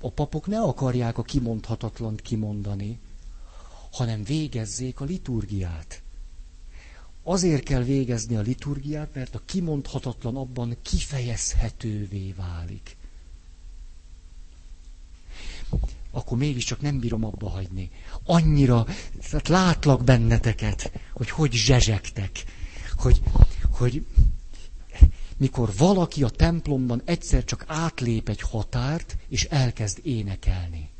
A 0.00 0.10
papok 0.10 0.46
ne 0.46 0.60
akarják 0.60 1.18
a 1.18 1.22
kimondhatatlant 1.22 2.22
kimondani, 2.22 2.98
hanem 3.92 4.24
végezzék 4.24 5.00
a 5.00 5.04
liturgiát. 5.04 6.02
Azért 7.22 7.62
kell 7.62 7.82
végezni 7.82 8.36
a 8.36 8.40
liturgiát, 8.40 9.14
mert 9.14 9.34
a 9.34 9.42
kimondhatatlan 9.44 10.36
abban 10.36 10.76
kifejezhetővé 10.82 12.32
válik. 12.32 12.96
Akkor 16.10 16.38
mégiscsak 16.38 16.80
nem 16.80 16.98
bírom 16.98 17.24
abba 17.24 17.48
hagyni. 17.50 17.90
Annyira, 18.24 18.86
tehát 19.30 19.48
látlak 19.48 20.04
benneteket, 20.04 20.92
hogy 21.12 21.30
hogy 21.30 21.52
zsezsegtek, 21.52 22.44
hogy, 22.96 23.22
hogy 23.70 24.04
mikor 25.40 25.72
valaki 25.76 26.22
a 26.22 26.28
templomban 26.28 27.02
egyszer 27.04 27.44
csak 27.44 27.64
átlép 27.66 28.28
egy 28.28 28.40
határt, 28.40 29.16
és 29.28 29.44
elkezd 29.44 29.98
énekelni. 30.02 30.90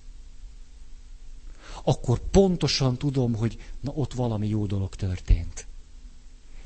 Akkor 1.84 2.18
pontosan 2.18 2.96
tudom, 2.96 3.34
hogy 3.34 3.58
na 3.80 3.92
ott 3.94 4.12
valami 4.12 4.48
jó 4.48 4.66
dolog 4.66 4.94
történt 4.94 5.68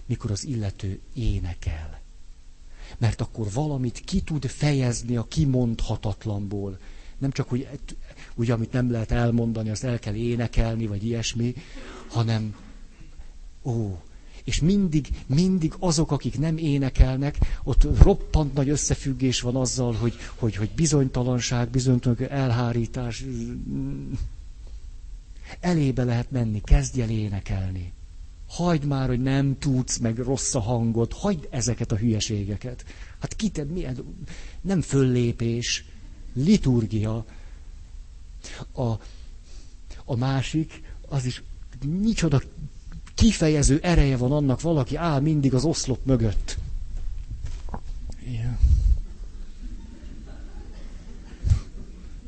mikor 0.06 0.30
az 0.30 0.44
illető 0.44 1.00
énekel. 1.14 2.00
Mert 2.98 3.20
akkor 3.20 3.52
valamit 3.52 4.00
ki 4.00 4.20
tud 4.20 4.46
fejezni 4.46 5.16
a 5.16 5.28
kimondhatatlanból. 5.28 6.78
Nem 7.18 7.30
csak, 7.30 7.48
hogy 7.48 7.68
úgy, 8.34 8.50
amit 8.50 8.72
nem 8.72 8.90
lehet 8.90 9.10
elmondani, 9.10 9.70
azt 9.70 9.84
el 9.84 9.98
kell 9.98 10.14
énekelni, 10.14 10.86
vagy 10.86 11.04
ilyesmi, 11.04 11.54
hanem, 12.08 12.56
ó, 13.64 14.00
és 14.44 14.60
mindig, 14.60 15.08
mindig 15.26 15.74
azok, 15.78 16.10
akik 16.12 16.38
nem 16.38 16.56
énekelnek, 16.56 17.38
ott 17.62 17.86
roppant 18.02 18.54
nagy 18.54 18.68
összefüggés 18.68 19.40
van 19.40 19.56
azzal, 19.56 19.92
hogy, 19.92 20.14
hogy, 20.34 20.56
hogy 20.56 20.70
bizonytalanság, 20.70 21.68
bizonytalanság, 21.68 22.30
elhárítás. 22.30 23.24
Elébe 25.60 26.04
lehet 26.04 26.30
menni, 26.30 26.60
kezdj 26.60 27.00
el 27.02 27.10
énekelni. 27.10 27.92
Hagyd 28.48 28.84
már, 28.84 29.08
hogy 29.08 29.20
nem 29.22 29.58
tudsz, 29.58 29.98
meg 29.98 30.18
rossz 30.18 30.54
a 30.54 30.60
hangod, 30.60 31.12
hagyd 31.12 31.46
ezeket 31.50 31.92
a 31.92 31.96
hülyeségeket. 31.96 32.84
Hát 33.18 33.36
kited, 33.36 33.70
milyen, 33.70 34.16
nem 34.60 34.80
föllépés, 34.80 35.84
liturgia. 36.34 37.24
A, 38.72 38.82
a 40.04 40.16
másik, 40.16 40.82
az 41.08 41.24
is 41.24 41.42
micsoda 42.00 42.40
kifejező 43.14 43.78
ereje 43.82 44.16
van 44.16 44.32
annak, 44.32 44.60
valaki 44.60 44.96
áll 44.96 45.20
mindig 45.20 45.54
az 45.54 45.64
oszlop 45.64 46.04
mögött. 46.04 46.58
Igen. 48.26 48.58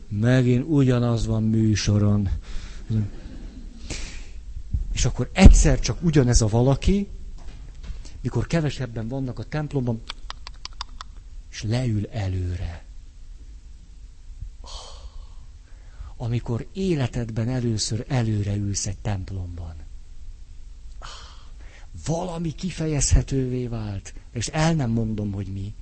Megint 0.09 0.65
ugyanaz 0.69 1.27
van 1.27 1.43
műsoron. 1.43 2.29
És 4.93 5.05
akkor 5.05 5.31
egyszer 5.33 5.81
csak 5.81 6.03
ugyanez 6.03 6.43
a 6.43 6.47
valaki, 6.47 7.09
mikor 8.21 8.47
kevesebben 8.47 9.09
vannak 9.09 9.39
a 9.39 9.45
templomban, 9.45 10.03
és 11.51 11.63
leül 11.63 12.07
előre. 12.07 12.85
Amikor 16.17 16.67
életedben 16.73 17.49
először 17.49 18.05
előre 18.09 18.57
ülsz 18.57 18.87
egy 18.87 18.99
templomban. 18.99 19.86
Valami 22.07 22.53
kifejezhetővé 22.53 23.67
vált, 23.67 24.15
és 24.33 24.47
el 24.47 24.75
nem 24.75 24.91
mondom, 24.91 25.33
hogy 25.33 25.47
mi. 25.47 25.75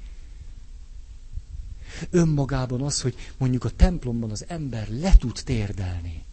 Önmagában 2.11 2.83
az, 2.83 3.01
hogy 3.01 3.15
mondjuk 3.39 3.65
a 3.65 3.71
templomban 3.71 4.31
az 4.31 4.45
ember 4.49 4.89
le 4.89 5.17
tud 5.17 5.41
térdelni. 5.45 6.25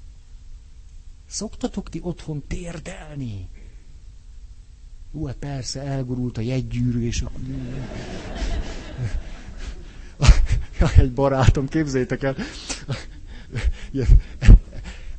Szoktatok 1.28 1.90
ti 1.90 2.00
otthon 2.04 2.44
térdelni? 2.48 3.50
Ú, 5.12 5.26
hát 5.26 5.36
persze, 5.36 5.82
elgurult 5.82 6.38
a 6.38 6.42
jegygyűrű, 6.42 7.06
és 7.06 7.22
akkor... 7.22 7.42
egy 10.98 11.14
barátom, 11.14 11.68
képzétek 11.68 12.24
el, 12.24 12.36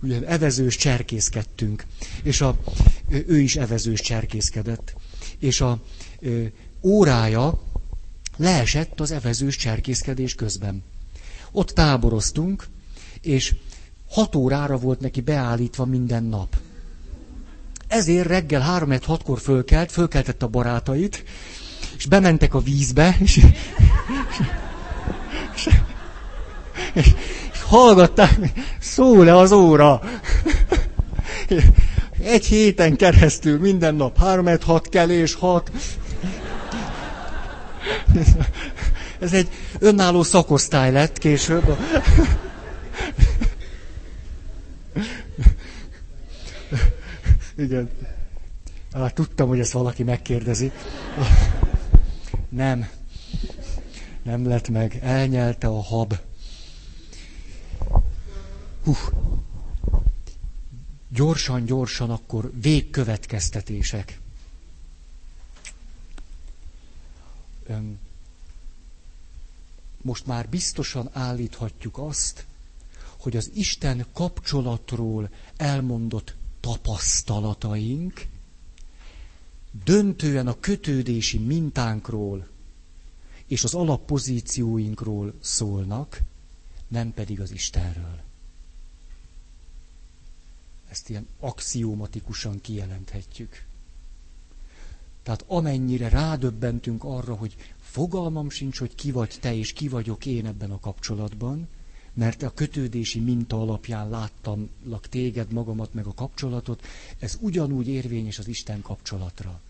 ilyen 0.03 0.25
evezős 0.25 0.77
cserkészkedtünk, 0.77 1.85
és 2.23 2.41
a, 2.41 2.57
ő 3.09 3.41
is 3.41 3.57
evezős 3.57 4.01
cserkészkedett, 4.01 4.95
és 5.39 5.61
a 5.61 5.83
ö, 6.21 6.43
órája 6.83 7.63
leesett 8.37 9.01
az 9.01 9.11
evezős 9.11 9.57
cserkészkedés 9.57 10.35
közben. 10.35 10.83
Ott 11.51 11.71
táboroztunk, 11.71 12.67
és 13.21 13.55
Hat 14.13 14.35
órára 14.35 14.77
volt 14.77 15.01
neki 15.01 15.21
beállítva 15.21 15.85
minden 15.85 16.25
nap. 16.25 16.57
Ezért 17.87 18.27
reggel 18.27 18.61
három 18.61 18.95
hatkor 19.03 19.41
fölkelt, 19.41 19.93
fölkeltett 19.93 20.43
a 20.43 20.49
barátait, 20.49 21.25
és 21.97 22.07
bementek 22.07 22.55
a 22.55 22.61
vízbe, 22.61 23.17
és, 23.21 23.37
és, 26.95 27.15
és 27.52 27.52
hallgatták, 27.73 28.39
szól-e 28.81 29.37
az 29.37 29.53
óra. 29.53 30.01
Egy 32.23 32.45
héten 32.45 32.97
keresztül, 32.97 33.59
minden 33.59 33.95
nap, 33.95 34.19
három 34.19 34.49
hat 34.65 34.89
kelés, 34.89 35.35
hat. 35.35 35.71
Ez 39.21 39.33
egy 39.33 39.49
önálló 39.79 40.23
szakosztály 40.23 40.93
lett 40.93 41.19
később. 41.19 41.77
Igen. 47.57 47.91
Ah, 48.93 49.11
tudtam, 49.11 49.49
hogy 49.49 49.61
ezt 49.61 49.73
valaki 49.73 50.03
megkérdezi. 50.03 50.73
Nem. 52.49 52.89
Nem 54.23 54.49
lett 54.49 54.69
meg. 54.69 54.99
Elnyelte 55.03 55.67
a 55.67 55.83
hab. 55.83 56.15
Hú. 58.85 58.95
Gyorsan, 61.09 61.65
gyorsan 61.65 62.11
akkor 62.11 62.51
végkövetkeztetések. 62.61 64.21
Most 70.03 70.27
már 70.27 70.49
biztosan 70.49 71.09
állíthatjuk 71.13 71.99
azt, 71.99 72.47
hogy 73.17 73.37
az 73.37 73.51
Isten 73.55 74.07
kapcsolatról 74.13 75.31
elmondott 75.57 76.35
tapasztalataink 76.61 78.27
döntően 79.85 80.47
a 80.47 80.61
kötődési 80.61 81.39
mintánkról 81.39 82.49
és 83.47 83.65
az 83.65 83.75
alappozícióinkról 83.75 85.35
szólnak, 85.41 86.21
nem 86.89 87.13
pedig 87.15 87.41
az 87.41 87.51
Istenről. 87.51 88.22
Ezt 90.93 91.09
ilyen 91.09 91.27
axiomatikusan 91.41 92.61
kijelenthetjük. 92.61 93.65
Tehát 95.23 95.45
amennyire 95.47 96.09
rádöbbentünk 96.09 97.05
arra, 97.05 97.35
hogy 97.35 97.57
fogalmam 97.81 98.51
sincs, 98.51 98.79
hogy 98.79 98.95
ki 98.95 99.11
vagy 99.11 99.39
te 99.41 99.55
és 99.55 99.73
ki 99.73 99.89
vagyok 99.89 100.27
én 100.27 100.47
ebben 100.47 100.71
a 100.71 100.81
kapcsolatban, 100.81 101.69
mert 102.13 102.43
a 102.43 102.55
kötődési 102.55 103.21
minta 103.21 103.61
alapján 103.61 104.11
láttam 104.11 104.71
téged, 105.11 105.53
magamat, 105.53 105.95
meg 105.95 106.07
a 106.07 106.15
kapcsolatot, 106.15 106.87
ez 107.19 107.39
ugyanúgy 107.41 107.89
érvényes 107.89 108.39
az 108.39 108.49
Isten 108.49 108.83
kapcsolatra. 108.83 109.61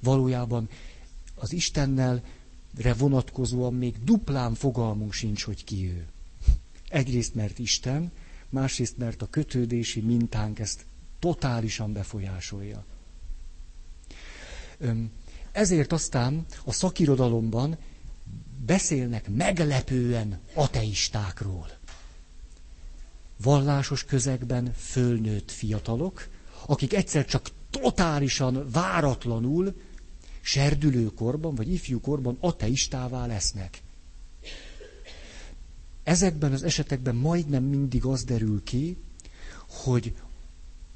Valójában 0.00 0.68
az 1.34 1.52
Istennel 1.52 2.24
vonatkozóan 2.98 3.74
még 3.74 4.04
duplán 4.04 4.54
fogalmunk 4.54 5.12
sincs, 5.12 5.42
hogy 5.42 5.64
ki 5.64 5.88
ő. 5.88 6.06
Egyrészt 6.88 7.34
mert 7.34 7.58
Isten, 7.58 8.12
másrészt 8.52 8.96
mert 8.96 9.22
a 9.22 9.26
kötődési 9.26 10.00
mintánk 10.00 10.58
ezt 10.58 10.86
totálisan 11.18 11.92
befolyásolja. 11.92 12.84
Ezért 15.52 15.92
aztán 15.92 16.46
a 16.64 16.72
szakirodalomban 16.72 17.76
beszélnek 18.66 19.28
meglepően 19.28 20.40
ateistákról. 20.54 21.66
Vallásos 23.42 24.04
közegben 24.04 24.72
fölnőtt 24.76 25.50
fiatalok, 25.50 26.28
akik 26.66 26.92
egyszer 26.94 27.24
csak 27.24 27.50
totálisan, 27.70 28.68
váratlanul, 28.70 29.74
serdülőkorban 30.40 31.54
vagy 31.54 31.72
ifjúkorban 31.72 32.36
ateistává 32.40 33.26
lesznek. 33.26 33.81
Ezekben 36.12 36.52
az 36.52 36.62
esetekben 36.62 37.14
majdnem 37.14 37.64
mindig 37.64 38.04
az 38.04 38.24
derül 38.24 38.62
ki, 38.62 38.96
hogy 39.66 40.14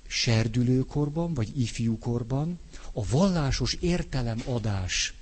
serdülőkorban 0.07 1.35
vagy 1.35 1.61
ifjúkorban 1.61 2.59
a 2.93 3.07
vallásos 3.07 3.75
értelemadás 3.75 5.15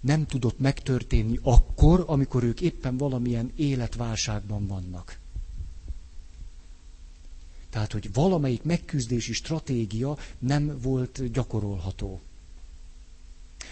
nem 0.00 0.26
tudott 0.26 0.58
megtörténni 0.58 1.38
akkor, 1.42 2.04
amikor 2.06 2.42
ők 2.42 2.60
éppen 2.60 2.96
valamilyen 2.96 3.52
életválságban 3.56 4.66
vannak. 4.66 5.18
Tehát, 7.70 7.92
hogy 7.92 8.12
valamelyik 8.12 8.62
megküzdési 8.62 9.32
stratégia 9.32 10.16
nem 10.38 10.78
volt 10.80 11.30
gyakorolható. 11.32 12.20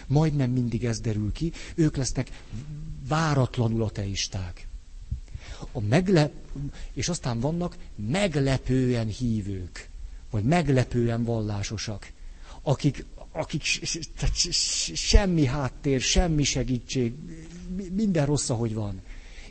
Majdnem 0.07 0.51
mindig 0.51 0.85
ez 0.85 0.99
derül 0.99 1.31
ki, 1.31 1.51
ők 1.75 1.95
lesznek 1.95 2.41
váratlanul 3.07 3.83
ateisták. 3.83 4.67
A 5.71 5.79
meglep, 5.81 6.33
és 6.93 7.09
aztán 7.09 7.39
vannak 7.39 7.77
meglepően 7.95 9.07
hívők, 9.07 9.89
vagy 10.29 10.43
meglepően 10.43 11.23
vallásosak, 11.23 12.11
akik, 12.61 13.05
akik 13.31 13.61
semmi 14.93 15.45
háttér, 15.45 16.01
semmi 16.01 16.43
segítség, 16.43 17.13
minden 17.91 18.25
rossz, 18.25 18.49
ahogy 18.49 18.73
van. 18.73 19.01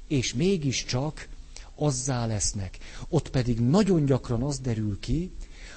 És 0.08 0.34
mégiscsak 0.34 1.28
azzá 1.74 2.26
lesznek. 2.26 2.78
Ott 3.08 3.30
pedig 3.30 3.60
nagyon 3.60 4.04
gyakran 4.04 4.42
az 4.42 4.58
derül 4.58 4.98
ki, 5.00 5.30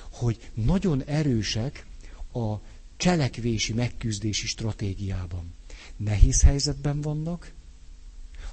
hogy 0.10 0.52
nagyon 0.54 1.04
erősek 1.04 1.86
a 2.34 2.56
cselekvési, 3.00 3.74
megküzdési 3.74 4.48
stratégiában. 4.48 5.54
Nehéz 5.98 6.42
helyzetben 6.42 7.02
vannak, 7.02 7.52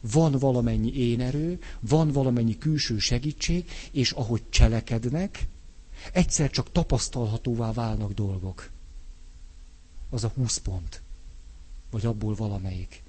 van 0.01 0.33
valamennyi 0.33 0.95
énerő, 0.95 1.61
van 1.81 2.11
valamennyi 2.13 2.59
külső 2.59 2.99
segítség, 2.99 3.71
és 3.91 4.11
ahogy 4.11 4.43
cselekednek, 4.49 5.47
egyszer 6.13 6.51
csak 6.51 6.73
tapasztalhatóvá 6.73 7.73
válnak 7.73 8.13
dolgok. 8.13 8.71
Az 10.11 10.25
a 10.25 10.29
20 10.29 10.57
pont. 10.59 11.03
Vagy 11.91 12.07
abból 12.07 12.35
valamelyik. 12.35 13.03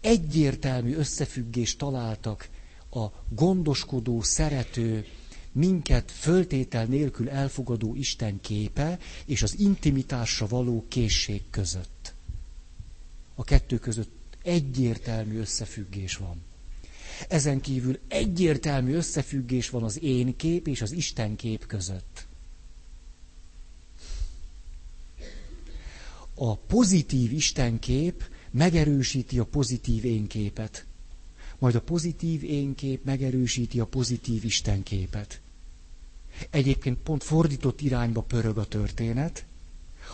Egyértelmű 0.00 0.94
összefüggést 0.94 1.78
találtak 1.78 2.48
a 2.90 3.04
gondoskodó, 3.28 4.22
szerető, 4.22 5.06
minket 5.54 6.10
föltétel 6.10 6.84
nélkül 6.84 7.28
elfogadó 7.28 7.94
Isten 7.94 8.40
képe 8.40 8.98
és 9.26 9.42
az 9.42 9.58
intimitásra 9.58 10.46
való 10.46 10.84
készség 10.88 11.42
között. 11.50 12.14
A 13.34 13.44
kettő 13.44 13.78
között 13.78 14.10
egyértelmű 14.42 15.38
összefüggés 15.38 16.16
van. 16.16 16.42
Ezen 17.28 17.60
kívül 17.60 17.98
egyértelmű 18.08 18.92
összefüggés 18.94 19.70
van 19.70 19.82
az 19.82 20.02
én 20.02 20.36
kép 20.36 20.66
és 20.68 20.82
az 20.82 20.92
Isten 20.92 21.36
kép 21.36 21.66
között. 21.66 22.26
A 26.34 26.56
pozitív 26.56 27.32
Isten 27.32 27.78
kép 27.78 28.24
megerősíti 28.50 29.38
a 29.38 29.44
pozitív 29.44 30.04
én 30.04 30.26
képet. 30.26 30.84
Majd 31.58 31.74
a 31.74 31.80
pozitív 31.80 32.44
én 32.44 32.74
kép 32.74 33.04
megerősíti 33.04 33.80
a 33.80 33.86
pozitív 33.86 34.44
Isten 34.44 34.82
képet. 34.82 35.40
Egyébként 36.50 36.98
pont 36.98 37.22
fordított 37.22 37.80
irányba 37.80 38.22
pörög 38.22 38.58
a 38.58 38.66
történet. 38.68 39.44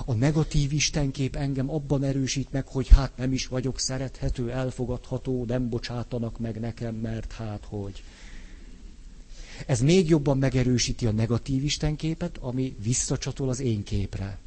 A 0.04 0.12
negatív 0.12 0.72
istenkép 0.72 1.36
engem 1.36 1.70
abban 1.70 2.02
erősít 2.02 2.52
meg, 2.52 2.66
hogy 2.66 2.88
hát 2.88 3.16
nem 3.16 3.32
is 3.32 3.46
vagyok 3.46 3.78
szerethető, 3.78 4.50
elfogadható, 4.50 5.44
nem 5.44 5.68
bocsátanak 5.68 6.38
meg 6.38 6.60
nekem, 6.60 6.94
mert 6.94 7.32
hát 7.32 7.64
hogy. 7.68 8.02
Ez 9.66 9.80
még 9.80 10.08
jobban 10.08 10.38
megerősíti 10.38 11.06
a 11.06 11.10
negatív 11.10 11.64
istenképet, 11.64 12.38
ami 12.38 12.76
visszacsatol 12.82 13.48
az 13.48 13.60
én 13.60 13.82
képre. 13.82 14.38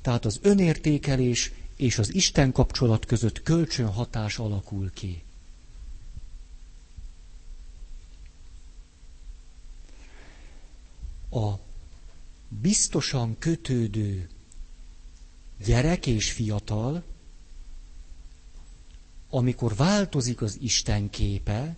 Tehát 0.00 0.24
az 0.24 0.38
önértékelés 0.42 1.52
és 1.82 1.98
az 1.98 2.14
Isten 2.14 2.52
kapcsolat 2.52 3.04
között 3.06 3.42
kölcsönhatás 3.42 4.38
alakul 4.38 4.90
ki. 4.92 5.22
A 11.30 11.52
biztosan 12.48 13.38
kötődő 13.38 14.28
gyerek 15.64 16.06
és 16.06 16.32
fiatal, 16.32 17.02
amikor 19.30 19.76
változik 19.76 20.42
az 20.42 20.58
Isten 20.60 21.10
képe, 21.10 21.76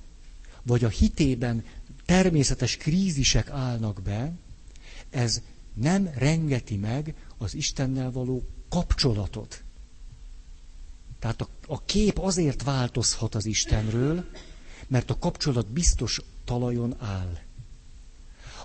vagy 0.63 0.85
a 0.85 0.89
hitében 0.89 1.65
természetes 2.05 2.77
krízisek 2.77 3.49
állnak 3.51 4.03
be, 4.03 4.33
ez 5.11 5.43
nem 5.75 6.11
rengeti 6.15 6.77
meg 6.77 7.15
az 7.39 7.55
Istennel 7.55 8.11
való 8.11 8.43
kapcsolatot. 8.69 9.64
Tehát 11.25 11.41
a, 11.41 11.49
a 11.67 11.85
kép 11.85 12.19
azért 12.19 12.63
változhat 12.63 13.35
az 13.35 13.47
Istenről, 13.47 14.25
mert 14.87 15.11
a 15.11 15.19
kapcsolat 15.19 15.67
biztos 15.67 16.21
talajon 16.45 16.95
áll. 16.99 17.39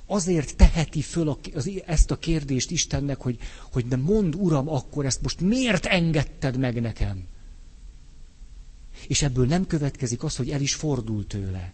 Azért 0.05 0.55
teheti 0.55 1.01
föl 1.01 1.30
a, 1.30 1.38
az, 1.55 1.70
ezt 1.86 2.12
a 2.12 2.18
kérdést 2.18 2.72
Istennek, 2.72 3.22
hogy, 3.22 3.38
hogy 3.72 3.88
de 3.88 3.95
mond, 3.95 4.36
Uram, 4.36 4.70
akkor 4.70 5.05
ezt 5.05 5.22
most 5.22 5.41
miért 5.41 5.86
engedted 5.86 6.57
meg 6.57 6.82
nekem? 6.82 7.28
És 9.07 9.22
ebből 9.22 9.45
nem 9.45 9.68
következik 9.68 10.24
az, 10.24 10.36
hogy 10.36 10.49
el 10.49 10.62
is 10.62 10.74
fordul 10.74 11.28
tőle. 11.28 11.74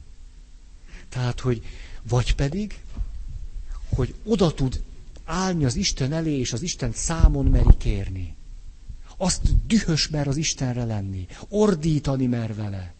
Tehát, 1.10 1.40
hogy 1.40 1.62
vagy 2.10 2.36
pedig, 2.36 2.80
hogy 3.96 4.14
oda 4.24 4.54
tud 4.54 4.84
állni 5.24 5.66
az 5.66 5.76
Isten 5.76 6.14
elé, 6.14 6.38
és 6.40 6.54
az 6.54 6.62
Isten 6.62 6.92
számon 6.92 7.46
meri 7.46 7.78
kérni. 7.78 8.36
Azt 9.18 9.66
dühös 9.68 10.08
mer 10.08 10.28
az 10.28 10.38
Istenre 10.38 10.84
lenni, 10.84 11.28
ordítani 11.50 12.26
mer 12.26 12.56
vele, 12.56 12.94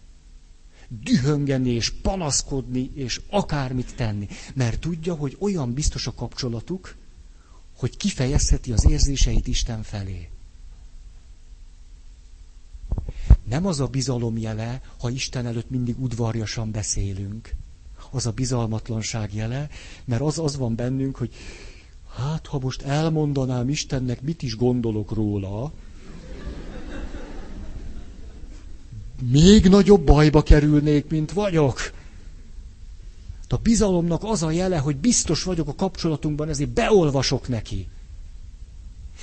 dühöngeni 0.88 1.70
és 1.70 1.90
panaszkodni, 1.90 2.92
és 2.94 3.22
akármit 3.30 3.96
tenni, 3.96 4.28
mert 4.54 4.80
tudja, 4.80 5.14
hogy 5.14 5.38
olyan 5.40 5.74
biztos 5.74 6.08
a 6.08 6.14
kapcsolatuk, 6.14 6.96
hogy 7.78 7.98
kifejezheti 7.98 8.72
az 8.72 8.90
érzéseit 8.90 9.48
Isten 9.48 9.84
felé. 9.84 10.30
Nem 13.44 13.66
az 13.66 13.80
a 13.80 13.88
bizalom 13.88 14.38
jele, 14.38 14.82
ha 15.00 15.10
Isten 15.10 15.46
előtt 15.46 15.70
mindig 15.70 16.02
udvarjasan 16.02 16.72
beszélünk. 16.72 17.54
Az 18.12 18.26
a 18.26 18.32
bizalmatlanság 18.32 19.34
jele, 19.34 19.70
mert 20.06 20.22
az 20.22 20.40
az 20.40 20.58
van 20.58 20.76
bennünk, 20.76 21.16
hogy 21.16 21.34
hát 22.16 22.48
ha 22.48 22.60
most 22.60 22.82
elmondanám 22.82 23.70
Istennek, 23.70 24.22
mit 24.22 24.42
is 24.42 24.56
gondolok 24.56 25.12
róla, 25.12 25.74
még 29.22 29.68
nagyobb 29.68 30.02
bajba 30.02 30.44
kerülnék, 30.44 31.08
mint 31.10 31.32
vagyok. 31.32 31.92
A 33.50 33.58
bizalomnak 33.58 34.24
az 34.24 34.44
a 34.44 34.52
jele, 34.52 34.78
hogy 34.78 34.98
biztos 34.98 35.44
vagyok 35.44 35.68
a 35.68 35.76
kapcsolatunkban, 35.76 36.50
ezért 36.50 36.70
beolvasok 36.70 37.48
neki. 37.48 37.88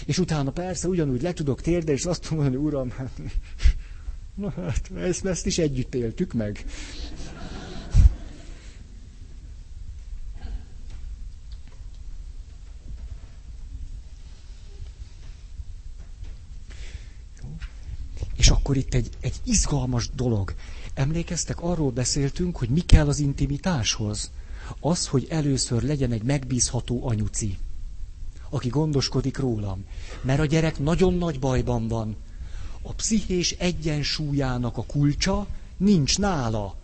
És 0.06 0.18
utána 0.18 0.50
persze 0.50 0.88
ugyanúgy 0.88 1.22
le 1.22 1.32
tudok 1.32 1.60
térde, 1.60 1.92
és 1.92 2.04
azt 2.04 2.30
mondani, 2.30 2.56
uram, 2.56 2.90
hát, 2.90 3.10
na 4.34 4.50
hát 4.56 4.90
ezt, 4.96 5.24
ezt 5.24 5.46
is 5.46 5.58
együtt 5.58 5.94
éltük 5.94 6.32
meg. 6.32 6.64
És 18.42 18.48
akkor 18.50 18.76
itt 18.76 18.94
egy, 18.94 19.10
egy 19.20 19.34
izgalmas 19.44 20.10
dolog. 20.14 20.54
Emlékeztek, 20.94 21.60
arról 21.60 21.90
beszéltünk, 21.90 22.56
hogy 22.56 22.68
mi 22.68 22.80
kell 22.80 23.08
az 23.08 23.18
intimitáshoz. 23.18 24.30
Az, 24.80 25.06
hogy 25.06 25.26
először 25.30 25.82
legyen 25.82 26.12
egy 26.12 26.22
megbízható 26.22 27.06
anyuci, 27.08 27.58
aki 28.50 28.68
gondoskodik 28.68 29.38
rólam. 29.38 29.84
Mert 30.22 30.40
a 30.40 30.44
gyerek 30.44 30.78
nagyon 30.78 31.14
nagy 31.14 31.38
bajban 31.38 31.88
van. 31.88 32.16
A 32.82 32.92
pszichés 32.92 33.50
egyensúlyának 33.50 34.76
a 34.76 34.84
kulcsa 34.84 35.46
nincs 35.76 36.18
nála. 36.18 36.76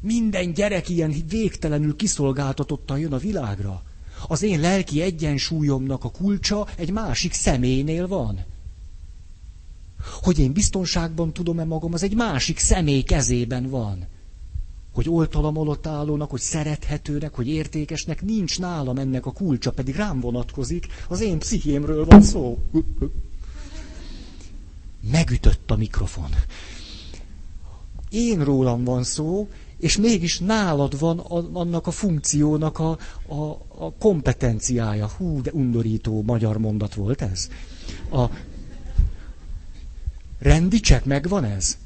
Minden 0.00 0.52
gyerek 0.52 0.88
ilyen 0.88 1.14
végtelenül 1.28 1.96
kiszolgáltatottan 1.96 2.98
jön 2.98 3.12
a 3.12 3.18
világra. 3.18 3.82
Az 4.28 4.42
én 4.42 4.60
lelki 4.60 5.00
egyensúlyomnak 5.02 6.04
a 6.04 6.10
kulcsa 6.10 6.66
egy 6.76 6.90
másik 6.90 7.32
személynél 7.32 8.08
van. 8.08 8.48
Hogy 10.22 10.38
én 10.38 10.52
biztonságban 10.52 11.32
tudom-e 11.32 11.64
magam, 11.64 11.92
az 11.92 12.02
egy 12.02 12.14
másik 12.14 12.58
személy 12.58 13.02
kezében 13.02 13.68
van. 13.68 14.06
Hogy 14.92 15.08
oltalam 15.08 15.58
alatt 15.58 15.86
állónak, 15.86 16.30
hogy 16.30 16.40
szerethetőnek, 16.40 17.34
hogy 17.34 17.48
értékesnek, 17.48 18.22
nincs 18.22 18.58
nálam 18.58 18.98
ennek 18.98 19.26
a 19.26 19.32
kulcsa, 19.32 19.70
pedig 19.70 19.94
rám 19.94 20.20
vonatkozik, 20.20 20.86
az 21.08 21.20
én 21.20 21.38
pszichémről 21.38 22.04
van 22.04 22.22
szó. 22.22 22.58
Megütött 25.10 25.70
a 25.70 25.76
mikrofon. 25.76 26.28
Én 28.10 28.44
rólam 28.44 28.84
van 28.84 29.02
szó, 29.04 29.48
és 29.78 29.96
mégis 29.96 30.38
nálad 30.38 30.98
van 30.98 31.18
annak 31.52 31.86
a 31.86 31.90
funkciónak 31.90 32.78
a, 32.78 32.90
a, 33.28 33.34
a 33.78 33.92
kompetenciája. 33.98 35.08
Hú, 35.16 35.42
de 35.42 35.50
undorító 35.52 36.22
magyar 36.22 36.58
mondat 36.58 36.94
volt 36.94 37.22
ez. 37.22 37.48
A 38.12 38.24
rendi 40.40 40.80
check, 40.80 41.04
megvan 41.04 41.44
ez? 41.44 41.78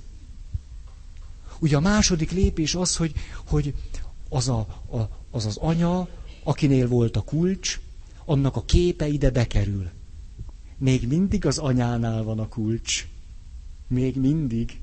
Ugye 1.59 1.77
a 1.77 1.81
második 1.81 2.31
lépés 2.31 2.75
az, 2.75 2.97
hogy, 2.97 3.13
hogy 3.47 3.75
az, 4.29 4.49
a, 4.49 4.59
a, 4.91 5.09
az 5.31 5.47
az 5.47 5.57
anya, 5.57 6.09
akinél 6.43 6.89
volt 6.89 7.17
a 7.17 7.21
kulcs, 7.23 7.81
annak 8.25 8.57
a 8.57 8.65
képe 8.65 9.07
ide 9.09 9.31
bekerül. 9.31 9.89
Még 10.79 11.09
mindig 11.09 11.47
az 11.47 11.59
anyánál 11.59 12.23
van 12.23 12.39
a 12.39 12.49
kulcs. 12.49 13.09
Még 13.87 14.17
mindig. 14.17 14.81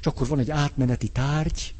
És 0.00 0.06
akkor 0.06 0.26
van 0.28 0.38
egy 0.38 0.50
átmeneti 0.50 1.08
tárgy, 1.08 1.74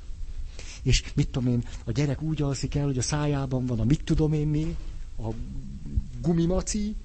és 0.83 1.05
mit 1.15 1.29
tudom 1.29 1.49
én, 1.53 1.65
a 1.85 1.93
gyerek 1.93 2.23
úgy 2.23 2.43
alszik 2.43 2.75
el, 2.75 2.85
hogy 2.85 2.99
a 2.99 3.03
szájában 3.03 3.67
van 3.67 3.81
a 3.81 3.85
mit 3.85 4.05
tudom 4.05 4.33
én 4.33 4.47
mi, 4.47 4.77
a 5.19 5.29
gumimaci, 6.21 6.97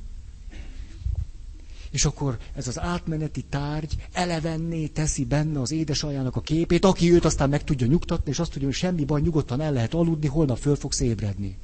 és 1.92 2.06
akkor 2.06 2.38
ez 2.56 2.68
az 2.68 2.80
átmeneti 2.80 3.42
tárgy 3.42 3.96
elevenné 4.12 4.88
teszi 4.88 5.26
benne 5.26 5.60
az 5.62 5.72
édesanyjának 5.72 6.36
a 6.36 6.42
képét, 6.42 6.86
aki 6.86 7.12
őt 7.12 7.26
aztán 7.26 7.50
meg 7.50 7.64
tudja 7.64 7.88
nyugtatni, 7.88 8.32
és 8.32 8.40
azt 8.40 8.52
tudja, 8.52 8.68
hogy 8.68 8.76
semmi 8.78 9.06
baj, 9.06 9.22
nyugodtan 9.22 9.62
el 9.62 9.72
lehet 9.72 9.94
aludni, 9.94 10.28
holnap 10.28 10.58
föl 10.58 10.76
fogsz 10.76 11.00
ébredni 11.00 11.58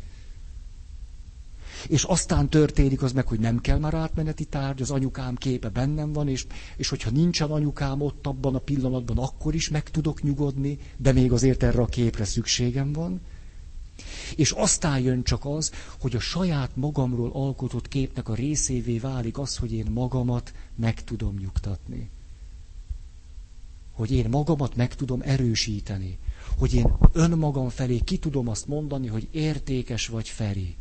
és 1.88 2.04
aztán 2.04 2.50
történik 2.50 3.02
az 3.02 3.12
meg, 3.12 3.28
hogy 3.28 3.40
nem 3.40 3.60
kell 3.62 3.78
már 3.78 3.94
átmeneti 3.94 4.46
tárgy, 4.46 4.82
az 4.82 4.92
anyukám 4.92 5.36
képe 5.36 5.70
bennem 5.70 6.14
van, 6.14 6.28
és, 6.28 6.46
és 6.78 6.90
hogyha 6.90 7.10
nincsen 7.10 7.52
anyukám 7.52 8.02
ott 8.02 8.28
abban 8.28 8.56
a 8.56 8.60
pillanatban, 8.60 9.18
akkor 9.18 9.56
is 9.56 9.70
meg 9.70 9.90
tudok 9.90 10.22
nyugodni, 10.22 10.78
de 10.98 11.12
még 11.12 11.32
azért 11.32 11.64
erre 11.64 11.82
a 11.82 11.86
képre 11.86 12.26
szükségem 12.26 12.92
van. 12.94 13.22
És 14.36 14.52
aztán 14.52 15.00
jön 15.00 15.24
csak 15.24 15.46
az, 15.46 15.72
hogy 16.00 16.16
a 16.16 16.20
saját 16.20 16.76
magamról 16.76 17.32
alkotott 17.34 17.88
képnek 17.88 18.30
a 18.30 18.36
részévé 18.36 18.98
válik 18.98 19.38
az, 19.38 19.58
hogy 19.58 19.74
én 19.74 19.88
magamat 19.92 20.54
meg 20.76 21.04
tudom 21.04 21.38
nyugtatni. 21.38 22.10
Hogy 23.92 24.12
én 24.12 24.30
magamat 24.30 24.76
meg 24.76 24.96
tudom 24.96 25.22
erősíteni. 25.22 26.18
Hogy 26.58 26.74
én 26.74 26.98
önmagam 27.12 27.70
felé 27.70 28.00
ki 28.00 28.18
tudom 28.18 28.48
azt 28.48 28.68
mondani, 28.68 29.08
hogy 29.08 29.28
értékes 29.32 30.08
vagy 30.08 30.30
Feri 30.30 30.76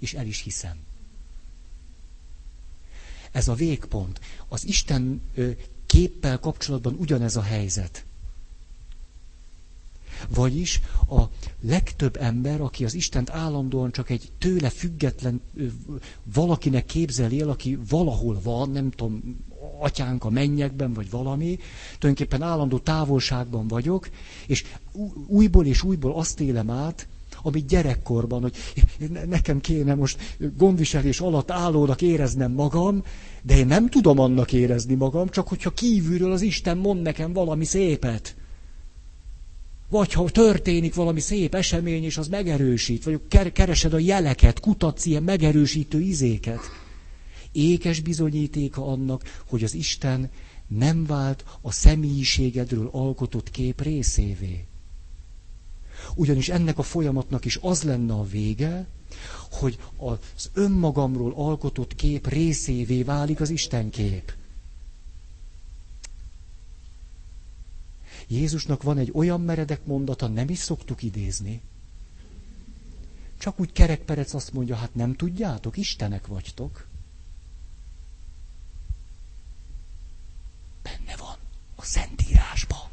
és 0.00 0.14
el 0.14 0.26
is 0.26 0.40
hiszem. 0.40 0.76
Ez 3.32 3.48
a 3.48 3.54
végpont. 3.54 4.20
Az 4.48 4.66
Isten 4.66 5.22
képpel 5.86 6.38
kapcsolatban 6.38 6.94
ugyanez 6.98 7.36
a 7.36 7.42
helyzet. 7.42 8.04
Vagyis 10.28 10.80
a 11.08 11.22
legtöbb 11.60 12.16
ember, 12.20 12.60
aki 12.60 12.84
az 12.84 12.94
Istent 12.94 13.30
állandóan 13.30 13.92
csak 13.92 14.10
egy 14.10 14.32
tőle 14.38 14.68
független 14.70 15.40
valakinek 16.34 16.84
képzeli 16.84 17.40
el, 17.40 17.48
aki 17.50 17.78
valahol 17.88 18.40
van, 18.42 18.70
nem 18.70 18.90
tudom, 18.90 19.36
atyánk 19.80 20.24
a 20.24 20.30
mennyekben, 20.30 20.92
vagy 20.92 21.10
valami, 21.10 21.58
tulajdonképpen 21.98 22.42
állandó 22.42 22.78
távolságban 22.78 23.68
vagyok, 23.68 24.08
és 24.46 24.64
újból 25.26 25.66
és 25.66 25.82
újból 25.82 26.14
azt 26.14 26.40
élem 26.40 26.70
át, 26.70 27.08
amit 27.42 27.66
gyerekkorban, 27.66 28.40
hogy 28.42 28.54
nekem 29.26 29.60
kéne 29.60 29.94
most 29.94 30.36
gondviselés 30.56 31.20
alatt 31.20 31.50
állónak 31.50 32.02
éreznem 32.02 32.52
magam, 32.52 33.02
de 33.42 33.56
én 33.56 33.66
nem 33.66 33.88
tudom 33.88 34.18
annak 34.18 34.52
érezni 34.52 34.94
magam, 34.94 35.28
csak 35.28 35.48
hogyha 35.48 35.70
kívülről 35.70 36.32
az 36.32 36.40
Isten 36.42 36.78
mond 36.78 37.02
nekem 37.02 37.32
valami 37.32 37.64
szépet. 37.64 38.36
Vagy 39.90 40.12
ha 40.12 40.30
történik 40.30 40.94
valami 40.94 41.20
szép 41.20 41.54
esemény, 41.54 42.04
és 42.04 42.16
az 42.16 42.28
megerősít, 42.28 43.04
vagy 43.04 43.20
keresed 43.52 43.92
a 43.92 43.98
jeleket, 43.98 44.60
kutatsz 44.60 45.04
ilyen 45.06 45.22
megerősítő 45.22 46.00
izéket. 46.00 46.60
Ékes 47.52 48.00
bizonyítéka 48.00 48.86
annak, 48.86 49.42
hogy 49.48 49.64
az 49.64 49.74
Isten 49.74 50.30
nem 50.66 51.06
vált 51.06 51.44
a 51.60 51.72
személyiségedről 51.72 52.88
alkotott 52.92 53.50
kép 53.50 53.80
részévé. 53.82 54.64
Ugyanis 56.14 56.48
ennek 56.48 56.78
a 56.78 56.82
folyamatnak 56.82 57.44
is 57.44 57.58
az 57.62 57.82
lenne 57.82 58.12
a 58.12 58.24
vége, 58.24 58.86
hogy 59.50 59.78
az 59.96 60.50
önmagamról 60.54 61.32
alkotott 61.36 61.94
kép 61.94 62.28
részévé 62.28 63.02
válik 63.02 63.40
az 63.40 63.50
Isten 63.50 63.90
kép. 63.90 64.32
Jézusnak 68.30 68.82
van 68.82 68.98
egy 68.98 69.10
olyan 69.14 69.40
meredek 69.40 69.84
mondata, 69.84 70.26
nem 70.26 70.48
is 70.48 70.58
szoktuk 70.58 71.02
idézni. 71.02 71.60
Csak 73.38 73.60
úgy 73.60 73.72
kerekperec 73.72 74.34
azt 74.34 74.52
mondja, 74.52 74.76
hát 74.76 74.94
nem 74.94 75.14
tudjátok, 75.14 75.76
Istenek 75.76 76.26
vagytok. 76.26 76.86
Benne 80.82 81.16
van 81.16 81.36
a 81.76 81.84
Szentírásban. 81.84 82.88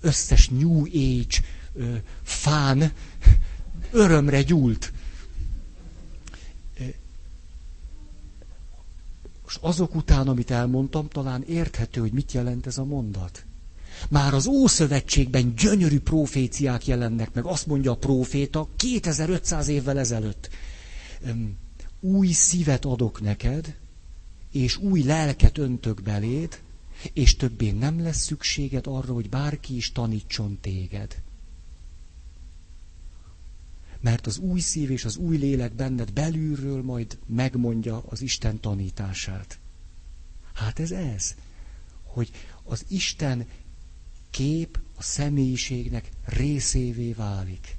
összes 0.00 0.48
New 0.48 0.84
Age 0.84 1.36
ö, 1.74 1.96
fán 2.22 2.92
örömre 3.90 4.42
gyúlt. 4.42 4.92
És 9.50 9.56
azok 9.60 9.94
után, 9.94 10.28
amit 10.28 10.50
elmondtam, 10.50 11.08
talán 11.08 11.42
érthető, 11.42 12.00
hogy 12.00 12.12
mit 12.12 12.32
jelent 12.32 12.66
ez 12.66 12.78
a 12.78 12.84
mondat. 12.84 13.44
Már 14.08 14.34
az 14.34 14.46
Ószövetségben 14.46 15.54
gyönyörű 15.54 15.98
proféciák 16.00 16.86
jelennek 16.86 17.34
meg. 17.34 17.44
Azt 17.46 17.66
mondja 17.66 17.90
a 17.90 17.96
proféta 17.96 18.68
2500 18.76 19.68
évvel 19.68 19.98
ezelőtt. 19.98 20.50
Új 22.00 22.28
szívet 22.32 22.84
adok 22.84 23.20
neked, 23.20 23.76
és 24.52 24.76
új 24.76 25.02
lelket 25.02 25.58
öntök 25.58 26.02
beléd, 26.02 26.60
és 27.12 27.36
többé 27.36 27.70
nem 27.70 28.02
lesz 28.02 28.22
szükséged 28.22 28.86
arra, 28.86 29.12
hogy 29.12 29.28
bárki 29.28 29.76
is 29.76 29.92
tanítson 29.92 30.58
téged. 30.60 31.22
Mert 34.00 34.26
az 34.26 34.38
új 34.38 34.60
szív 34.60 34.90
és 34.90 35.04
az 35.04 35.16
új 35.16 35.36
lélek 35.36 35.72
benned 35.72 36.12
belülről 36.12 36.82
majd 36.82 37.18
megmondja 37.26 38.02
az 38.08 38.22
Isten 38.22 38.60
tanítását. 38.60 39.58
Hát 40.52 40.78
ez 40.78 40.90
ez, 40.90 41.34
hogy 42.02 42.30
az 42.62 42.84
Isten 42.88 43.46
kép 44.30 44.78
a 44.96 45.02
személyiségnek 45.02 46.08
részévé 46.24 47.12
válik. 47.12 47.78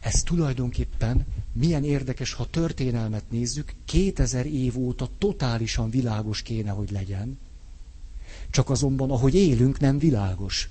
Ez 0.00 0.22
tulajdonképpen 0.22 1.26
milyen 1.52 1.84
érdekes, 1.84 2.32
ha 2.32 2.50
történelmet 2.50 3.30
nézzük, 3.30 3.74
2000 3.84 4.46
év 4.46 4.78
óta 4.78 5.08
totálisan 5.18 5.90
világos 5.90 6.42
kéne, 6.42 6.70
hogy 6.70 6.90
legyen. 6.90 7.38
Csak 8.50 8.70
azonban, 8.70 9.10
ahogy 9.10 9.34
élünk, 9.34 9.80
nem 9.80 9.98
világos. 9.98 10.68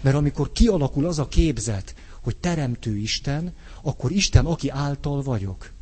Mert 0.00 0.16
amikor 0.16 0.52
kialakul 0.52 1.06
az 1.06 1.18
a 1.18 1.28
képzet, 1.28 1.94
hogy 2.24 2.36
teremtő 2.36 2.96
Isten, 2.96 3.54
akkor 3.82 4.12
Isten, 4.12 4.46
aki 4.46 4.68
által 4.68 5.22
vagyok. 5.22 5.72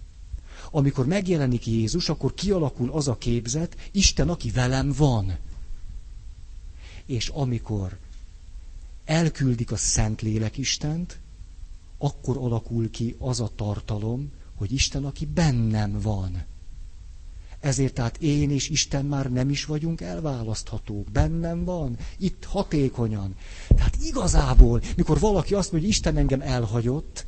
Amikor 0.71 1.07
megjelenik 1.07 1.67
Jézus, 1.67 2.09
akkor 2.09 2.35
kialakul 2.35 2.91
az 2.91 3.09
a 3.09 3.19
képzet, 3.19 3.77
Isten, 3.91 4.29
aki 4.29 4.51
velem 4.51 4.93
van. 4.97 5.37
És 7.07 7.29
amikor 7.29 7.99
elküldik 9.05 9.73
a 9.73 9.77
Szentlélek 9.77 10.57
Istent, 10.57 11.19
akkor 11.99 12.37
alakul 12.37 12.91
ki 12.91 13.17
az 13.19 13.41
a 13.41 13.51
tartalom, 13.57 14.33
hogy 14.55 14.73
Isten, 14.73 15.05
aki 15.05 15.27
bennem 15.27 16.01
van. 16.01 16.45
Ezért 17.63 17.95
tehát 17.95 18.17
én 18.23 18.51
és 18.51 18.69
Isten 18.69 19.05
már 19.05 19.33
nem 19.33 19.51
is 19.51 19.65
vagyunk 19.65 20.01
elválaszthatók. 20.01 21.11
Bennem 21.11 21.65
van, 21.65 21.97
itt 22.19 22.45
hatékonyan. 22.45 23.35
Tehát 23.69 23.97
igazából, 24.03 24.81
mikor 24.97 25.19
valaki 25.19 25.55
azt 25.55 25.73
mondja, 25.73 25.89
hogy 25.89 25.99
Isten 25.99 26.17
engem 26.17 26.41
elhagyott, 26.41 27.27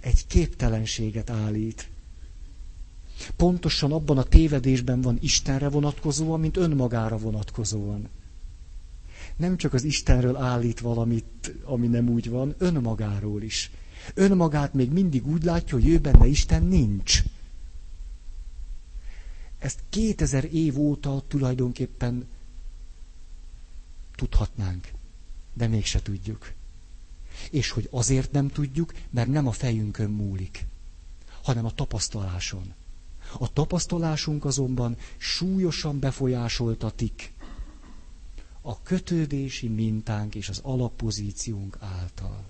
egy 0.00 0.26
képtelenséget 0.26 1.30
állít. 1.30 1.88
Pontosan 3.36 3.92
abban 3.92 4.18
a 4.18 4.22
tévedésben 4.22 5.00
van 5.00 5.18
Istenre 5.20 5.68
vonatkozóan, 5.68 6.40
mint 6.40 6.56
önmagára 6.56 7.18
vonatkozóan. 7.18 8.08
Nem 9.36 9.56
csak 9.56 9.72
az 9.72 9.84
Istenről 9.84 10.36
állít 10.36 10.80
valamit, 10.80 11.54
ami 11.64 11.86
nem 11.86 12.08
úgy 12.08 12.28
van, 12.30 12.54
önmagáról 12.58 13.42
is. 13.42 13.70
Önmagát 14.14 14.74
még 14.74 14.90
mindig 14.92 15.26
úgy 15.26 15.44
látja, 15.44 15.78
hogy 15.78 15.88
ő 15.88 15.98
benne 15.98 16.26
Isten 16.26 16.62
nincs. 16.62 17.22
Ezt 19.64 19.82
2000 19.88 20.44
év 20.54 20.78
óta 20.78 21.22
tulajdonképpen 21.28 22.28
tudhatnánk, 24.14 24.90
de 25.52 25.66
mégse 25.66 26.02
tudjuk. 26.02 26.52
És 27.50 27.70
hogy 27.70 27.88
azért 27.90 28.32
nem 28.32 28.48
tudjuk, 28.48 28.92
mert 29.10 29.28
nem 29.28 29.46
a 29.46 29.52
fejünkön 29.52 30.10
múlik, 30.10 30.66
hanem 31.42 31.64
a 31.64 31.70
tapasztaláson. 31.74 32.74
A 33.38 33.52
tapasztalásunk 33.52 34.44
azonban 34.44 34.96
súlyosan 35.16 35.98
befolyásoltatik 35.98 37.32
a 38.60 38.82
kötődési 38.82 39.68
mintánk 39.68 40.34
és 40.34 40.48
az 40.48 40.60
alappozíciónk 40.62 41.76
által. 41.80 42.44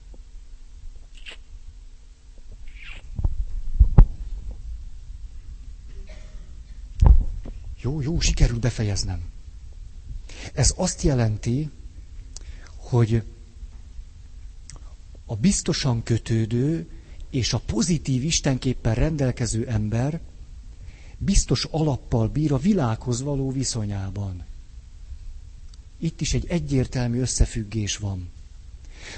Jó, 7.84 8.00
jó, 8.00 8.20
sikerül 8.20 8.58
befejeznem. 8.58 9.22
Ez 10.54 10.72
azt 10.76 11.02
jelenti, 11.02 11.70
hogy 12.76 13.22
a 15.26 15.36
biztosan 15.36 16.02
kötődő 16.02 16.88
és 17.30 17.52
a 17.52 17.58
pozitív 17.66 18.24
istenképpen 18.24 18.94
rendelkező 18.94 19.66
ember 19.68 20.20
biztos 21.18 21.64
alappal 21.64 22.28
bír 22.28 22.52
a 22.52 22.58
világhoz 22.58 23.22
való 23.22 23.50
viszonyában. 23.50 24.44
Itt 25.98 26.20
is 26.20 26.34
egy 26.34 26.46
egyértelmű 26.48 27.20
összefüggés 27.20 27.96
van. 27.96 28.30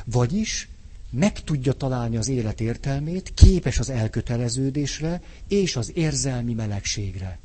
Vagyis 0.04 0.68
meg 1.10 1.44
tudja 1.44 1.72
találni 1.72 2.16
az 2.16 2.28
élet 2.28 2.60
értelmét, 2.60 3.34
képes 3.34 3.78
az 3.78 3.90
elköteleződésre 3.90 5.22
és 5.48 5.76
az 5.76 5.92
érzelmi 5.94 6.52
melegségre. 6.54 7.38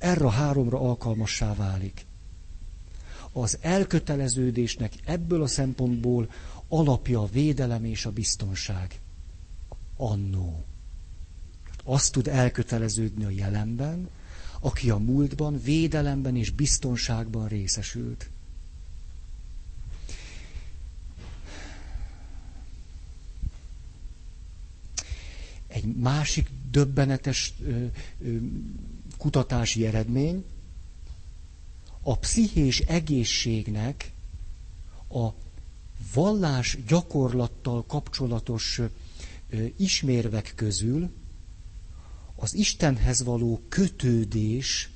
Erre 0.00 0.24
a 0.24 0.30
háromra 0.30 0.80
alkalmassá 0.80 1.54
válik. 1.54 2.06
Az 3.32 3.58
elköteleződésnek 3.60 4.92
ebből 5.04 5.42
a 5.42 5.46
szempontból 5.46 6.30
alapja 6.68 7.20
a 7.20 7.26
védelem 7.26 7.84
és 7.84 8.06
a 8.06 8.10
biztonság. 8.10 9.00
Annó. 9.96 10.64
Azt 11.84 12.12
tud 12.12 12.26
elköteleződni 12.28 13.24
a 13.24 13.30
jelenben, 13.30 14.08
aki 14.60 14.90
a 14.90 14.96
múltban 14.98 15.60
védelemben 15.62 16.36
és 16.36 16.50
biztonságban 16.50 17.48
részesült. 17.48 18.30
Egy 25.66 25.96
másik 25.96 26.50
döbbenetes 26.70 27.54
ö, 27.64 27.86
ö, 28.24 28.36
kutatási 29.20 29.86
eredmény, 29.86 30.44
a 32.02 32.16
pszichés 32.18 32.78
egészségnek 32.80 34.12
a 35.08 35.28
vallás 36.14 36.78
gyakorlattal 36.86 37.84
kapcsolatos 37.86 38.80
ismérvek 39.76 40.52
közül 40.56 41.10
az 42.36 42.54
Istenhez 42.54 43.22
való 43.22 43.62
kötődés 43.68 44.90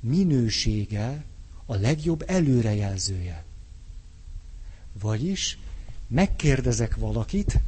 minősége 0.00 1.24
a 1.66 1.74
legjobb 1.74 2.24
előrejelzője. 2.26 3.44
Vagyis 5.00 5.58
megkérdezek 6.08 6.96
valakit, 6.96 7.58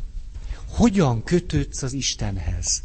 hogyan 0.69 1.25
kötődsz 1.25 1.83
az 1.83 1.93
Istenhez. 1.93 2.83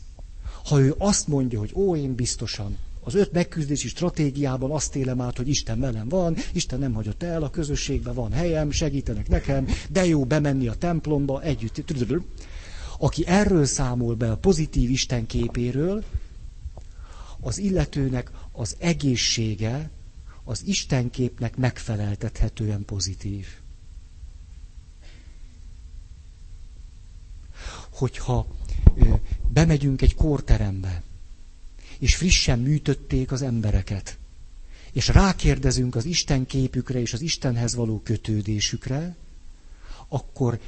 Ha 0.66 0.80
ő 0.80 0.96
azt 0.98 1.28
mondja, 1.28 1.60
hogy 1.60 1.72
ó, 1.74 1.96
én 1.96 2.16
biztosan 2.16 2.78
az 3.06 3.14
öt 3.16 3.32
megküzdési 3.32 3.88
stratégiában 3.88 4.72
azt 4.72 4.96
élem 4.96 5.22
át, 5.22 5.38
hogy 5.38 5.48
Isten 5.48 5.80
velem 5.80 6.10
van, 6.10 6.36
Isten 6.54 6.80
nem 6.80 6.94
hagyott 6.94 7.24
el, 7.24 7.44
a 7.44 7.50
közösségben 7.50 8.14
van 8.14 8.32
helyem, 8.32 8.72
segítenek 8.72 9.28
nekem, 9.28 9.68
de 9.90 10.06
jó 10.06 10.26
bemenni 10.26 10.68
a 10.68 10.74
templomba 10.74 11.42
együtt. 11.42 11.84
Aki 13.00 13.26
erről 13.28 13.66
számol 13.66 14.16
be 14.16 14.32
a 14.32 14.38
pozitív 14.38 14.90
Isten 14.90 15.26
képéről, 15.26 16.04
az 17.40 17.58
illetőnek 17.58 18.32
az 18.52 18.76
egészsége 18.80 19.90
az 20.44 20.62
Istenképnek 20.66 21.58
megfeleltethetően 21.58 22.86
pozitív. 22.86 23.48
Hogyha 27.90 28.48
bemegyünk 29.54 30.02
egy 30.02 30.16
kórterembe, 30.16 31.04
és 32.00 32.16
frissen 32.16 32.60
műtötték 32.60 33.32
az 33.32 33.42
embereket, 33.42 34.18
és 34.92 35.08
rákérdezünk 35.08 35.96
az 35.96 36.06
Isten 36.06 36.46
képükre 36.46 37.00
és 37.00 37.14
az 37.14 37.22
Istenhez 37.22 37.76
való 37.76 38.02
kötődésükre, 38.04 39.16
akkor 40.08 40.60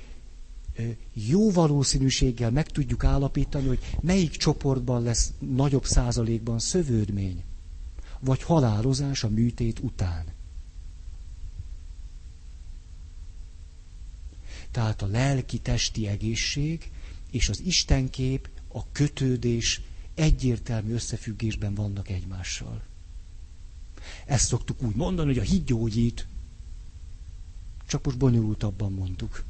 jó 1.13 1.51
valószínűséggel 1.51 2.51
meg 2.51 2.67
tudjuk 2.69 3.03
állapítani, 3.03 3.67
hogy 3.67 3.79
melyik 4.01 4.31
csoportban 4.31 5.03
lesz 5.03 5.31
nagyobb 5.39 5.85
százalékban 5.85 6.59
szövődmény, 6.59 7.43
vagy 8.19 8.43
halálozás 8.43 9.23
a 9.23 9.29
műtét 9.29 9.79
után. 9.79 10.25
Tehát 14.71 15.01
a 15.01 15.07
lelki-testi 15.07 16.07
egészség 16.07 16.91
és 17.31 17.49
az 17.49 17.61
Istenkép, 17.65 18.49
a 18.67 18.91
kötődés 18.91 19.81
egyértelmű 20.17 20.93
összefüggésben 20.93 21.73
vannak 21.73 22.09
egymással. 22.09 22.81
Ezt 24.25 24.47
szoktuk 24.47 24.81
úgy 24.83 24.95
mondani, 24.95 25.27
hogy 25.27 25.37
a 25.37 25.49
hit 25.49 25.65
gyógyít. 25.65 26.27
Csak 27.87 28.05
most 28.05 28.17
bonyolultabban 28.17 28.93
mondtuk. 28.93 29.43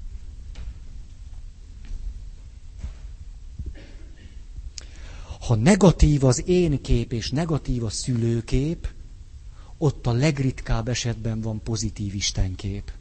Ha 5.40 5.56
negatív 5.56 6.24
az 6.24 6.48
én 6.48 6.82
kép 6.82 7.12
és 7.14 7.30
negatív 7.30 7.84
a 7.84 7.90
szülőkép, 7.90 8.88
ott 9.78 10.08
a 10.08 10.12
legritkább 10.12 10.88
esetben 10.88 11.42
van 11.42 11.62
pozitív 11.64 12.16
istenkép. 12.16 12.92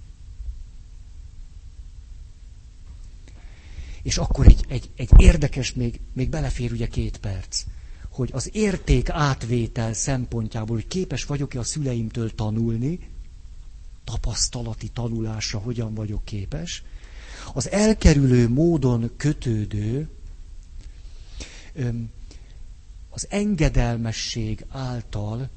És 4.07 4.19
akkor 4.19 4.47
egy, 4.47 4.65
egy, 4.69 4.91
egy 4.97 5.11
érdekes, 5.17 5.73
még, 5.73 6.01
még 6.13 6.29
belefér 6.29 6.73
ugye 6.73 6.87
két 6.87 7.19
perc, 7.19 7.65
hogy 8.09 8.31
az 8.33 8.51
érték 8.53 9.09
átvétel 9.11 9.93
szempontjából, 9.93 10.77
hogy 10.77 10.87
képes 10.87 11.25
vagyok-e 11.25 11.59
a 11.59 11.63
szüleimtől 11.63 12.35
tanulni, 12.35 13.09
tapasztalati 14.05 14.89
tanulásra 14.89 15.59
hogyan 15.59 15.95
vagyok 15.95 16.25
képes, 16.25 16.83
az 17.55 17.71
elkerülő 17.71 18.49
módon 18.49 19.11
kötődő, 19.17 20.09
az 23.11 23.27
engedelmesség 23.31 24.65
által 24.69 25.49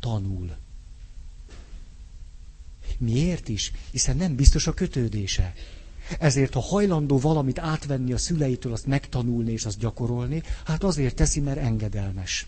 tanul. 0.00 0.56
Miért 2.98 3.48
is? 3.48 3.72
Hiszen 3.90 4.16
nem 4.16 4.34
biztos 4.36 4.66
a 4.66 4.74
kötődése. 4.74 5.52
Ezért, 6.18 6.52
ha 6.52 6.60
hajlandó 6.60 7.18
valamit 7.18 7.58
átvenni 7.58 8.12
a 8.12 8.18
szüleitől, 8.18 8.72
azt 8.72 8.86
megtanulni 8.86 9.52
és 9.52 9.64
azt 9.64 9.78
gyakorolni, 9.78 10.42
hát 10.64 10.82
azért 10.84 11.14
teszi, 11.14 11.40
mert 11.40 11.58
engedelmes. 11.58 12.46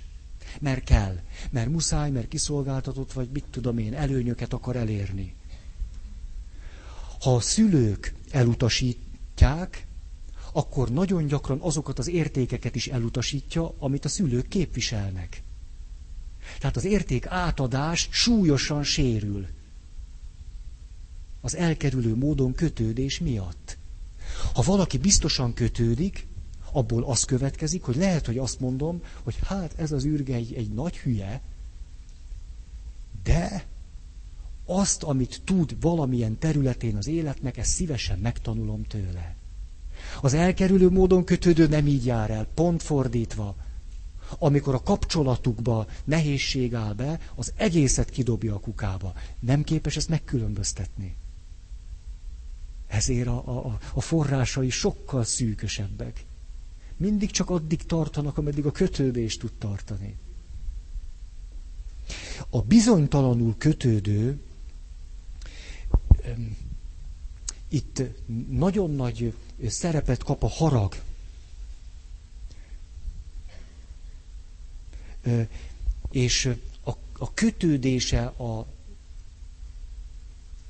Mert 0.60 0.84
kell. 0.84 1.18
Mert 1.50 1.68
muszáj, 1.70 2.10
mert 2.10 2.28
kiszolgáltatott, 2.28 3.12
vagy 3.12 3.28
mit 3.32 3.44
tudom 3.50 3.78
én, 3.78 3.94
előnyöket 3.94 4.52
akar 4.52 4.76
elérni. 4.76 5.34
Ha 7.20 7.34
a 7.34 7.40
szülők 7.40 8.14
elutasítják, 8.30 9.86
akkor 10.52 10.90
nagyon 10.90 11.26
gyakran 11.26 11.60
azokat 11.60 11.98
az 11.98 12.08
értékeket 12.08 12.74
is 12.74 12.86
elutasítja, 12.86 13.74
amit 13.78 14.04
a 14.04 14.08
szülők 14.08 14.48
képviselnek. 14.48 15.42
Tehát 16.58 16.76
az 16.76 16.84
érték 16.84 17.26
átadás 17.26 18.08
súlyosan 18.10 18.82
sérül 18.82 19.46
az 21.44 21.56
elkerülő 21.56 22.16
módon 22.16 22.54
kötődés 22.54 23.18
miatt. 23.18 23.76
Ha 24.54 24.62
valaki 24.62 24.98
biztosan 24.98 25.54
kötődik, 25.54 26.26
abból 26.72 27.04
az 27.04 27.24
következik, 27.24 27.82
hogy 27.82 27.96
lehet, 27.96 28.26
hogy 28.26 28.38
azt 28.38 28.60
mondom, 28.60 29.02
hogy 29.22 29.36
hát 29.42 29.74
ez 29.76 29.92
az 29.92 30.04
űrge 30.04 30.34
egy, 30.34 30.54
egy 30.54 30.72
nagy 30.72 30.98
hülye, 30.98 31.40
de 33.22 33.66
azt, 34.66 35.02
amit 35.02 35.40
tud 35.44 35.76
valamilyen 35.80 36.38
területén 36.38 36.96
az 36.96 37.06
életnek, 37.06 37.56
ezt 37.56 37.72
szívesen 37.72 38.18
megtanulom 38.18 38.84
tőle. 38.84 39.36
Az 40.20 40.34
elkerülő 40.34 40.90
módon 40.90 41.24
kötődő 41.24 41.66
nem 41.66 41.86
így 41.86 42.04
jár 42.06 42.30
el, 42.30 42.46
pont 42.54 42.82
fordítva. 42.82 43.56
Amikor 44.38 44.74
a 44.74 44.82
kapcsolatukba 44.82 45.86
nehézség 46.04 46.74
áll 46.74 46.92
be, 46.92 47.20
az 47.34 47.52
egészet 47.56 48.10
kidobja 48.10 48.54
a 48.54 48.60
kukába. 48.60 49.12
Nem 49.40 49.62
képes 49.62 49.96
ezt 49.96 50.08
megkülönböztetni. 50.08 51.16
Ezért 52.86 53.26
a, 53.26 53.66
a, 53.66 53.78
a 53.94 54.00
forrásai 54.00 54.70
sokkal 54.70 55.24
szűkösebbek. 55.24 56.24
Mindig 56.96 57.30
csak 57.30 57.50
addig 57.50 57.82
tartanak, 57.86 58.38
ameddig 58.38 58.66
a 58.66 58.72
kötődést 58.72 59.40
tud 59.40 59.52
tartani. 59.58 60.16
A 62.50 62.62
bizonytalanul 62.62 63.54
kötődő 63.58 64.40
itt 67.68 68.02
nagyon 68.50 68.90
nagy 68.90 69.34
szerepet 69.68 70.22
kap 70.22 70.42
a 70.42 70.48
harag. 70.48 70.94
És 76.10 76.54
a, 76.84 76.90
a 77.18 77.34
kötődése 77.34 78.24
a, 78.26 78.66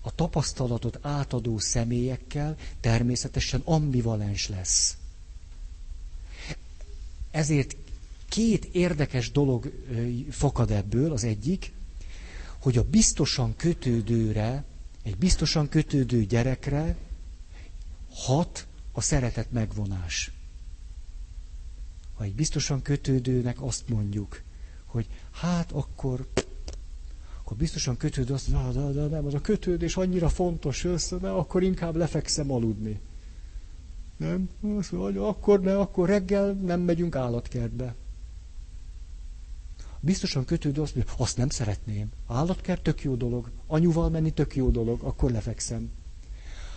a 0.06 0.14
tapasztalatot 0.14 0.98
átadó 1.02 1.58
személyekkel 1.58 2.56
természetesen 2.80 3.60
ambivalens 3.64 4.48
lesz. 4.48 4.96
Ezért 7.30 7.76
két 8.28 8.64
érdekes 8.64 9.30
dolog 9.30 9.72
fakad 10.30 10.70
ebből. 10.70 11.12
Az 11.12 11.24
egyik, 11.24 11.72
hogy 12.58 12.76
a 12.76 12.82
biztosan 12.84 13.56
kötődőre, 13.56 14.64
egy 15.02 15.16
biztosan 15.16 15.68
kötődő 15.68 16.24
gyerekre 16.24 16.96
hat 18.14 18.66
a 18.92 19.00
szeretet 19.00 19.50
megvonás. 19.52 20.30
Ha 22.14 22.24
egy 22.24 22.34
biztosan 22.34 22.82
kötődőnek 22.82 23.62
azt 23.62 23.88
mondjuk, 23.88 24.42
hogy 24.84 25.06
hát 25.30 25.72
akkor, 25.72 26.28
akkor 27.44 27.56
biztosan 27.56 27.96
kötődő 27.96 28.34
azt 28.34 28.48
mondja, 28.48 28.82
de, 28.82 29.00
de 29.00 29.06
nem, 29.06 29.26
az 29.26 29.34
a 29.34 29.40
kötődés 29.40 29.96
annyira 29.96 30.28
fontos 30.28 30.84
össze, 30.84 31.16
de 31.16 31.28
akkor 31.28 31.62
inkább 31.62 31.96
lefekszem 31.96 32.50
aludni. 32.52 33.00
Nem? 34.16 34.48
Azt 34.78 34.92
mondja, 34.92 35.28
akkor 35.28 35.60
ne, 35.60 35.78
akkor 35.78 36.08
reggel 36.08 36.52
nem 36.52 36.80
megyünk 36.80 37.16
állatkertbe. 37.16 37.94
Biztosan 40.00 40.44
kötődő 40.44 40.82
azt 40.82 40.94
mondja, 40.94 41.14
azt 41.16 41.36
nem 41.36 41.48
szeretném. 41.48 42.08
Állatkert 42.26 42.82
tök 42.82 43.02
jó 43.02 43.14
dolog, 43.14 43.50
anyuval 43.66 44.08
menni 44.10 44.30
tök 44.32 44.56
jó 44.56 44.70
dolog, 44.70 45.02
akkor 45.02 45.30
lefekszem. 45.30 45.90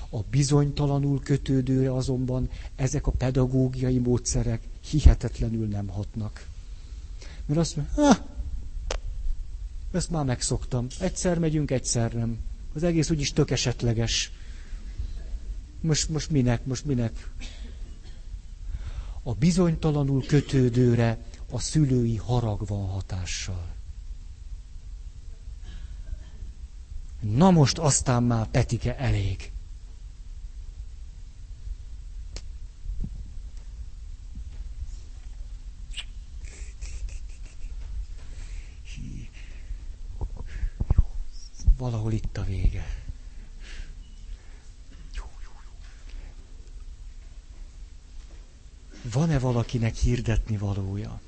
A 0.10 0.19
bizonytalanul 0.30 1.19
kötődőre 1.19 1.94
azonban 1.94 2.49
ezek 2.76 3.07
a 3.07 3.11
pedagógiai 3.11 3.98
módszerek 3.98 4.68
hihetetlenül 4.89 5.68
nem 5.68 5.88
hatnak. 5.88 6.48
Mert 7.45 7.60
azt 7.60 7.76
mondja, 7.76 8.10
ah, 8.10 8.18
ezt 9.98 10.10
már 10.10 10.26
megszoktam. 10.26 10.88
Egyszer 10.99 11.40
megyünk, 11.40 11.72
egyszer 11.72 12.14
nem. 12.14 12.38
Az 12.74 12.84
egész 12.84 13.10
úgyis 13.10 13.34
tök 13.34 13.52
esetleges. 13.52 14.32
Most, 15.82 16.10
most 16.10 16.30
minek, 16.30 16.65
most 16.65 16.86
minek? 16.86 17.30
A 19.24 19.34
bizonytalanul 19.34 20.26
kötődőre 20.26 21.18
a 21.52 21.60
szülői 21.60 22.15
harag 22.15 22.68
van 22.68 22.88
hatással. 22.88 23.76
Na 27.22 27.52
most 27.52 27.78
aztán 27.78 28.24
már 28.24 28.48
Petike 28.48 28.98
elég. 28.98 29.52
Valahol 41.78 42.12
itt 42.12 42.38
a 42.38 42.44
vége. 42.44 42.86
Van-e 49.12 49.40
valakinek 49.40 49.95
hirdetni 49.95 50.58
valója? 50.58 51.20